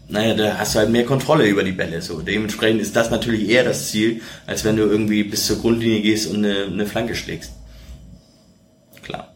[0.09, 2.03] naja, da hast du halt mehr Kontrolle über die Bälle.
[2.03, 2.23] So.
[2.23, 6.29] Dementsprechend ist das natürlich eher das Ziel, als wenn du irgendwie bis zur Grundlinie gehst
[6.29, 7.53] und eine, eine Flanke schlägst.
[9.03, 9.35] Klar.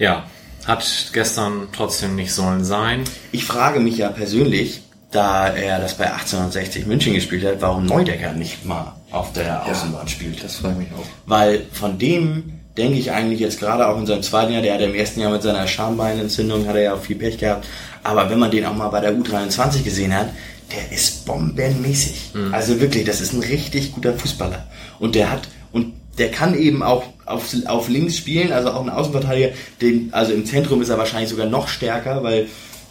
[0.00, 0.24] Ja,
[0.66, 3.04] hat gestern trotzdem nicht sollen sein.
[3.32, 8.32] Ich frage mich ja persönlich, da er das bei 1860 München gespielt hat, warum Neudecker
[8.32, 10.42] nicht mal auf der Außenbahn ja, spielt.
[10.42, 11.04] Das freut mich auch.
[11.26, 14.80] Weil von dem denke ich eigentlich jetzt gerade auch in seinem zweiten Jahr, der hat
[14.80, 17.66] im ersten Jahr mit seiner Schambeinentzündung, hat er ja auch viel Pech gehabt,
[18.02, 20.30] aber wenn man den auch mal bei der U23 gesehen hat,
[20.72, 22.30] der ist bombenmäßig.
[22.32, 22.54] Mhm.
[22.54, 24.66] Also wirklich, das ist ein richtig guter Fußballer.
[24.98, 28.90] Und der hat, und der kann eben auch auf, auf links spielen, also auch ein
[28.90, 32.48] Außenverteidiger, den, also im Zentrum ist er wahrscheinlich sogar noch stärker, weil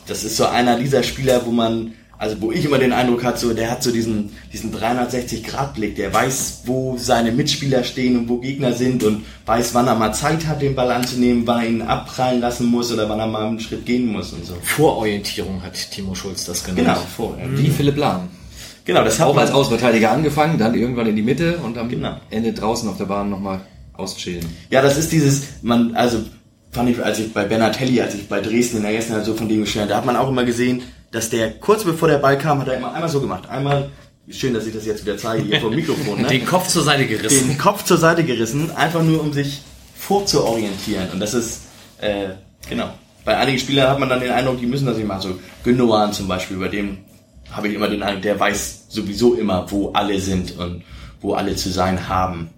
[0.08, 3.40] das ist so einer dieser Spieler, wo man also wo ich immer den Eindruck hatte,
[3.40, 8.40] so, der hat so diesen, diesen 360-Grad-Blick, der weiß, wo seine Mitspieler stehen und wo
[8.40, 11.82] Gegner sind und weiß, wann er mal Zeit hat, den Ball anzunehmen, wann er ihn
[11.82, 14.56] abprallen lassen muss oder wann er mal einen Schritt gehen muss und so.
[14.62, 16.88] Vororientierung hat Timo Schulz das genannt.
[16.88, 17.66] Genau, Vororientierung.
[17.66, 18.28] Wie Philipp Lahm.
[18.90, 22.18] Genau, das hat Auch als Außenverteidiger angefangen, dann irgendwann in die Mitte und am genau.
[22.32, 23.62] Ende draußen auf der Bahn nochmal
[23.94, 24.44] auschillen.
[24.72, 26.24] Ja, das ist dieses, man, also
[26.72, 29.48] fand ich, als ich bei Benatelli, als ich bei Dresden in der ersten so von
[29.48, 32.62] dem gestellt, da hat man auch immer gesehen, dass der kurz bevor der Ball kam,
[32.62, 33.48] hat er immer einmal so gemacht.
[33.48, 33.92] Einmal,
[34.28, 36.24] schön, dass ich das jetzt wieder zeige hier vom Mikrofon.
[36.24, 36.28] Ne?
[36.30, 37.48] Den Kopf zur Seite gerissen.
[37.48, 39.62] Den Kopf zur Seite gerissen, einfach nur um sich
[39.96, 41.12] vorzuorientieren.
[41.14, 41.62] Und das ist,
[42.02, 42.30] äh,
[42.68, 42.90] genau.
[43.24, 45.22] Bei einigen Spielern hat man dann den Eindruck, die müssen das nicht machen.
[45.22, 46.98] So Gündogan zum Beispiel, bei dem
[47.52, 50.84] habe ich immer den Eindruck, der weiß sowieso immer, wo alle sind und
[51.22, 52.50] wo alle zu sein haben.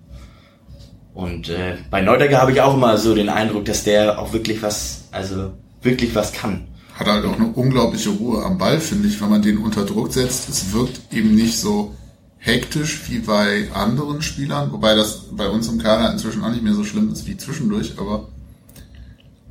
[1.14, 4.62] Und äh, bei Neudecker habe ich auch immer so den Eindruck, dass der auch wirklich
[4.62, 5.52] was, also
[5.82, 6.68] wirklich was kann
[7.02, 10.14] hat halt auch eine unglaubliche Ruhe am Ball, finde ich, wenn man den unter Druck
[10.14, 10.50] setzt.
[10.50, 11.96] Es wirkt eben nicht so
[12.38, 16.74] hektisch wie bei anderen Spielern, wobei das bei uns im Kader inzwischen auch nicht mehr
[16.74, 18.30] so schlimm ist wie zwischendurch, aber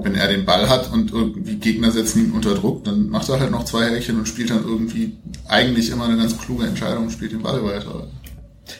[0.02, 3.40] wenn er den Ball hat und irgendwie Gegner setzen ihn unter Druck, dann macht er
[3.40, 5.12] halt noch zwei Häkchen und spielt dann irgendwie
[5.48, 8.08] eigentlich immer eine ganz kluge Entscheidung und spielt den Ball weiter.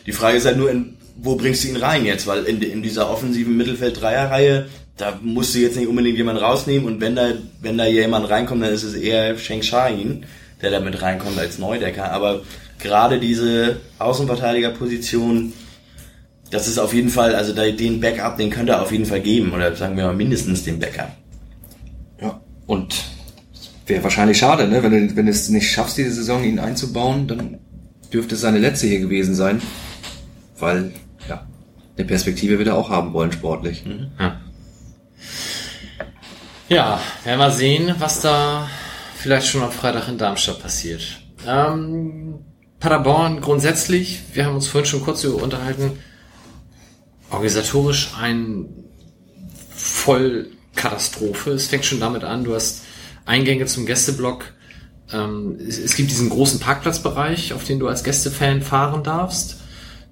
[0.05, 2.27] Die Frage ist halt nur, in wo bringst du ihn rein jetzt?
[2.27, 4.67] Weil in, in dieser offensiven Mittelfeld-Dreierreihe,
[4.97, 7.29] da musst du jetzt nicht unbedingt jemanden rausnehmen und wenn da,
[7.61, 10.25] wenn da jemand reinkommt, dann ist es eher Sheng Shahin,
[10.61, 12.11] der da mit reinkommt als Neudecker.
[12.11, 12.41] Aber
[12.79, 15.53] gerade diese Außenverteidigerposition,
[16.51, 19.53] das ist auf jeden Fall, also den Backup, den könnte er auf jeden Fall geben.
[19.53, 21.11] Oder sagen wir mal mindestens den Backup.
[22.21, 23.05] Ja, und
[23.87, 24.83] wäre wahrscheinlich schade, ne?
[24.83, 27.59] wenn du, wenn du es nicht schaffst, diese Saison ihn einzubauen, dann
[28.13, 29.61] dürfte es seine letzte hier gewesen sein.
[30.59, 30.91] Weil,
[31.27, 31.47] ja,
[31.97, 33.85] eine Perspektive wird er auch haben wollen, sportlich.
[33.85, 34.11] Mhm.
[34.19, 34.41] Ja.
[36.67, 38.67] ja, werden wir sehen, was da
[39.15, 41.01] vielleicht schon am Freitag in Darmstadt passiert.
[41.47, 42.39] Ähm,
[42.79, 45.93] Paderborn grundsätzlich, wir haben uns vorhin schon kurz über unterhalten,
[47.31, 48.67] organisatorisch ein
[49.73, 51.51] Vollkatastrophe.
[51.51, 52.83] Es fängt schon damit an, du hast
[53.25, 54.45] Eingänge zum Gästeblock.
[55.11, 59.57] Ähm, es, es, gibt diesen großen Parkplatzbereich, auf den du als Gästefan fahren darfst.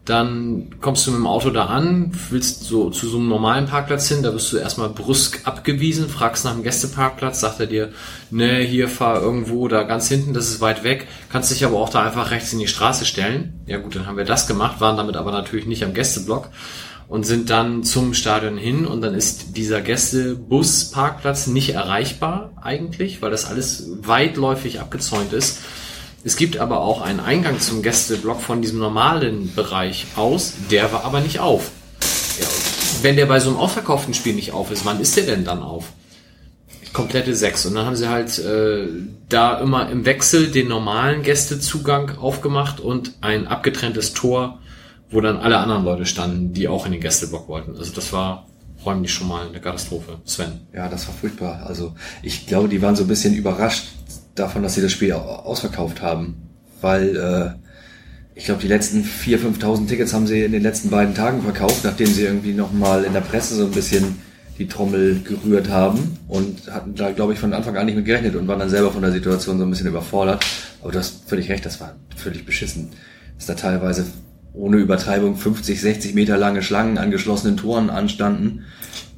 [0.06, 4.08] Dann kommst du mit dem Auto da an, willst so zu so einem normalen Parkplatz
[4.08, 7.91] hin, da wirst du erstmal brüsk abgewiesen, fragst nach dem Gästeparkplatz, sagt er dir,
[8.32, 11.90] ne, hier fahr irgendwo da ganz hinten, das ist weit weg, kannst dich aber auch
[11.90, 13.62] da einfach rechts in die Straße stellen.
[13.68, 16.50] Ja gut, dann haben wir das gemacht, waren damit aber natürlich nicht am Gästeblock
[17.10, 23.31] und sind dann zum Stadion hin und dann ist dieser Gästebusparkplatz nicht erreichbar eigentlich, weil
[23.31, 25.60] das alles weitläufig abgezäunt ist.
[26.23, 31.03] Es gibt aber auch einen Eingang zum Gästeblock von diesem normalen Bereich aus, der war
[31.03, 31.72] aber nicht auf.
[32.40, 32.45] Ja,
[33.02, 35.64] wenn der bei so einem ausverkauften Spiel nicht auf ist, wann ist der denn dann
[35.64, 35.86] auf?
[36.94, 37.65] Komplette sechs.
[37.65, 38.88] Und dann haben sie halt äh,
[39.30, 44.60] da immer im Wechsel den normalen Gästezugang aufgemacht und ein abgetrenntes Tor
[45.11, 47.76] wo dann alle anderen Leute standen, die auch in den Gästeblock wollten.
[47.76, 48.48] Also das war
[48.86, 50.19] räumlich schon mal eine Katastrophe.
[50.26, 50.61] Sven.
[50.73, 51.65] Ja, das war furchtbar.
[51.65, 53.88] Also ich glaube, die waren so ein bisschen überrascht
[54.36, 56.49] davon, dass sie das Spiel ausverkauft haben.
[56.81, 57.69] Weil äh,
[58.36, 61.84] ich glaube, die letzten 4.000, 5.000 Tickets haben sie in den letzten beiden Tagen verkauft,
[61.84, 64.22] nachdem sie irgendwie nochmal in der Presse so ein bisschen
[64.57, 68.36] die Trommel gerührt haben und hatten da, glaube ich, von Anfang an nicht mit gerechnet
[68.36, 70.45] und waren dann selber von der Situation so ein bisschen überfordert.
[70.81, 72.90] Aber du hast völlig recht, das war völlig beschissen.
[73.38, 74.06] Dass da teilweise
[74.54, 78.66] ohne Übertreibung 50, 60 Meter lange Schlangen an geschlossenen Toren anstanden.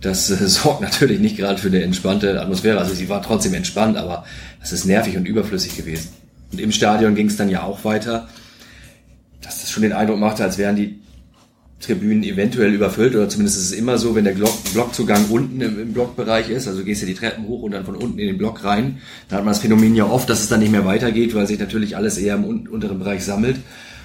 [0.01, 2.79] Das äh, sorgt natürlich nicht gerade für eine entspannte Atmosphäre.
[2.79, 4.25] Also sie war trotzdem entspannt, aber
[4.61, 6.09] es ist nervig und überflüssig gewesen.
[6.51, 8.27] Und im Stadion ging es dann ja auch weiter,
[9.41, 10.99] dass das schon den Eindruck machte, als wären die
[11.79, 14.35] Tribünen eventuell überfüllt oder zumindest ist es immer so, wenn der
[14.73, 17.95] Blockzugang unten im, im Blockbereich ist, also gehst du die Treppen hoch und dann von
[17.95, 18.99] unten in den Block rein,
[19.29, 21.57] dann hat man das Phänomen ja oft, dass es dann nicht mehr weitergeht, weil sich
[21.57, 23.57] natürlich alles eher im unteren Bereich sammelt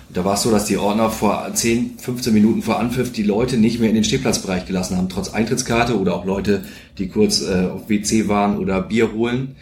[0.08, 3.56] da war es so, dass die Ordner vor 10, 15 Minuten vor Anpfiff die Leute
[3.56, 6.62] nicht mehr in den Stehplatzbereich gelassen haben, trotz Eintrittskarte oder auch Leute,
[6.98, 9.56] die kurz äh, auf WC waren oder Bier holen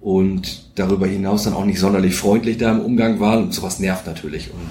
[0.00, 3.44] und darüber hinaus dann auch nicht sonderlich freundlich da im Umgang waren.
[3.44, 4.50] Und sowas nervt natürlich.
[4.50, 4.70] Und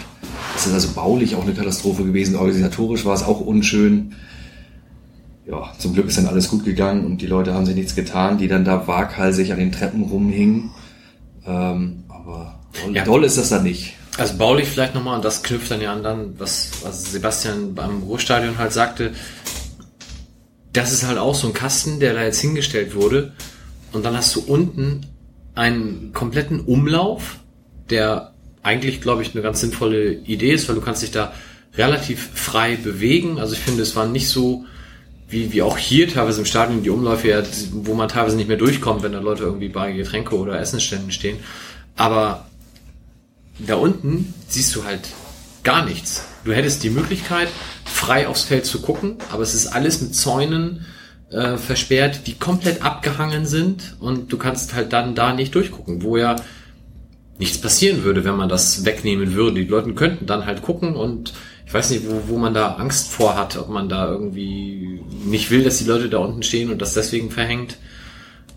[0.53, 2.35] das ist also baulich auch eine Katastrophe gewesen.
[2.35, 4.15] Organisatorisch war es auch unschön.
[5.47, 8.37] Ja, zum Glück ist dann alles gut gegangen und die Leute haben sich nichts getan,
[8.37, 10.71] die dann da waghalsig an den Treppen rumhingen.
[11.45, 13.03] Ähm, aber doll, ja.
[13.03, 13.95] doll ist das dann nicht.
[14.19, 18.03] Also baulich vielleicht nochmal, und das knüpft dann ja an dann, was, was Sebastian beim
[18.03, 19.13] Ruhrstadion halt sagte,
[20.73, 23.31] das ist halt auch so ein Kasten, der da jetzt hingestellt wurde.
[23.93, 25.05] Und dann hast du unten
[25.55, 27.37] einen kompletten Umlauf,
[27.89, 31.33] der eigentlich, glaube ich, eine ganz sinnvolle Idee ist, weil du kannst dich da
[31.77, 33.39] relativ frei bewegen.
[33.39, 34.65] Also ich finde, es war nicht so,
[35.29, 39.01] wie, wie auch hier teilweise im Stadion die Umläufe, wo man teilweise nicht mehr durchkommt,
[39.01, 41.37] wenn da Leute irgendwie bei Getränke oder Essensständen stehen.
[41.95, 42.48] Aber
[43.60, 45.02] da unten siehst du halt
[45.64, 46.26] gar nichts.
[46.45, 47.49] Du hättest die Möglichkeit,
[47.86, 50.86] frei aufs Feld zu gucken, aber es ist alles mit Zäunen
[51.31, 56.18] äh, versperrt, die komplett abgehangen sind und du kannst halt dann da nicht durchgucken, wo
[56.18, 56.38] ja
[57.38, 59.61] nichts passieren würde, wenn man das wegnehmen würde.
[59.61, 61.34] Die Leute könnten dann halt gucken und
[61.65, 65.52] ich weiß nicht, wo, wo man da Angst vor hat, ob man da irgendwie nicht
[65.52, 67.77] will, dass die Leute da unten stehen und das deswegen verhängt.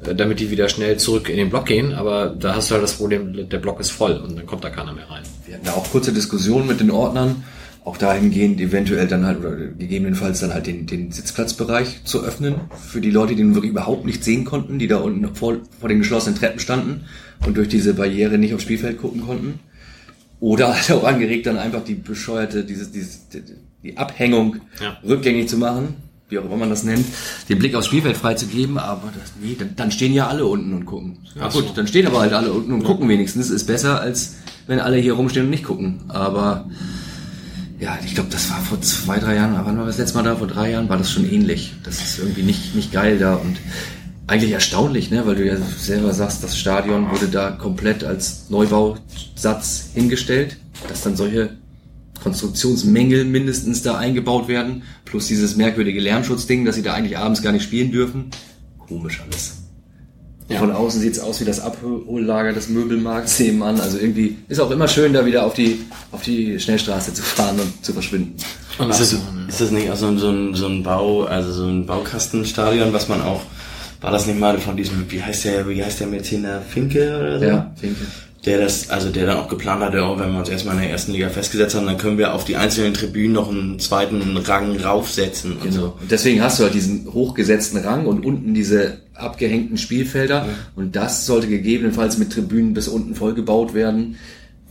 [0.06, 2.84] Äh, damit die wieder schnell zurück in den Block gehen, aber da hast du halt
[2.84, 5.22] das Problem, der Block ist voll und dann kommt da keiner mehr rein.
[5.46, 7.44] Wir hatten da auch kurze Diskussionen mit den Ordnern,
[7.84, 12.54] auch dahingehend eventuell dann halt oder gegebenenfalls dann halt den, den Sitzplatzbereich zu öffnen
[12.88, 15.98] für die Leute, die wirklich überhaupt nicht sehen konnten, die da unten vor, vor den
[15.98, 17.04] geschlossenen Treppen standen
[17.44, 19.60] und durch diese Barriere nicht aufs Spielfeld gucken konnten.
[20.38, 23.28] Oder halt auch angeregt, dann einfach die bescheuerte, dieses, dieses,
[23.82, 24.98] die Abhängung ja.
[25.04, 25.96] rückgängig zu machen
[26.32, 27.06] wie auch immer man das nennt,
[27.48, 30.86] den Blick aufs Spielfeld freizugeben, aber das, nee, dann, dann, stehen ja alle unten und
[30.86, 31.18] gucken.
[31.36, 31.72] Ja gut, so.
[31.74, 33.50] dann stehen aber halt alle unten und gucken wenigstens.
[33.50, 34.36] Ist besser, als
[34.66, 36.00] wenn alle hier rumstehen und nicht gucken.
[36.08, 36.68] Aber
[37.78, 40.36] ja, ich glaube, das war vor zwei, drei Jahren, wann war das letzte Mal da?
[40.36, 41.74] Vor drei Jahren war das schon ähnlich.
[41.84, 43.58] Das ist irgendwie nicht, nicht geil da und
[44.26, 45.26] eigentlich erstaunlich, ne?
[45.26, 50.56] weil du ja selber sagst, das Stadion wurde da komplett als Neubausatz hingestellt,
[50.88, 51.50] dass dann solche
[52.22, 57.52] Konstruktionsmängel mindestens da eingebaut werden, plus dieses merkwürdige Lärmschutzding, dass sie da eigentlich abends gar
[57.52, 58.26] nicht spielen dürfen.
[58.78, 59.58] Komisch alles.
[60.48, 60.58] Ja.
[60.58, 63.80] Von außen sieht's aus wie das Abhollager des Möbelmarkts nebenan.
[63.80, 65.80] Also irgendwie ist auch immer schön, da wieder auf die,
[66.10, 68.34] auf die Schnellstraße zu fahren und zu verschwinden.
[68.78, 71.52] Und ist, das, ist das nicht auch so ein, so, ein, so ein Bau, also
[71.52, 73.42] so ein Baukastenstadion, was man auch,
[74.00, 77.38] war das nicht mal von diesem, wie heißt der, wie heißt der Mäzener Finke oder
[77.38, 77.44] so?
[77.44, 78.06] Ja, Finke
[78.44, 80.90] der das, also der dann auch geplant hatte, auch wenn wir uns erstmal in der
[80.90, 84.76] ersten Liga festgesetzt haben, dann können wir auf die einzelnen Tribünen noch einen zweiten Rang
[84.76, 85.52] raufsetzen.
[85.52, 85.74] Und genau.
[85.74, 85.96] So.
[86.00, 90.46] Und deswegen hast du halt diesen hochgesetzten Rang und unten diese abgehängten Spielfelder.
[90.46, 90.54] Ja.
[90.74, 94.16] Und das sollte gegebenenfalls mit Tribünen bis unten vollgebaut werden,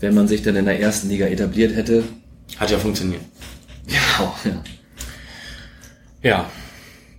[0.01, 2.03] wenn man sich dann in der ersten Liga etabliert hätte.
[2.57, 3.21] Hat ja funktioniert.
[3.87, 4.63] Ja, ja.
[6.23, 6.49] Ja.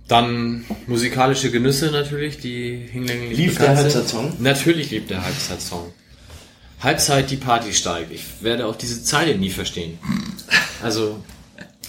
[0.07, 4.33] Dann musikalische Genüsse natürlich, die hinlänglich Lief der Halbzeitsong?
[4.39, 5.91] Natürlich lief der Halbzeitsong.
[6.83, 8.11] Halbzeit die Party steigt.
[8.11, 9.97] Ich werde auch diese Zeile nie verstehen.
[10.81, 11.23] Also.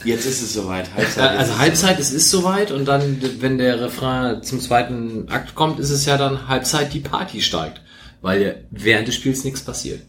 [0.04, 0.94] Jetzt ist es soweit.
[0.94, 5.80] Halbzeit also Halbzeit, es ist soweit und dann, wenn der Refrain zum zweiten Akt kommt,
[5.80, 7.80] ist es ja dann Halbzeit die Party steigt.
[8.20, 10.02] Weil ja während des Spiels nichts passiert.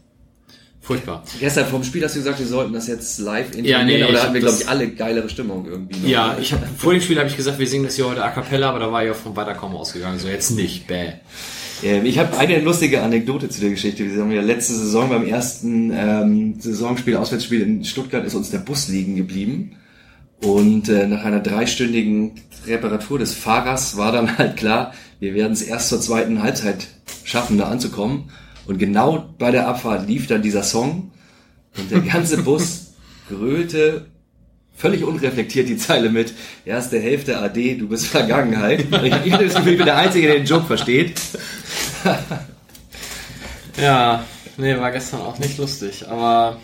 [0.86, 1.24] Furchtbar.
[1.40, 4.22] Gestern vom Spiel hast du gesagt, wir sollten das jetzt live intonieren, ja, nee, oder
[4.22, 5.98] hatten wir, glaube ich, alle geilere Stimmung irgendwie.
[5.98, 6.08] Noch.
[6.08, 8.30] Ja, ich hab, vor dem Spiel habe ich gesagt, wir singen das hier heute a
[8.30, 10.20] cappella, aber da war ich auch vom Weiterkommen ausgegangen.
[10.20, 11.14] So, jetzt nicht, bäh.
[11.82, 14.10] Ähm, ich habe eine lustige Anekdote zu der Geschichte.
[14.10, 18.58] Wir haben ja letzte Saison beim ersten ähm, Saisonspiel, Auswärtsspiel in Stuttgart ist uns der
[18.58, 19.76] Bus liegen geblieben.
[20.42, 22.32] Und äh, nach einer dreistündigen
[22.66, 26.86] Reparatur des Fahrers war dann halt klar, wir werden es erst zur zweiten Halbzeit
[27.24, 28.30] schaffen, da anzukommen.
[28.66, 31.12] Und genau bei der Abfahrt lief dann dieser Song
[31.78, 32.94] und der ganze Bus
[33.28, 34.06] grölte
[34.76, 36.34] völlig unreflektiert die Zeile mit
[36.64, 38.84] erste Hälfte AD, du bist Vergangenheit.
[39.24, 41.18] Ich, ich bin der Einzige, der den Joke versteht.
[43.80, 44.24] ja,
[44.56, 46.58] nee, war gestern auch nicht lustig, aber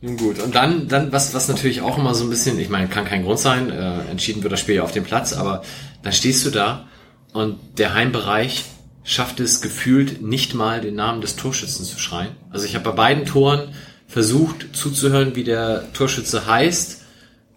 [0.00, 0.40] nun gut.
[0.40, 3.24] Und dann, dann was, was natürlich auch immer so ein bisschen, ich meine, kann kein
[3.24, 5.62] Grund sein, äh, entschieden wird das Spiel ja auf dem Platz, aber
[6.02, 6.86] dann stehst du da
[7.32, 8.64] und der Heimbereich
[9.02, 12.36] schafft es gefühlt nicht mal den Namen des Torschützen zu schreien.
[12.50, 13.74] Also ich habe bei beiden Toren
[14.06, 17.02] versucht zuzuhören, wie der Torschütze heißt.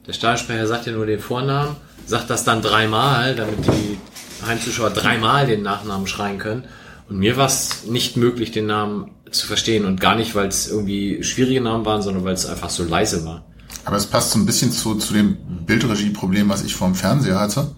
[0.07, 1.75] Der Stadionsprecher sagt ja nur den Vornamen,
[2.05, 3.97] sagt das dann dreimal, damit die
[4.45, 6.65] Heimzuschauer dreimal den Nachnamen schreien können.
[7.09, 10.69] Und mir war es nicht möglich, den Namen zu verstehen und gar nicht, weil es
[10.69, 13.45] irgendwie schwierige Namen waren, sondern weil es einfach so leise war.
[13.85, 17.71] Aber es passt so ein bisschen zu, zu dem Bildregieproblem, was ich vom Fernseher hatte.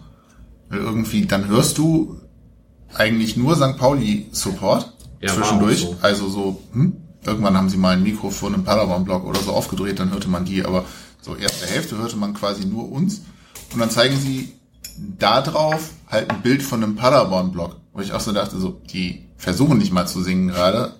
[0.69, 2.19] Weil irgendwie, dann hörst du
[2.93, 3.77] eigentlich nur St.
[3.77, 5.79] Pauli Support ja, zwischendurch.
[5.79, 5.95] So.
[6.01, 9.99] Also so, hm, irgendwann haben sie mal ein Mikro vor einem Padawan-Block oder so aufgedreht,
[9.99, 10.85] dann hörte man die, aber
[11.21, 13.21] so erste Hälfte hörte man quasi nur uns.
[13.73, 14.53] Und dann zeigen sie
[14.97, 19.25] da drauf halt ein Bild von einem Paderborn-Block, wo ich auch so dachte, so, die
[19.37, 20.93] versuchen nicht mal zu singen gerade.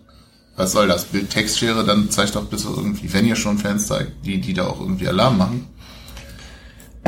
[0.56, 1.06] Was soll das?
[1.06, 4.68] Bild Textschere, dann zeigt doch bitte irgendwie, wenn ihr schon Fans zeigt, die, die da
[4.68, 5.68] auch irgendwie Alarm machen.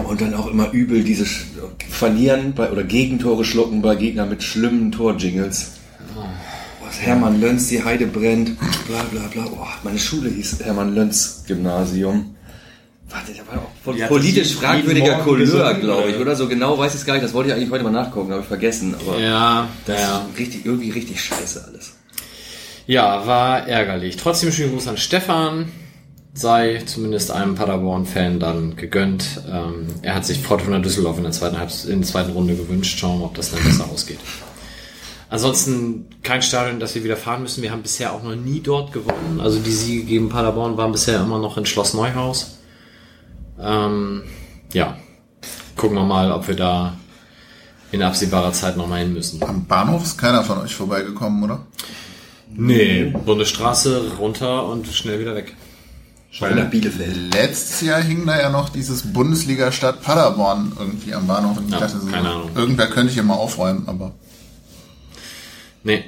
[0.03, 1.25] Und dann auch immer übel diese
[1.89, 5.71] Verlieren bei, oder Gegentore schlucken bei Gegnern mit schlimmen Torjingles.
[6.83, 8.57] Was Hermann Lönz, die Heide brennt,
[8.87, 9.45] bla bla bla.
[9.51, 12.35] Oh, meine Schule hieß Hermann Lönz Gymnasium.
[13.09, 16.35] Warte, da war auch von politisch fragwürdiger Couleur, glaube ich, oder?
[16.35, 17.23] So genau weiß ich es gar nicht.
[17.23, 18.95] Das wollte ich eigentlich heute mal nachgucken, habe ich vergessen.
[18.95, 20.17] Aber ja, das ja.
[20.17, 21.93] ist richtig, irgendwie richtig scheiße alles.
[22.87, 24.17] Ja, war ärgerlich.
[24.17, 25.71] Trotzdem schönen Gruß an Stefan.
[26.33, 29.41] Sei zumindest einem Paderborn-Fan dann gegönnt.
[29.49, 32.99] Ähm, er hat sich Fortuna Düsseldorf in der zweiten, Halb in der zweiten Runde gewünscht.
[32.99, 34.19] Schauen, ob das dann besser ausgeht.
[35.29, 37.63] Ansonsten kein Stadion, das wir wieder fahren müssen.
[37.63, 39.39] Wir haben bisher auch noch nie dort gewonnen.
[39.39, 42.54] Also die Siege gegen Paderborn waren bisher immer noch in Schloss Neuhaus.
[43.59, 44.23] Ähm,
[44.73, 44.97] ja,
[45.75, 46.97] gucken wir mal, ob wir da
[47.91, 49.41] in absehbarer Zeit nochmal hin müssen.
[49.43, 51.65] Am Bahnhof ist keiner von euch vorbeigekommen, oder?
[52.53, 55.55] Nee, Bundesstraße runter und schnell wieder weg.
[56.39, 57.33] Weil nach Bielefeld.
[57.33, 61.57] Letztes Jahr hing da ja noch dieses Bundesliga-Stadt Paderborn irgendwie am Bahnhof.
[61.57, 62.49] Und ich ja, dachte so, keine Ahnung.
[62.55, 64.13] irgendwer könnte hier mal aufräumen, aber.
[65.83, 66.03] Nee.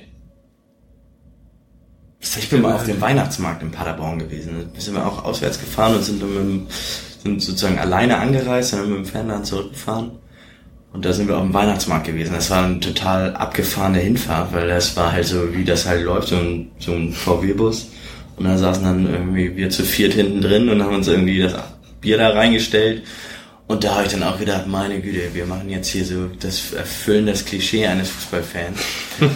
[2.20, 4.70] Ich bin mal auf dem Weihnachtsmarkt in Paderborn gewesen.
[4.74, 6.68] Da sind wir auch auswärts gefahren und sind dann mit dem
[7.28, 10.12] sind sozusagen alleine angereist, dann mit dem Fernland zurückgefahren.
[10.94, 12.34] Und da sind wir auf dem Weihnachtsmarkt gewesen.
[12.34, 16.30] Das war eine total abgefahrene Hinfahrt, weil das war halt so, wie das halt läuft,
[16.30, 17.90] so ein, so ein VW-Bus.
[18.38, 21.56] Und da saßen dann irgendwie wir zu viert hinten drin und haben uns irgendwie das
[22.02, 23.04] Bier da reingestellt.
[23.70, 26.72] Und da habe ich dann auch gedacht, meine Güte, wir machen jetzt hier so das
[26.72, 28.80] Erfüllen das Klischee eines Fußballfans.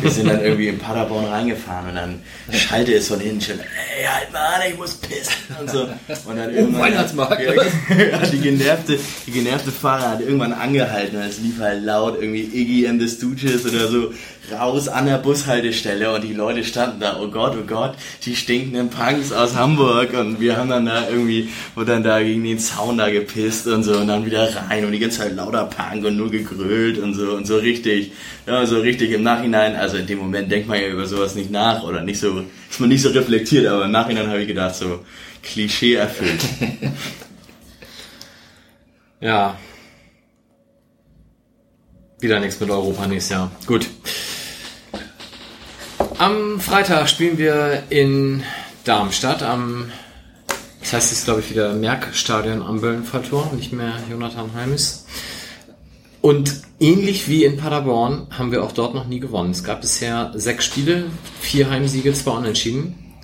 [0.02, 4.06] Wir sind dann irgendwie in Paderborn reingefahren und dann schallte es von hinten schon, ey,
[4.06, 5.82] halt mal an, ich muss pissen und so.
[5.82, 7.42] Und dann irgendwann oh, Weihnachtsmarkt.
[7.42, 8.98] Ja, die genervte,
[9.28, 13.10] die genervte Fahrer hat irgendwann angehalten und es lief halt laut irgendwie Iggy and the
[13.10, 14.14] Stooges oder so
[14.52, 17.96] raus an der Bushaltestelle und die Leute standen da, oh Gott, oh Gott,
[18.26, 22.44] die stinkenden Punks aus Hamburg und wir haben dann da irgendwie, wo dann da gegen
[22.44, 25.66] den Zaun da gepisst und so und dann wieder rein und die ganze Zeit lauter
[25.66, 28.12] Punk und nur gegrölt und so und so richtig,
[28.48, 31.52] ja, so richtig im Nachhinein, also in dem Moment denkt man ja über sowas nicht
[31.52, 34.76] nach oder nicht so, ist man nicht so reflektiert, aber im Nachhinein habe ich gedacht,
[34.76, 35.06] so
[35.44, 36.42] Klischee erfüllt.
[39.22, 39.58] ja.
[42.20, 43.52] Wieder nichts mit Europa nächstes Jahr.
[43.66, 43.88] Gut.
[46.22, 48.44] Am Freitag spielen wir in
[48.84, 49.92] Darmstadt am,
[50.80, 55.08] das heißt jetzt glaube ich wieder Merckstadion am Böllenfalltor, nicht mehr Jonathan Heimes.
[56.22, 59.50] Und ähnlich wie in Paderborn haben wir auch dort noch nie gewonnen.
[59.50, 61.06] Es gab bisher sechs Spiele,
[61.40, 63.16] vier Heimsiege, zwei Unentschieden.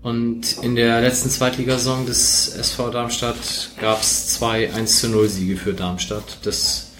[0.00, 5.58] Und in der letzten Zweitligasaison des SV Darmstadt gab es zwei 1 zu 0 Siege
[5.58, 6.38] für Darmstadt.
[6.44, 6.91] Das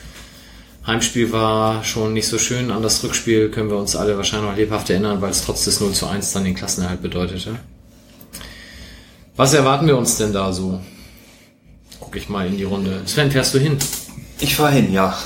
[0.86, 2.72] Heimspiel war schon nicht so schön.
[2.72, 5.80] An das Rückspiel können wir uns alle wahrscheinlich noch lebhaft erinnern, weil es trotz des
[5.80, 7.56] 0 zu 1 dann den Klassenerhalt bedeutete.
[9.36, 10.80] Was erwarten wir uns denn da so?
[12.00, 13.02] Guck ich mal in die Runde.
[13.06, 13.78] Sven, fährst du hin?
[14.40, 15.16] Ich fahre hin, ja.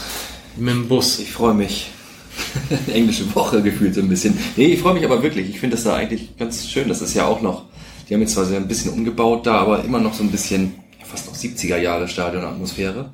[0.56, 1.18] Mit dem Bus.
[1.20, 1.90] Ich freue mich.
[2.92, 4.38] Englische Woche gefühlt so ein bisschen.
[4.56, 5.48] Nee, ich freue mich aber wirklich.
[5.48, 6.88] Ich finde das da eigentlich ganz schön.
[6.88, 7.64] Das ist ja auch noch,
[8.08, 10.74] die haben jetzt zwar sehr ein bisschen umgebaut da, aber immer noch so ein bisschen,
[11.02, 13.10] fast noch 70er Jahre Stadionatmosphäre.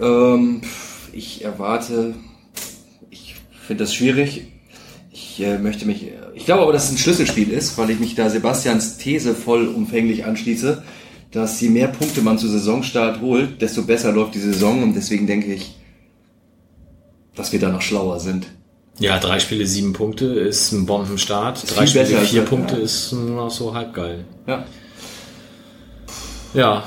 [0.00, 0.62] Ähm,
[1.18, 2.14] ich erwarte,
[3.10, 3.34] ich
[3.66, 4.46] finde das schwierig.
[5.10, 8.14] Ich äh, möchte mich, ich glaube aber, dass es ein Schlüsselspiel ist, weil ich mich
[8.14, 10.82] da Sebastians These vollumfänglich anschließe,
[11.32, 15.26] dass je mehr Punkte man zu Saisonstart holt, desto besser läuft die Saison und deswegen
[15.26, 15.74] denke ich,
[17.34, 18.46] dass wir da noch schlauer sind.
[19.00, 21.62] Ja, drei Spiele, sieben Punkte ist ein Bombenstart.
[21.62, 22.82] Ist drei Spiele, vier Punkte ja.
[22.82, 24.24] ist nur noch so halb geil.
[24.46, 24.64] Ja.
[26.54, 26.84] Ja.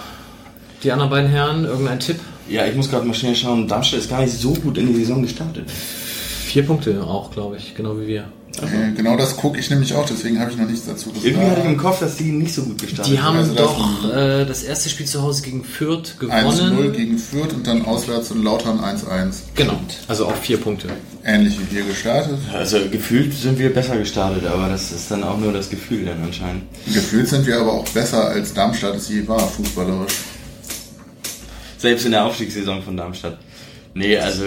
[0.83, 2.19] Die anderen beiden Herren, irgendein Tipp?
[2.49, 3.67] Ja, ich muss gerade mal schnell schauen.
[3.67, 5.69] Darmstadt ist gar nicht so gut in die Saison gestartet.
[5.71, 8.25] Vier Punkte auch, glaube ich, genau wie wir.
[8.59, 8.73] Also.
[8.95, 11.25] Genau das gucke ich nämlich auch, deswegen habe ich noch nichts dazu gesagt.
[11.25, 14.13] Irgendwie hatte ich im Kopf, dass die nicht so gut gestartet Die haben also doch
[14.13, 16.77] äh, das erste Spiel zu Hause gegen Fürth gewonnen.
[16.77, 19.35] 1-0 gegen Fürth und dann auswärts und Lautern 1-1.
[19.55, 20.89] Genau, also auch vier Punkte.
[21.23, 22.37] Ähnlich wie wir gestartet.
[22.53, 26.21] Also gefühlt sind wir besser gestartet, aber das ist dann auch nur das Gefühl dann
[26.23, 26.63] anscheinend.
[26.85, 30.13] Gefühlt sind wir aber auch besser als Darmstadt es je war, fußballerisch.
[31.81, 33.39] Selbst in der Aufstiegssaison von Darmstadt.
[33.95, 34.45] Nee, also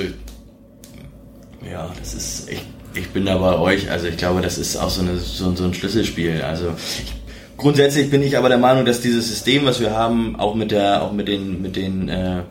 [1.68, 2.62] ja, das ist, ich,
[2.94, 5.64] ich bin da bei euch, also ich glaube, das ist auch so, eine, so, so
[5.64, 6.42] ein Schlüsselspiel.
[6.42, 7.12] Also ich,
[7.56, 11.02] grundsätzlich bin ich aber der Meinung, dass dieses System, was wir haben, auch mit der,
[11.02, 12.42] auch mit den, mit den, äh,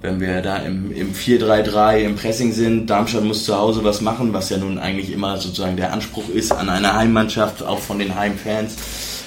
[0.00, 4.32] wenn wir da im, im 4-3-3 im Pressing sind, Darmstadt muss zu Hause was machen,
[4.32, 8.14] was ja nun eigentlich immer sozusagen der Anspruch ist an eine Heimmannschaft, auch von den
[8.14, 8.76] Heimfans,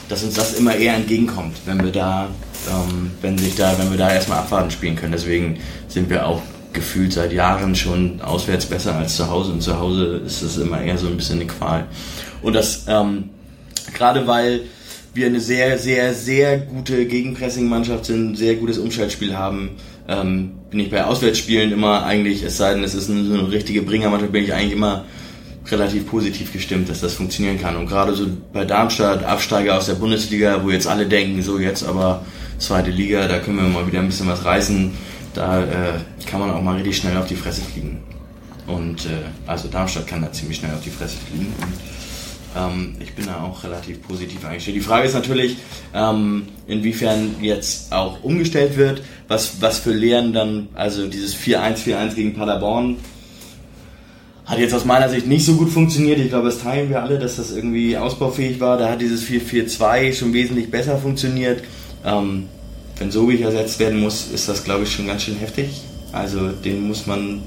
[0.10, 2.30] dass uns das immer eher entgegenkommt, wenn wir da
[2.70, 5.12] ähm, wenn sich da, wenn wir da erstmal abwarten spielen können.
[5.12, 6.42] Deswegen sind wir auch
[6.74, 10.82] gefühlt seit Jahren schon auswärts besser als zu Hause und zu Hause ist es immer
[10.82, 11.86] eher so ein bisschen eine Qual.
[12.42, 13.30] Und das ähm,
[13.94, 14.62] gerade weil
[15.14, 19.72] wir eine sehr, sehr, sehr gute Gegenpressing-Mannschaft sind, sehr gutes Umschaltspiel haben,
[20.08, 23.52] ähm, bin ich bei Auswärtsspielen immer eigentlich, es sei denn, es ist eine, so eine
[23.52, 25.06] richtige Bringermannschaft, bin ich eigentlich immer
[25.70, 27.76] relativ positiv gestimmt, dass das funktionieren kann.
[27.76, 31.84] Und gerade so bei Darmstadt, Absteiger aus der Bundesliga, wo jetzt alle denken, so jetzt
[31.84, 32.26] aber
[32.58, 34.92] zweite Liga, da können wir mal wieder ein bisschen was reißen.
[35.34, 38.02] Da äh, kann man auch mal richtig schnell auf die Fresse fliegen.
[38.68, 39.10] Und äh,
[39.48, 41.54] also Darmstadt kann da ziemlich schnell auf die Fresse fliegen.
[41.60, 41.74] Und
[42.56, 44.78] ähm, ich bin da auch relativ positiv eingestellt.
[44.78, 45.58] Die Frage ist natürlich,
[45.94, 52.34] ähm, inwiefern jetzt auch umgestellt wird, was, was für Lehren dann, also dieses 4-1-4-1 gegen
[52.34, 52.98] Paderborn
[54.46, 56.20] hat jetzt aus meiner Sicht nicht so gut funktioniert.
[56.20, 58.78] Ich glaube, das teilen wir alle, dass das irgendwie ausbaufähig war.
[58.78, 61.64] Da hat dieses 4-4-2 schon wesentlich besser funktioniert.
[62.06, 62.48] Ähm,
[62.98, 65.82] wenn Sobich ersetzt werden muss, ist das, glaube ich, schon ganz schön heftig.
[66.12, 67.42] Also den muss man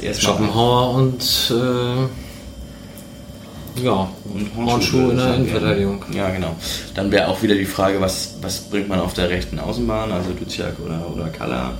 [0.00, 0.36] erstmal.
[0.36, 2.08] Schopenhauer und äh,
[3.82, 6.04] ja, und Hornschuh in der Innenverteidigung.
[6.12, 6.54] Ja, genau.
[6.94, 10.30] Dann wäre auch wieder die Frage, was, was bringt man auf der rechten Außenbahn, also
[10.30, 11.72] Duziak oder, oder Kalla.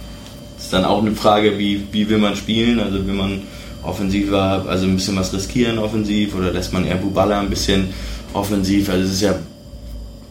[0.59, 3.43] Ist dann auch eine Frage, wie, wie will man spielen, also will man
[3.85, 7.91] offensiver, also ein bisschen was riskieren offensiv oder lässt man eher Bubala ein bisschen
[8.33, 9.35] offensiv, also es ist ja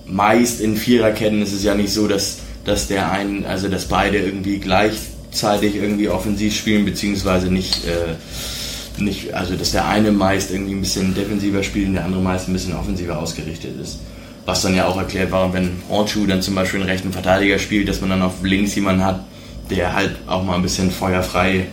[0.05, 4.19] meist in Viererketten ist es ja nicht so, dass, dass der einen, also dass beide
[4.19, 10.73] irgendwie gleichzeitig irgendwie offensiv spielen, beziehungsweise nicht, äh, nicht, also dass der eine meist irgendwie
[10.73, 13.99] ein bisschen defensiver spielt und der andere meist ein bisschen offensiver ausgerichtet ist.
[14.45, 17.87] Was dann ja auch erklärt, warum wenn Hornschuh dann zum Beispiel einen rechten Verteidiger spielt,
[17.87, 19.23] dass man dann auf links jemanden hat,
[19.69, 21.67] der halt auch mal ein bisschen feuerfrei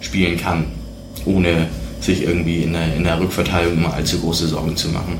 [0.00, 0.64] spielen kann,
[1.26, 1.68] ohne
[2.00, 5.18] sich irgendwie in der, in der Rückverteidigung immer allzu große Sorgen zu machen.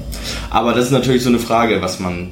[0.50, 2.30] Aber das ist natürlich so eine Frage, was man,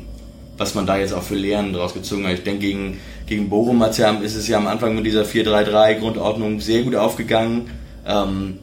[0.57, 2.35] was man da jetzt auch für Lehren draus gezogen hat.
[2.35, 6.83] Ich denke, gegen, gegen Bochum ja, ist es ja am Anfang mit dieser 4-3-3-Grundordnung sehr
[6.83, 7.71] gut aufgegangen.
[8.07, 8.59] Ähm,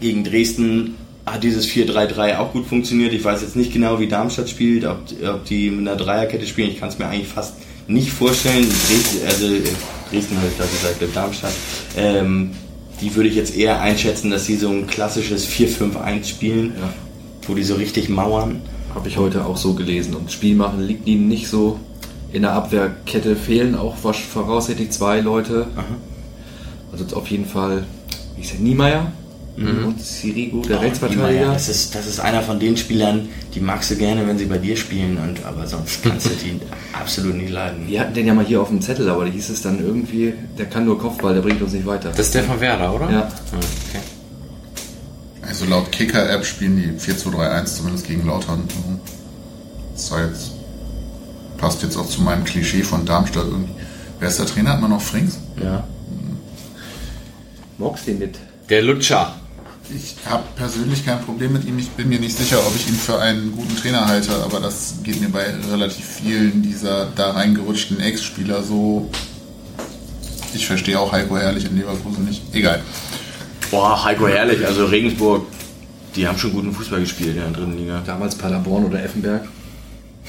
[0.00, 0.96] gegen Dresden
[1.26, 3.12] hat dieses 4-3-3 auch gut funktioniert.
[3.12, 6.70] Ich weiß jetzt nicht genau, wie Darmstadt spielt, ob, ob die mit einer Dreierkette spielen.
[6.70, 7.54] Ich kann es mir eigentlich fast
[7.88, 8.66] nicht vorstellen.
[8.88, 9.46] Dresden, also
[10.10, 11.52] Dresden habe ich da gesagt, Darmstadt.
[11.96, 12.52] Ähm,
[13.00, 16.92] die würde ich jetzt eher einschätzen, dass sie so ein klassisches 4-5-1 spielen, ja.
[17.46, 18.62] wo die so richtig mauern.
[18.96, 20.14] Habe ich heute auch so gelesen.
[20.14, 21.78] Und Spiel machen liegt ihnen nicht so.
[22.32, 25.66] In der Abwehrkette fehlen auch voraussichtlich zwei Leute.
[25.76, 25.84] Aha.
[26.92, 27.84] Also auf jeden Fall,
[28.36, 29.12] wie ist der, Niemeyer?
[29.54, 29.86] Mhm.
[29.86, 31.52] Und Sirigu, der oh, Rechtsverteidiger.
[31.52, 34.58] Das ist, das ist einer von den Spielern, die magst du gerne, wenn sie bei
[34.58, 36.60] dir spielen, und, aber sonst kannst du die
[36.92, 37.86] absolut nicht leiden.
[37.86, 40.34] Wir hatten den ja mal hier auf dem Zettel, aber da hieß es dann irgendwie,
[40.58, 42.10] der kann nur Kopfball, der bringt uns nicht weiter.
[42.10, 43.10] Das ist der von Werder, oder?
[43.10, 43.20] Ja.
[43.20, 43.56] Ah,
[43.88, 44.00] okay.
[45.46, 48.68] Also laut Kicker-App spielen die 4-2-3-1 zumindest gegen Lautern.
[49.94, 50.52] Das war jetzt,
[51.56, 53.74] passt jetzt auch zu meinem Klischee von Darmstadt irgendwie.
[54.18, 54.72] Wer ist der Trainer?
[54.72, 55.38] Hat man noch Frings?
[55.62, 55.86] Ja.
[57.78, 58.36] Magst den nicht?
[58.68, 59.34] Der Lutscher
[59.94, 61.78] ich habe persönlich kein Problem mit ihm.
[61.78, 64.96] Ich bin mir nicht sicher, ob ich ihn für einen guten Trainer halte, aber das
[65.02, 69.10] geht mir bei relativ vielen dieser da reingerutschten Ex-Spieler so.
[70.54, 72.42] Ich verstehe auch Heiko Herrlich in Leverkusen nicht.
[72.52, 72.82] Egal.
[73.70, 75.46] Boah, Heiko Herrlich, also Regensburg,
[76.14, 78.02] die haben schon guten Fußball gespielt in der dritten Liga.
[78.06, 79.48] Damals Paderborn oder Effenberg.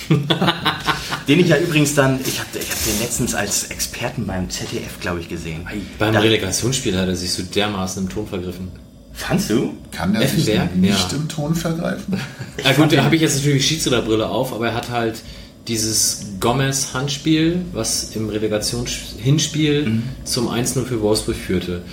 [1.27, 4.99] den ich ja übrigens dann, ich habe ich hab den letztens als Experten beim ZDF,
[4.99, 5.67] glaube ich, gesehen.
[5.97, 8.71] Beim Relegationsspiel hat er sich so dermaßen im Ton vergriffen.
[9.13, 9.73] Fandst du?
[9.91, 10.69] Kann der Effenberg?
[10.71, 11.17] sich nicht ja.
[11.17, 12.19] im Ton vergreifen?
[12.63, 15.21] Ja gut, da habe ich jetzt natürlich Schiedsrichterbrille auf, aber er hat halt
[15.67, 20.03] dieses Gomez-Handspiel, was im Relegationshinspiel mhm.
[20.23, 21.83] zum 1-0 für Wolfsburg führte.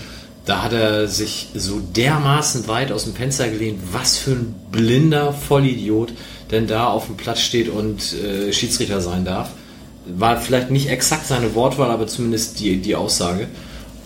[0.45, 5.33] Da hat er sich so dermaßen weit aus dem Fenster gelehnt, was für ein blinder
[5.33, 6.13] Vollidiot
[6.51, 9.51] denn da auf dem Platz steht und äh, Schiedsrichter sein darf.
[10.07, 13.49] War vielleicht nicht exakt seine Wortwahl, aber zumindest die, die Aussage.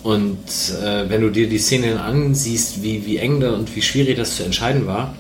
[0.05, 0.39] Und
[0.81, 4.37] äh, wenn du dir die Szenen ansiehst, wie, wie eng da und wie schwierig das
[4.37, 5.15] zu entscheiden war,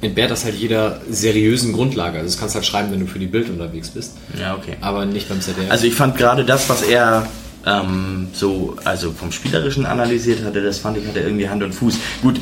[0.00, 2.18] entbehrt das halt jeder seriösen Grundlage.
[2.18, 4.14] Also das kannst du halt schreiben, wenn du für die Bild unterwegs bist.
[4.40, 4.76] Ja, okay.
[4.80, 5.70] Aber nicht beim ZDF.
[5.70, 7.26] Also ich fand gerade das, was er
[7.66, 11.98] ähm, so, also vom Spielerischen analysiert hatte, das fand ich, hatte irgendwie Hand und Fuß.
[12.22, 12.40] Gut,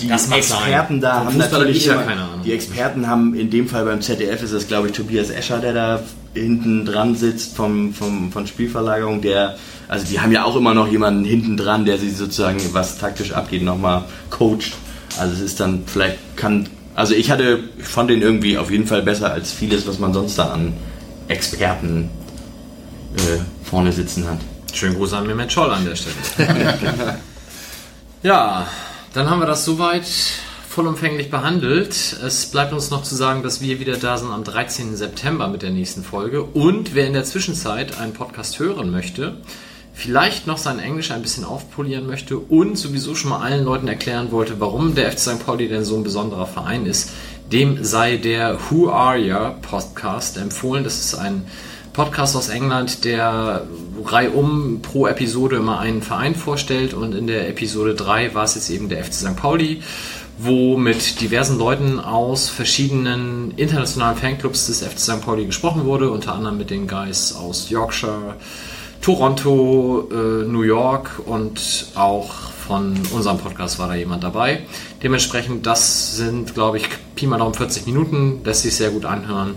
[0.00, 2.42] die Experten da haben natürlich ja keine Ahnung.
[2.44, 5.74] Die Experten haben in dem Fall beim ZDF ist es glaube ich Tobias Escher, der
[5.74, 6.00] da
[6.32, 9.56] hinten dran sitzt vom, vom von Spielverlagerung, der
[9.90, 13.32] also die haben ja auch immer noch jemanden hinten dran, der sie sozusagen, was taktisch
[13.32, 14.76] abgeht, nochmal coacht.
[15.18, 18.86] Also es ist dann, vielleicht kann, also ich hatte, ich fand den irgendwie auf jeden
[18.86, 20.74] Fall besser als vieles, was man sonst da an
[21.26, 22.08] Experten
[23.16, 24.38] äh, vorne sitzen hat.
[24.72, 26.16] Schönen Gruß an Mehmet Scholl an der Stelle.
[28.22, 28.66] ja,
[29.14, 30.06] dann haben wir das soweit
[30.68, 31.94] vollumfänglich behandelt.
[32.24, 34.96] Es bleibt uns noch zu sagen, dass wir wieder da sind am 13.
[34.96, 36.42] September mit der nächsten Folge.
[36.42, 39.36] Und wer in der Zwischenzeit einen Podcast hören möchte,
[39.94, 44.32] vielleicht noch sein Englisch ein bisschen aufpolieren möchte und sowieso schon mal allen Leuten erklären
[44.32, 45.46] wollte, warum der FC St.
[45.46, 47.10] Pauli denn so ein besonderer Verein ist,
[47.52, 50.82] dem sei der Who Are Ya Podcast empfohlen.
[50.82, 51.44] Das ist ein
[52.00, 53.66] Podcast aus England, der
[54.02, 58.70] reihum pro Episode immer einen Verein vorstellt und in der Episode 3 war es jetzt
[58.70, 59.36] eben der FC St.
[59.36, 59.82] Pauli,
[60.38, 65.20] wo mit diversen Leuten aus verschiedenen internationalen Fanclubs des FC St.
[65.20, 68.36] Pauli gesprochen wurde, unter anderem mit den Guys aus Yorkshire,
[69.02, 72.30] Toronto, äh, New York und auch
[72.66, 74.62] von unserem Podcast war da jemand dabei.
[75.02, 79.54] Dementsprechend, das sind, glaube ich, Pi mal Daumen 40 Minuten, lässt sich sehr gut anhören.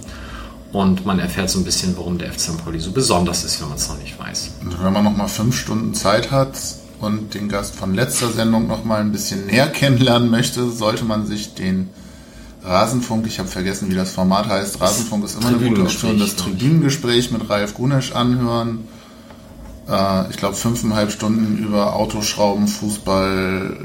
[0.74, 2.66] Und man erfährt so ein bisschen, warum der FC St.
[2.66, 4.52] Pauli so besonders ist, wenn man es noch nicht weiß.
[4.62, 6.58] Und wenn man noch mal fünf Stunden Zeit hat
[7.00, 11.26] und den Gast von letzter Sendung noch mal ein bisschen näher kennenlernen möchte, sollte man
[11.26, 11.90] sich den
[12.64, 14.82] Rasenfunk, ich habe vergessen, wie das Format heißt.
[14.82, 16.20] Rasenfunk ist immer eine gute Option.
[16.20, 18.88] Das Tribünengespräch mit Ralf Gunesch anhören
[19.88, 23.78] äh, ich glaube, fünfeinhalb Stunden über Autoschrauben, Fußball,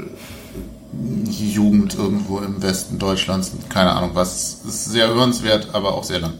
[1.37, 4.61] Jugend irgendwo im Westen Deutschlands, keine Ahnung was.
[4.67, 6.33] Ist sehr hörenswert, aber auch sehr lang.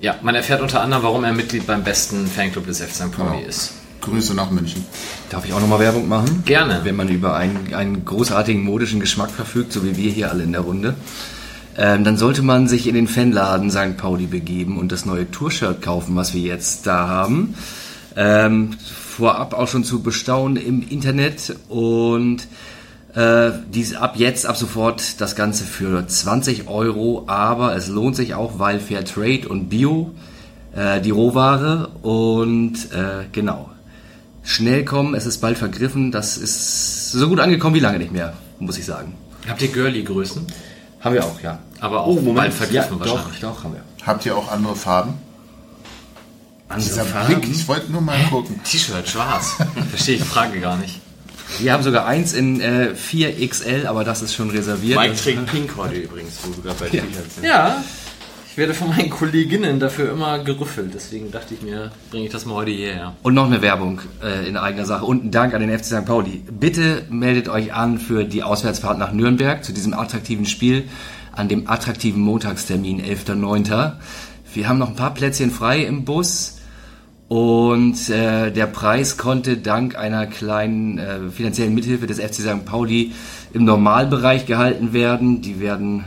[0.00, 3.12] Ja, man erfährt unter anderem, warum er Mitglied beim besten Fanclub des FC St.
[3.12, 3.48] Pauli ja.
[3.48, 3.74] ist.
[4.00, 4.86] Grüße nach München.
[5.28, 6.42] Darf ich auch nochmal Werbung machen?
[6.46, 6.80] Gerne.
[6.84, 10.52] Wenn man über einen, einen großartigen modischen Geschmack verfügt, so wie wir hier alle in
[10.52, 10.94] der Runde,
[11.76, 13.98] ähm, dann sollte man sich in den Fanladen St.
[13.98, 17.54] Pauli begeben und das neue Tour-Shirt kaufen, was wir jetzt da haben.
[18.16, 22.48] Ähm, vorab auch schon zu bestaunen im Internet und
[23.14, 28.34] äh, dies ab jetzt, ab sofort das Ganze für 20 Euro, aber es lohnt sich
[28.34, 30.12] auch, weil Fair Trade und Bio
[30.74, 33.70] äh, die Rohware und äh, genau.
[34.42, 38.32] Schnell kommen, es ist bald vergriffen, das ist so gut angekommen wie lange nicht mehr,
[38.58, 39.14] muss ich sagen.
[39.48, 40.46] Habt ihr Girly-Größen?
[41.00, 41.58] Haben wir auch, ja.
[41.80, 43.40] Aber auch oh, bald vergriffen ja, wahrscheinlich.
[43.40, 43.82] Doch, doch, haben wir.
[44.06, 45.14] Habt ihr auch andere Farben?
[46.68, 47.40] Andere Farben?
[47.40, 48.60] Blick, ich wollte nur mal gucken.
[48.62, 49.56] T-Shirt, schwarz.
[49.90, 50.99] Verstehe ich die Frage gar nicht.
[51.58, 54.98] Wir haben sogar eins in äh, 4XL, aber das ist schon reserviert.
[54.98, 57.02] Mike trägt Pink heute übrigens, wo wir gerade bei ja.
[57.02, 57.44] T-Shirts sind.
[57.44, 57.82] Ja,
[58.50, 60.92] ich werde von meinen Kolleginnen dafür immer gerüffelt.
[60.94, 63.14] Deswegen dachte ich mir, bringe ich das mal heute hierher.
[63.22, 65.04] Und noch eine Werbung äh, in eigener Sache.
[65.04, 66.04] Und ein Dank an den FC St.
[66.04, 66.42] Pauli.
[66.50, 70.84] Bitte meldet euch an für die Auswärtsfahrt nach Nürnberg zu diesem attraktiven Spiel
[71.32, 73.92] an dem attraktiven Montagstermin 11.09.
[74.52, 76.59] Wir haben noch ein paar Plätzchen frei im Bus.
[77.30, 82.64] Und äh, der Preis konnte dank einer kleinen äh, finanziellen Mithilfe des FC St.
[82.64, 83.12] Pauli
[83.52, 85.40] im Normalbereich gehalten werden.
[85.40, 86.06] Die werden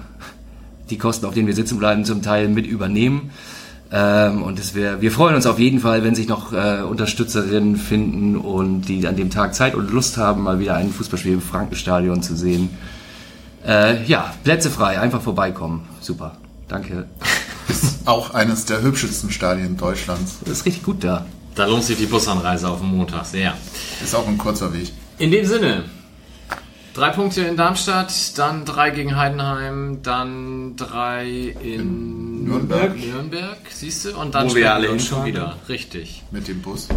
[0.89, 3.31] die Kosten, auf denen wir sitzen bleiben, zum Teil mit übernehmen.
[3.89, 7.77] Ähm, und es wär, wir freuen uns auf jeden Fall, wenn sich noch äh, Unterstützerinnen
[7.77, 11.41] finden und die an dem Tag Zeit und Lust haben, mal wieder ein Fußballspiel im
[11.41, 12.69] Frankenstadion zu sehen.
[13.65, 15.87] Äh, ja, Plätze frei, einfach vorbeikommen.
[16.01, 16.35] Super.
[16.67, 17.05] Danke.
[17.67, 20.37] Ist auch eines der hübschesten Stadien Deutschlands.
[20.41, 21.25] Das ist richtig gut da.
[21.55, 23.55] Da lohnt sich die Busanreise auf dem Montag sehr.
[24.03, 24.91] Ist auch ein kurzer Weg.
[25.19, 25.85] In dem Sinne,
[26.93, 32.95] Drei Punkte in Darmstadt, dann drei gegen Heidenheim, dann drei in, in Nürnberg.
[32.95, 34.15] Nürnberg, siehst du?
[34.15, 35.57] Und dann Wo wir alle schon wieder.
[35.67, 36.21] Richtig.
[36.29, 36.89] Mit dem Bus.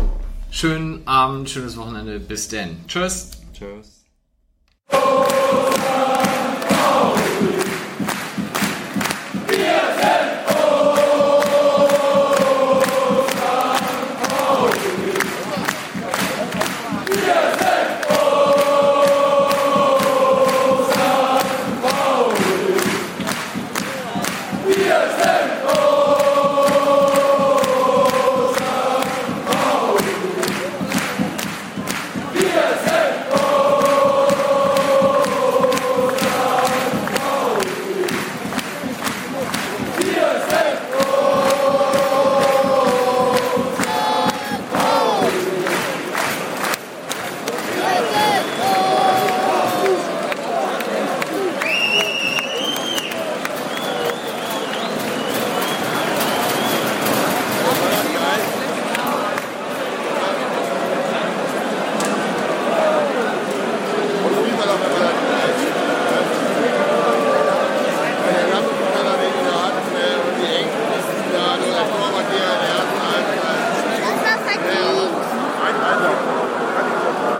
[0.51, 2.20] Schönen Abend, schönes Wochenende.
[2.20, 2.77] Bis denn.
[2.86, 3.31] Tschüss.
[3.55, 4.05] Tschüss.